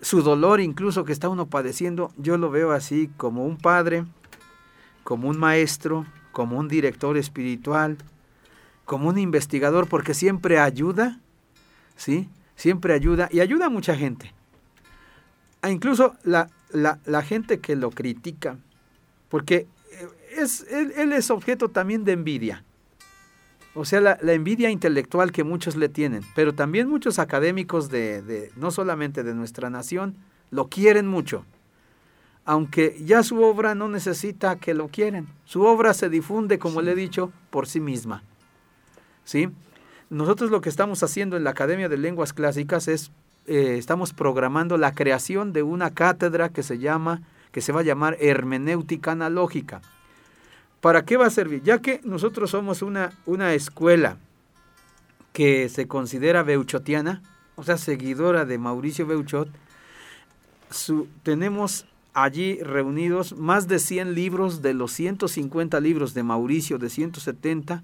su 0.00 0.22
dolor 0.22 0.60
incluso 0.60 1.04
que 1.04 1.12
está 1.12 1.28
uno 1.28 1.46
padeciendo, 1.46 2.12
yo 2.16 2.38
lo 2.38 2.50
veo 2.50 2.70
así 2.70 3.10
como 3.16 3.44
un 3.44 3.56
padre, 3.56 4.04
como 5.02 5.28
un 5.28 5.38
maestro, 5.38 6.06
como 6.30 6.58
un 6.58 6.68
director 6.68 7.16
espiritual, 7.16 7.98
como 8.86 9.10
un 9.10 9.18
investigador, 9.18 9.86
porque 9.88 10.14
siempre 10.14 10.58
ayuda, 10.58 11.20
¿sí? 11.96 12.30
Siempre 12.56 12.94
ayuda 12.94 13.28
y 13.30 13.40
ayuda 13.40 13.66
a 13.66 13.70
mucha 13.70 13.94
gente. 13.94 14.32
E 15.62 15.70
incluso 15.70 16.14
la, 16.24 16.48
la, 16.70 17.22
gente 17.22 17.60
que 17.60 17.76
lo 17.76 17.90
critica, 17.90 18.56
porque 19.28 19.66
eh, 19.92 20.08
es, 20.38 20.64
él 20.70 21.12
es 21.12 21.30
objeto 21.30 21.68
también 21.68 22.04
de 22.04 22.12
envidia. 22.12 22.64
O 23.78 23.84
sea, 23.84 24.00
la, 24.00 24.18
envidia 24.32 24.70
intelectual 24.70 25.32
que 25.32 25.44
muchos 25.44 25.76
le 25.76 25.90
tienen, 25.90 26.22
pero 26.34 26.54
también 26.54 26.88
muchos 26.88 27.18
académicos 27.18 27.90
de, 27.90 28.50
no 28.56 28.70
solamente 28.70 29.22
de 29.22 29.34
nuestra 29.34 29.68
nación, 29.68 30.16
lo 30.50 30.68
quieren 30.68 31.06
mucho. 31.06 31.44
Aunque 32.46 32.96
ya 33.04 33.22
su 33.22 33.42
obra 33.42 33.74
no 33.74 33.88
necesita 33.88 34.56
que 34.56 34.72
lo 34.72 34.88
quieren. 34.88 35.26
Su 35.44 35.62
obra 35.62 35.92
se 35.92 36.08
difunde, 36.08 36.58
como 36.58 36.80
le 36.80 36.92
he 36.92 36.94
dicho, 36.94 37.30
por 37.50 37.68
sí 37.68 37.80
misma. 37.80 38.22
¿Sí? 39.26 39.50
Nosotros 40.08 40.50
lo 40.50 40.62
que 40.62 40.70
estamos 40.70 41.02
haciendo 41.02 41.36
en 41.36 41.44
la 41.44 41.50
Academia 41.50 41.90
de 41.90 41.98
Lenguas 41.98 42.32
Clásicas 42.32 42.88
es, 42.88 43.10
eh, 43.46 43.76
estamos 43.76 44.14
programando 44.14 44.78
la 44.78 44.94
creación 44.94 45.52
de 45.52 45.62
una 45.62 45.92
cátedra 45.92 46.48
que 46.48 46.62
se 46.62 46.78
llama, 46.78 47.20
que 47.52 47.60
se 47.60 47.72
va 47.72 47.80
a 47.80 47.84
llamar 47.84 48.16
hermenéutica 48.20 49.12
analógica 49.12 49.82
¿Para 50.80 51.04
qué 51.04 51.16
va 51.16 51.26
a 51.26 51.30
servir? 51.30 51.64
Ya 51.64 51.80
que 51.80 52.00
nosotros 52.04 52.50
somos 52.50 52.80
una, 52.80 53.12
una 53.24 53.54
escuela 53.54 54.18
que 55.32 55.68
se 55.68 55.88
considera 55.88 56.44
beuchotiana, 56.44 57.22
o 57.56 57.64
sea, 57.64 57.76
seguidora 57.76 58.44
de 58.44 58.56
Mauricio 58.58 59.04
Beuchot, 59.04 59.48
tenemos 61.24 61.86
allí 62.14 62.62
reunidos 62.62 63.36
más 63.36 63.66
de 63.66 63.80
100 63.80 64.14
libros 64.14 64.62
de 64.62 64.74
los 64.74 64.92
150 64.92 65.80
libros 65.80 66.14
de 66.14 66.22
Mauricio, 66.22 66.78
de 66.78 66.88
170. 66.88 67.82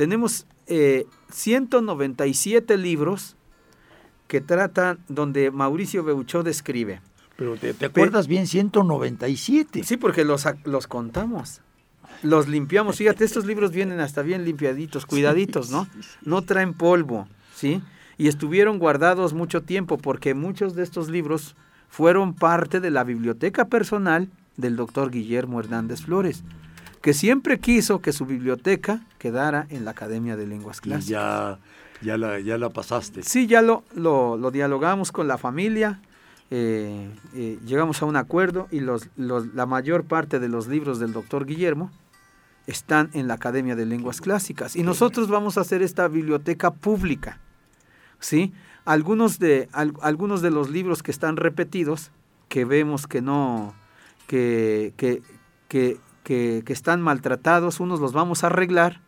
Tenemos 0.00 0.46
197 1.28 2.72
eh, 2.72 2.78
libros 2.78 3.36
que 4.28 4.40
tratan 4.40 4.98
donde 5.08 5.50
Mauricio 5.50 6.02
Beuchot 6.02 6.46
escribe. 6.46 7.02
Pero 7.36 7.58
te, 7.58 7.74
acuerdas 7.84 8.26
bien, 8.26 8.46
197. 8.46 9.84
Sí, 9.84 9.98
porque 9.98 10.24
los, 10.24 10.46
los 10.64 10.86
contamos 10.86 11.60
los 12.22 12.48
limpiamos. 12.48 12.96
Fíjate, 12.96 13.26
estos 13.26 13.44
libros 13.44 13.72
vienen 13.72 14.00
hasta 14.00 14.22
bien 14.22 14.46
limpiaditos, 14.46 15.04
cuidaditos, 15.04 15.70
¿no? 15.70 15.86
No 16.22 16.40
traen 16.40 16.72
polvo, 16.72 17.28
¿sí? 17.54 17.82
Y 18.16 18.28
estuvieron 18.28 18.78
guardados 18.78 19.34
mucho 19.34 19.64
tiempo 19.64 19.98
porque 19.98 20.32
muchos 20.32 20.74
de 20.74 20.82
estos 20.82 21.10
libros 21.10 21.56
fueron 21.90 22.32
parte 22.32 22.80
de 22.80 22.90
la 22.90 23.04
biblioteca 23.04 23.66
personal 23.66 24.30
del 24.56 24.76
doctor 24.76 25.10
Guillermo 25.10 25.60
Hernández 25.60 26.00
Flores, 26.00 26.42
que 27.00 27.14
siempre 27.14 27.58
quiso 27.58 28.00
que 28.00 28.12
su 28.12 28.26
biblioteca 28.26 29.02
quedara 29.18 29.66
en 29.70 29.84
la 29.84 29.92
Academia 29.92 30.36
de 30.36 30.46
Lenguas 30.46 30.80
Clásicas. 30.80 31.08
Y 31.08 31.12
ya, 31.12 31.58
ya, 32.02 32.18
la, 32.18 32.40
ya 32.40 32.58
la 32.58 32.70
pasaste. 32.70 33.22
Sí, 33.22 33.46
ya 33.46 33.62
lo, 33.62 33.84
lo, 33.94 34.50
dialogamos 34.50 35.12
con 35.12 35.26
la 35.26 35.38
familia, 35.38 36.00
eh, 36.50 37.10
eh, 37.34 37.58
llegamos 37.64 38.02
a 38.02 38.06
un 38.06 38.16
acuerdo 38.16 38.68
y 38.70 38.80
los, 38.80 39.08
la 39.16 39.66
mayor 39.66 40.04
parte 40.04 40.40
de 40.40 40.48
los 40.48 40.66
libros 40.66 40.98
del 40.98 41.12
doctor 41.12 41.46
Guillermo 41.46 41.90
están 42.66 43.10
en 43.14 43.28
la 43.28 43.34
Academia 43.34 43.76
de 43.76 43.86
Lenguas 43.86 44.20
Clásicas. 44.20 44.76
Y 44.76 44.82
nosotros 44.82 45.28
vamos 45.28 45.58
a 45.58 45.62
hacer 45.62 45.82
esta 45.82 46.06
biblioteca 46.08 46.72
pública. 46.72 47.40
¿sí? 48.18 48.52
Algunos, 48.84 49.38
de, 49.38 49.68
algunos 49.72 50.42
de 50.42 50.50
los 50.50 50.70
libros 50.70 51.02
que 51.02 51.10
están 51.10 51.36
repetidos, 51.36 52.10
que 52.48 52.64
vemos 52.64 53.06
que 53.06 53.22
no, 53.22 53.74
que, 54.26 54.92
que, 54.96 55.22
que, 55.68 55.98
que, 56.22 56.62
están 56.68 57.00
maltratados, 57.00 57.80
unos 57.80 58.00
los 58.00 58.12
vamos 58.12 58.44
a 58.44 58.48
arreglar 58.48 59.00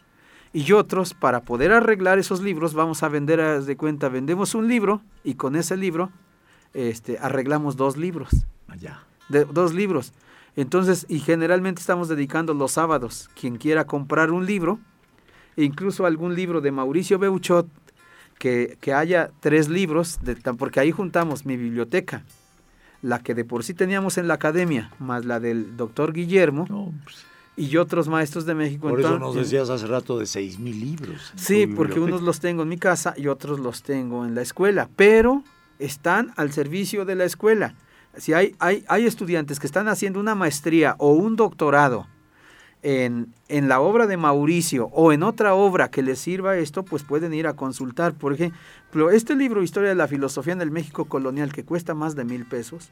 Y 0.53 0.73
otros, 0.73 1.15
para 1.15 1.41
poder 1.41 1.73
arreglar 1.73 2.19
esos 2.19 2.43
libros, 2.43 2.75
vamos 2.75 3.03
a 3.03 3.09
vender, 3.09 3.41
haz 3.41 3.67
de 3.67 3.77
cuenta, 3.77 4.09
vendemos 4.09 4.55
un 4.55 4.69
libro 4.69 5.01
y 5.25 5.35
con 5.35 5.57
ese 5.57 5.77
libro 5.77 6.11
este, 6.75 7.19
arreglamos 7.19 7.77
dos 7.77 7.97
libros. 7.97 8.31
Allá. 8.69 9.05
De, 9.29 9.45
dos 9.45 9.73
libros. 9.73 10.13
Entonces, 10.55 11.07
y 11.09 11.21
generalmente 11.21 11.81
estamos 11.81 12.09
dedicando 12.09 12.53
los 12.53 12.73
sábados. 12.73 13.31
Quien 13.39 13.57
quiera 13.57 13.87
comprar 13.87 14.31
un 14.31 14.45
libro, 14.45 14.79
e 15.57 15.65
incluso 15.65 16.05
algún 16.05 16.35
libro 16.35 16.61
de 16.61 16.71
Mauricio 16.71 17.19
Beuchot, 17.19 17.67
que, 18.39 18.77
que 18.81 18.93
haya 18.93 19.31
tres 19.41 19.69
libros, 19.69 20.19
de, 20.23 20.37
porque 20.59 20.81
ahí 20.81 20.91
juntamos 20.91 21.47
mi 21.47 21.57
biblioteca, 21.57 22.25
la 23.03 23.19
que 23.19 23.35
de 23.35 23.45
por 23.45 23.65
sí 23.65 23.75
teníamos 23.75 24.17
en 24.17 24.29
la 24.29 24.35
academia, 24.35 24.91
más 24.99 25.25
la 25.25 25.41
del 25.41 25.77
doctor 25.77 26.13
Guillermo. 26.13 26.67
No, 26.71 26.93
pues, 27.05 27.27
y 27.55 27.77
otros 27.77 28.09
maestros 28.09 28.47
de 28.47 28.55
México. 28.55 28.89
por 28.89 29.01
eso 29.01 29.19
nos 29.19 29.35
decías 29.35 29.69
hace 29.69 29.87
rato 29.87 30.19
de 30.19 30.27
seis 30.27 30.59
mil 30.59 30.81
libros. 30.81 31.33
en 31.33 31.39
Sí, 31.39 31.67
porque 31.67 32.01
unos 32.01 32.23
los 32.23 32.41
tengo 32.41 32.63
en 32.63 32.69
mi 32.69 32.79
casa 32.79 33.15
y 33.17 33.27
otros 33.27 33.61
los 33.61 33.83
tengo 33.83 34.25
en 34.25 34.35
la 34.35 34.41
escuela, 34.41 34.89
pero 34.97 35.45
están 35.79 36.33
al 36.37 36.53
servicio 36.53 37.05
de 37.05 37.15
la 37.15 37.25
escuela. 37.25 37.75
Si 38.17 38.33
hay, 38.33 38.55
hay, 38.59 38.85
hay 38.89 39.07
estudiantes 39.07 39.59
que 39.59 39.67
están 39.67 39.89
haciendo 39.89 40.21
una 40.21 40.35
maestría 40.35 40.95
o 40.99 41.13
un 41.13 41.37
doctorado 41.37 42.07
en, 42.83 43.33
en 43.49 43.69
la 43.69 43.81
obra 43.81 44.07
de 44.07 44.17
Mauricio 44.17 44.87
o 44.93 45.13
en 45.13 45.23
otra 45.23 45.55
obra 45.55 45.91
que 45.91 46.03
les 46.03 46.19
sirva 46.19 46.57
esto, 46.57 46.85
pues 46.85 47.03
pueden 47.03 47.33
ir 47.33 47.47
a 47.47 47.55
consultar. 47.55 48.15
Por 48.15 48.35
ejemplo, 48.35 49.11
este 49.11 49.35
libro, 49.35 49.63
Historia 49.63 49.89
de 49.89 49.95
la 49.95 50.09
Filosofía 50.09 50.53
en 50.53 50.63
el 50.63 50.71
México 50.71 51.05
Colonial, 51.05 51.53
que 51.53 51.65
cuesta 51.65 51.95
más 51.95 52.17
de 52.17 52.25
mil 52.25 52.45
pesos, 52.45 52.91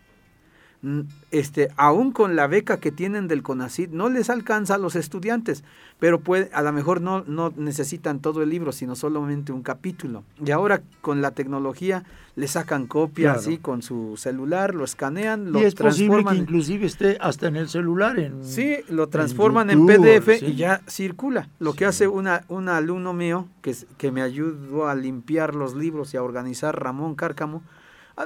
este, 1.30 1.68
aún 1.76 2.10
con 2.10 2.36
la 2.36 2.46
beca 2.46 2.80
que 2.80 2.90
tienen 2.90 3.28
del 3.28 3.42
CONACYT, 3.42 3.90
no 3.90 4.08
les 4.08 4.30
alcanza 4.30 4.76
a 4.76 4.78
los 4.78 4.96
estudiantes, 4.96 5.62
pero 5.98 6.20
puede, 6.20 6.48
a 6.54 6.62
lo 6.62 6.72
mejor 6.72 7.02
no, 7.02 7.22
no 7.26 7.52
necesitan 7.56 8.20
todo 8.20 8.42
el 8.42 8.48
libro, 8.48 8.72
sino 8.72 8.96
solamente 8.96 9.52
un 9.52 9.62
capítulo. 9.62 10.24
Y 10.44 10.50
ahora 10.52 10.80
con 11.02 11.20
la 11.20 11.32
tecnología 11.32 12.04
le 12.34 12.48
sacan 12.48 12.86
copia 12.86 13.24
Claro. 13.32 13.40
así 13.40 13.58
con 13.58 13.82
su 13.82 14.16
celular, 14.16 14.74
lo 14.74 14.84
escanean, 14.84 15.52
lo 15.52 15.60
Y 15.60 15.64
es 15.64 15.74
posible 15.74 16.08
transforman. 16.08 16.34
que 16.34 16.40
inclusive 16.40 16.86
esté 16.86 17.18
hasta 17.20 17.48
en 17.48 17.56
el 17.56 17.68
celular. 17.68 18.18
En, 18.18 18.42
Sí, 18.42 18.76
lo 18.88 19.08
transforman 19.08 19.68
en, 19.68 19.86
YouTube, 19.86 20.20
PDF 20.22 20.38
sí. 20.38 20.46
y 20.46 20.54
ya 20.56 20.80
circula. 20.88 21.48
Lo 21.58 21.74
que 21.74 21.84
hace 21.84 22.08
una, 22.08 22.44
un 22.48 22.70
alumno 22.70 23.12
mío 23.12 23.46
que, 23.60 23.74
que 23.98 24.10
me 24.10 24.22
ayudó 24.22 24.88
a 24.88 24.94
limpiar 24.94 25.54
los 25.54 25.74
libros 25.74 26.14
y 26.14 26.16
a 26.16 26.22
organizar, 26.22 26.80
Ramón 26.82 27.14
Cárcamo, 27.16 27.62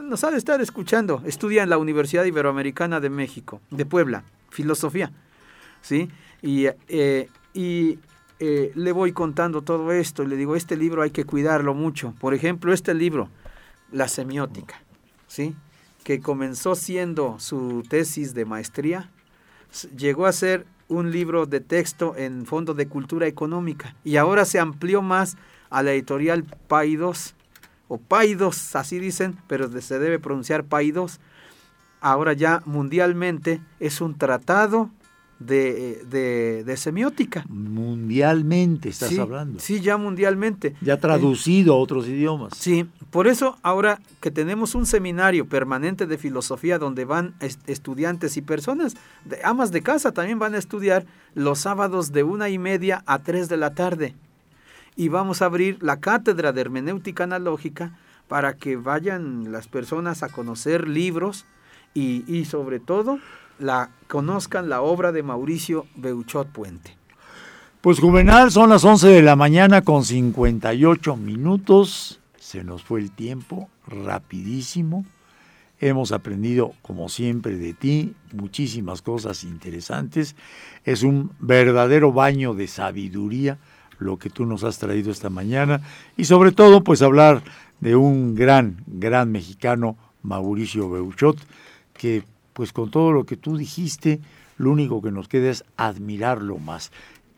nos 0.02 0.24
ha 0.24 0.30
de 0.30 0.38
estar 0.38 0.60
escuchando. 0.60 1.22
Estudia 1.24 1.62
en 1.62 1.70
la 1.70 1.78
Universidad 1.78 2.24
Iberoamericana 2.24 3.00
de 3.00 3.10
México, 3.10 3.60
de 3.70 3.86
Puebla, 3.86 4.24
filosofía. 4.50 5.12
¿sí? 5.82 6.08
Y, 6.42 6.66
eh, 6.88 7.28
y 7.52 7.98
eh, 8.40 8.72
le 8.74 8.92
voy 8.92 9.12
contando 9.12 9.62
todo 9.62 9.92
esto 9.92 10.22
y 10.22 10.26
le 10.26 10.36
digo, 10.36 10.56
este 10.56 10.76
libro 10.76 11.02
hay 11.02 11.10
que 11.10 11.24
cuidarlo 11.24 11.74
mucho. 11.74 12.14
Por 12.18 12.34
ejemplo, 12.34 12.72
este 12.72 12.94
libro, 12.94 13.28
La 13.92 14.08
semiótica, 14.08 14.82
¿sí? 15.28 15.54
que 16.02 16.20
comenzó 16.20 16.74
siendo 16.74 17.38
su 17.38 17.82
tesis 17.88 18.34
de 18.34 18.44
maestría, 18.44 19.10
llegó 19.96 20.26
a 20.26 20.32
ser 20.32 20.66
un 20.88 21.10
libro 21.10 21.46
de 21.46 21.60
texto 21.60 22.14
en 22.16 22.44
Fondo 22.44 22.74
de 22.74 22.86
Cultura 22.88 23.26
Económica 23.26 23.96
y 24.04 24.16
ahora 24.16 24.44
se 24.44 24.58
amplió 24.58 25.00
más 25.00 25.36
a 25.70 25.82
la 25.82 25.92
editorial 25.92 26.44
Paidos, 26.68 27.34
o 27.88 27.98
Paidos, 27.98 28.74
así 28.76 28.98
dicen, 28.98 29.36
pero 29.46 29.68
se 29.80 29.98
debe 29.98 30.18
pronunciar 30.18 30.64
Paidos. 30.64 31.20
Ahora 32.00 32.32
ya 32.34 32.62
mundialmente 32.66 33.60
es 33.80 34.00
un 34.00 34.16
tratado 34.18 34.90
de, 35.38 36.04
de- 36.08 36.62
de 36.64 36.76
semiótica. 36.76 37.44
Mundialmente 37.48 38.88
estás 38.90 39.08
sí, 39.10 39.18
hablando. 39.18 39.58
Sí, 39.58 39.80
ya 39.80 39.96
mundialmente. 39.96 40.74
Ya 40.80 40.98
traducido 41.00 41.74
a 41.74 41.78
otros 41.78 42.06
idiomas. 42.08 42.52
Sí, 42.56 42.86
por 43.10 43.26
eso 43.26 43.56
ahora 43.62 44.00
que 44.20 44.30
tenemos 44.30 44.74
un 44.74 44.86
seminario 44.86 45.48
permanente 45.48 46.06
de 46.06 46.18
filosofía 46.18 46.78
donde 46.78 47.04
van 47.04 47.34
est- 47.40 47.66
estudiantes 47.68 48.36
y 48.36 48.42
personas, 48.42 48.96
de, 49.24 49.40
amas 49.44 49.70
de 49.72 49.82
casa 49.82 50.12
también 50.12 50.38
van 50.38 50.54
a 50.54 50.58
estudiar 50.58 51.06
los 51.34 51.58
sábados 51.60 52.12
de 52.12 52.22
una 52.22 52.48
y 52.48 52.58
media 52.58 53.02
a 53.06 53.18
tres 53.22 53.48
de 53.48 53.56
la 53.56 53.74
tarde. 53.74 54.14
Y 54.96 55.08
vamos 55.08 55.42
a 55.42 55.46
abrir 55.46 55.82
la 55.82 56.00
cátedra 56.00 56.52
de 56.52 56.60
hermenéutica 56.60 57.24
analógica 57.24 57.98
para 58.28 58.56
que 58.56 58.76
vayan 58.76 59.52
las 59.52 59.68
personas 59.68 60.22
a 60.22 60.28
conocer 60.28 60.88
libros 60.88 61.46
y, 61.94 62.24
y 62.32 62.44
sobre 62.44 62.80
todo 62.80 63.18
la, 63.58 63.90
conozcan 64.08 64.68
la 64.68 64.82
obra 64.82 65.12
de 65.12 65.22
Mauricio 65.22 65.86
Beuchot 65.96 66.48
Puente. 66.48 66.96
Pues 67.80 68.00
Juvenal, 68.00 68.50
son 68.50 68.70
las 68.70 68.84
11 68.84 69.08
de 69.08 69.22
la 69.22 69.36
mañana 69.36 69.82
con 69.82 70.04
58 70.04 71.16
minutos. 71.16 72.20
Se 72.38 72.64
nos 72.64 72.82
fue 72.82 73.00
el 73.00 73.10
tiempo 73.10 73.68
rapidísimo. 73.86 75.04
Hemos 75.80 76.12
aprendido, 76.12 76.72
como 76.80 77.10
siempre, 77.10 77.58
de 77.58 77.74
ti 77.74 78.14
muchísimas 78.32 79.02
cosas 79.02 79.44
interesantes. 79.44 80.34
Es 80.84 81.02
un 81.02 81.32
verdadero 81.40 82.12
baño 82.12 82.54
de 82.54 82.68
sabiduría 82.68 83.58
lo 83.98 84.18
que 84.18 84.30
tú 84.30 84.46
nos 84.46 84.64
has 84.64 84.78
traído 84.78 85.10
esta 85.10 85.30
mañana. 85.30 85.80
Y 86.16 86.24
sobre 86.24 86.52
todo, 86.52 86.82
pues 86.82 87.02
hablar 87.02 87.42
de 87.80 87.96
un 87.96 88.34
gran, 88.34 88.82
gran 88.86 89.30
mexicano, 89.30 89.96
Mauricio 90.22 90.90
Beuchot, 90.90 91.38
que 91.92 92.24
pues 92.52 92.72
con 92.72 92.90
todo 92.90 93.12
lo 93.12 93.24
que 93.24 93.36
tú 93.36 93.56
dijiste, 93.56 94.20
lo 94.56 94.70
único 94.70 95.02
que 95.02 95.10
nos 95.10 95.28
queda 95.28 95.50
es 95.50 95.64
admirarlo 95.76 96.58
más. 96.58 96.92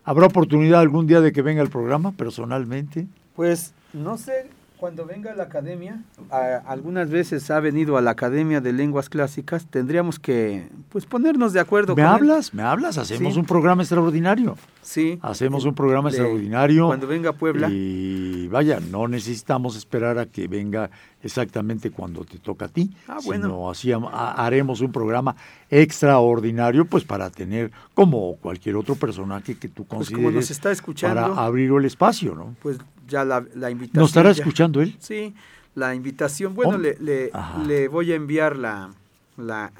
¿Habrá 0.05 0.27
oportunidad 0.27 0.81
algún 0.81 1.07
día 1.07 1.21
de 1.21 1.33
que 1.33 1.43
venga 1.43 1.63
al 1.63 1.71
programa 1.71 2.13
personalmente? 2.13 3.07
Pues 3.35 3.73
no 3.93 4.19
sé, 4.19 4.49
cuando 4.79 5.07
venga 5.07 5.33
a 5.33 5.35
la 5.35 5.45
academia, 5.45 6.03
a- 6.31 6.57
algunas 6.67 7.09
veces 7.11 7.51
ha 7.51 7.61
venido 7.61 7.97
a 7.97 8.03
la 8.03 8.11
Academia 8.11 8.61
de 8.61 8.73
Lenguas 8.73 9.09
Clásicas, 9.09 9.67
tendríamos 9.67 10.19
que 10.19 10.69
pues 10.91 11.07
ponernos 11.07 11.53
de 11.53 11.61
acuerdo 11.61 11.95
¿Me 11.97 12.03
con 12.03 12.11
él. 12.11 12.15
hablas? 12.17 12.53
¿Me 12.55 12.63
hablas? 12.63 12.99
Hacemos 12.99 13.35
Sí. 13.35 13.41
un 13.41 13.47
programa 13.47 13.83
extraordinario. 13.83 14.57
Sí. 14.83 15.19
Hacemos 15.23 15.65
un 15.65 15.75
programa 15.75 16.11
extraordinario. 16.11 16.87
Cuando 16.87 17.07
venga 17.07 17.31
a 17.31 17.33
Puebla. 17.33 17.69
Y 17.71 18.47
vaya, 18.49 18.79
no 18.81 19.09
necesitamos 19.09 19.77
esperar 19.77 20.19
a 20.19 20.27
que 20.27 20.47
venga 20.47 20.91
exactamente 21.23 21.91
cuando 21.91 22.25
te 22.25 22.39
toca 22.39 22.67
a 22.67 22.69
ti, 22.69 22.95
Ah, 23.09 23.19
bueno. 23.25 23.47
sino 23.47 23.71
así 23.71 23.93
ha- 23.93 23.97
ha- 23.97 24.47
haremos 24.47 24.81
un 24.81 24.93
programa 24.93 25.35
extraordinario, 25.71 26.85
pues 26.85 27.05
para 27.05 27.31
tener 27.31 27.73
como 27.95 28.37
cualquier 28.37 28.77
otro 28.77 28.95
personaje 28.95 29.57
que 29.59 29.69
tú 29.69 29.85
Pues 29.85 30.09
como 30.09 30.21
consideres 30.23 30.35
nos 30.35 30.51
está 30.51 30.71
escuchando, 30.71 31.21
para 31.33 31.43
abrir 31.45 31.73
el 31.73 31.85
espacio, 31.85 32.35
¿no? 32.35 32.55
pues 32.63 32.79
ya 33.07 33.25
la, 33.25 33.45
la 33.55 33.71
invitación. 33.71 34.01
¿Nos 34.03 34.11
estará 34.11 34.33
ya- 34.33 34.43
escuchando 34.43 34.81
él? 34.83 34.97
Sí, 34.99 35.35
la 35.75 35.95
invitación. 35.95 36.55
Bueno, 36.55 36.73
Oh. 36.75 36.79
le, 36.79 37.31
le, 37.67 37.89
voy 37.89 38.13
a 38.13 38.15
enviar 38.17 38.57
la, 38.57 38.91
la, 39.37 39.73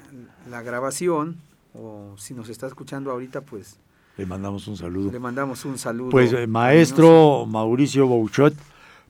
la 0.49 0.61
grabación, 0.61 1.37
o 1.73 2.13
si 2.17 2.33
nos 2.33 2.49
está 2.49 2.67
escuchando 2.67 3.11
ahorita, 3.11 3.41
pues 3.41 3.77
Le 4.17 4.25
mandamos 4.25 4.67
un 4.67 4.77
saludo. 4.77 5.11
le 5.11 5.19
mandamos 5.19 5.63
un 5.65 5.77
saludo. 5.77 6.09
Pues 6.09 6.33
eh, 6.33 6.47
maestro 6.47 7.45
Mauricio 7.45 8.07
Bouchot, 8.07 8.53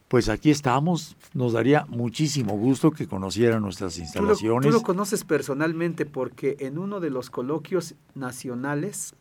pues 0.08 0.28
aquí 0.28 0.50
estamos. 0.50 1.14
Nos 1.34 1.52
daría 1.52 1.84
muchísimo 1.88 2.56
gusto 2.56 2.90
que 2.90 3.06
conociera 3.06 3.60
nuestras 3.60 3.92
Tú 3.94 3.98
lo, 4.00 4.04
instalaciones. 4.04 4.66
tú 4.66 4.72
lo 4.72 4.82
conoces 4.82 5.24
personalmente 5.24 6.06
porque 6.06 6.56
en 6.60 6.78
uno 6.78 7.00
de 7.00 7.10
los 7.10 7.28
coloquios 7.28 7.94
nacionales 8.14 9.14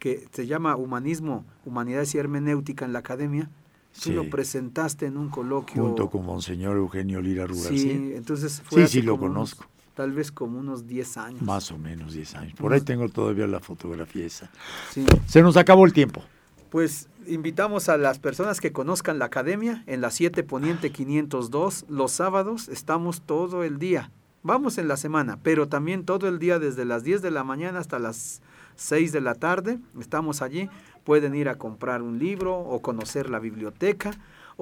que 0.00 0.26
se 0.32 0.46
llama 0.46 0.76
Humanismo, 0.76 1.44
Humanidades 1.64 2.14
y 2.14 2.18
Hermenéutica 2.18 2.84
en 2.84 2.92
la 2.92 2.98
Academia, 3.00 3.48
tú 3.94 4.00
Sí. 4.00 4.12
lo 4.12 4.28
presentaste 4.30 5.06
en 5.06 5.16
un 5.16 5.28
coloquio. 5.30 5.82
junto 5.82 6.08
con 6.10 6.24
Monseñor 6.24 6.76
Eugenio 6.76 7.20
Lira 7.20 7.46
Rural. 7.46 7.76
Sí, 7.76 8.12
entonces 8.14 8.62
fue 8.64 8.86
Sí, 8.86 9.00
sí, 9.00 9.02
lo 9.02 9.14
unos- 9.14 9.28
conozco. 9.28 9.64
tal 9.94 10.12
vez 10.12 10.30
como 10.32 10.58
unos 10.58 10.86
10 10.86 11.16
años. 11.16 11.42
Más 11.42 11.70
o 11.72 11.78
menos 11.78 12.12
10 12.14 12.34
años. 12.34 12.54
Por 12.54 12.72
ahí 12.72 12.80
tengo 12.80 13.08
todavía 13.08 13.46
la 13.46 13.60
fotografía 13.60 14.24
esa. 14.26 14.50
Sí. 14.92 15.04
Se 15.26 15.42
nos 15.42 15.56
acabó 15.56 15.84
el 15.84 15.92
tiempo. 15.92 16.22
Pues 16.70 17.08
invitamos 17.26 17.88
a 17.88 17.96
las 17.96 18.18
personas 18.20 18.60
que 18.60 18.72
conozcan 18.72 19.18
la 19.18 19.24
academia 19.26 19.82
en 19.86 20.00
la 20.00 20.10
7 20.10 20.42
Poniente 20.44 20.90
502. 20.90 21.84
Los 21.88 22.12
sábados 22.12 22.68
estamos 22.68 23.20
todo 23.22 23.64
el 23.64 23.78
día. 23.78 24.10
Vamos 24.42 24.78
en 24.78 24.88
la 24.88 24.96
semana, 24.96 25.38
pero 25.42 25.68
también 25.68 26.04
todo 26.06 26.26
el 26.28 26.38
día 26.38 26.58
desde 26.58 26.84
las 26.86 27.02
10 27.04 27.20
de 27.20 27.30
la 27.30 27.44
mañana 27.44 27.80
hasta 27.80 27.98
las 27.98 28.40
6 28.76 29.12
de 29.12 29.20
la 29.20 29.34
tarde. 29.34 29.78
Estamos 30.00 30.40
allí. 30.40 30.70
Pueden 31.04 31.34
ir 31.34 31.48
a 31.48 31.56
comprar 31.56 32.02
un 32.02 32.18
libro 32.18 32.58
o 32.58 32.80
conocer 32.80 33.30
la 33.30 33.38
biblioteca 33.38 34.12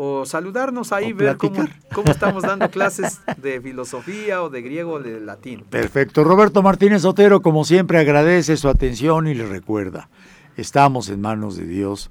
o 0.00 0.24
saludarnos 0.24 0.92
ahí, 0.92 1.12
O 1.12 1.16
ver 1.16 1.36
cómo, 1.36 1.66
cómo 1.92 2.12
estamos 2.12 2.44
dando 2.44 2.70
clases 2.70 3.20
de 3.36 3.60
filosofía 3.60 4.42
o 4.44 4.48
de 4.48 4.62
griego 4.62 4.92
o 4.92 5.00
de 5.00 5.18
latín. 5.18 5.64
Perfecto. 5.68 6.22
Roberto 6.22 6.62
Martínez 6.62 7.04
Otero, 7.04 7.42
como 7.42 7.64
siempre, 7.64 7.98
agradece 7.98 8.56
su 8.56 8.68
atención 8.68 9.26
y 9.26 9.34
le 9.34 9.44
recuerda, 9.46 10.08
estamos 10.56 11.08
en 11.08 11.20
manos 11.20 11.56
de 11.56 11.66
Dios, 11.66 12.10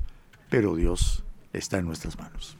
pero 0.49 0.75
Dios 0.75 1.23
está 1.53 1.77
en 1.77 1.85
nuestras 1.85 2.17
manos. 2.17 2.57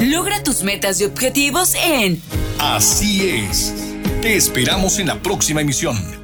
Logra 0.00 0.42
tus 0.42 0.62
metas 0.62 1.00
y 1.00 1.04
objetivos 1.04 1.74
en 1.74 2.22
Así 2.58 3.28
es. 3.28 3.74
Te 4.22 4.36
esperamos 4.36 4.98
en 4.98 5.08
la 5.08 5.20
próxima 5.20 5.60
emisión. 5.60 6.23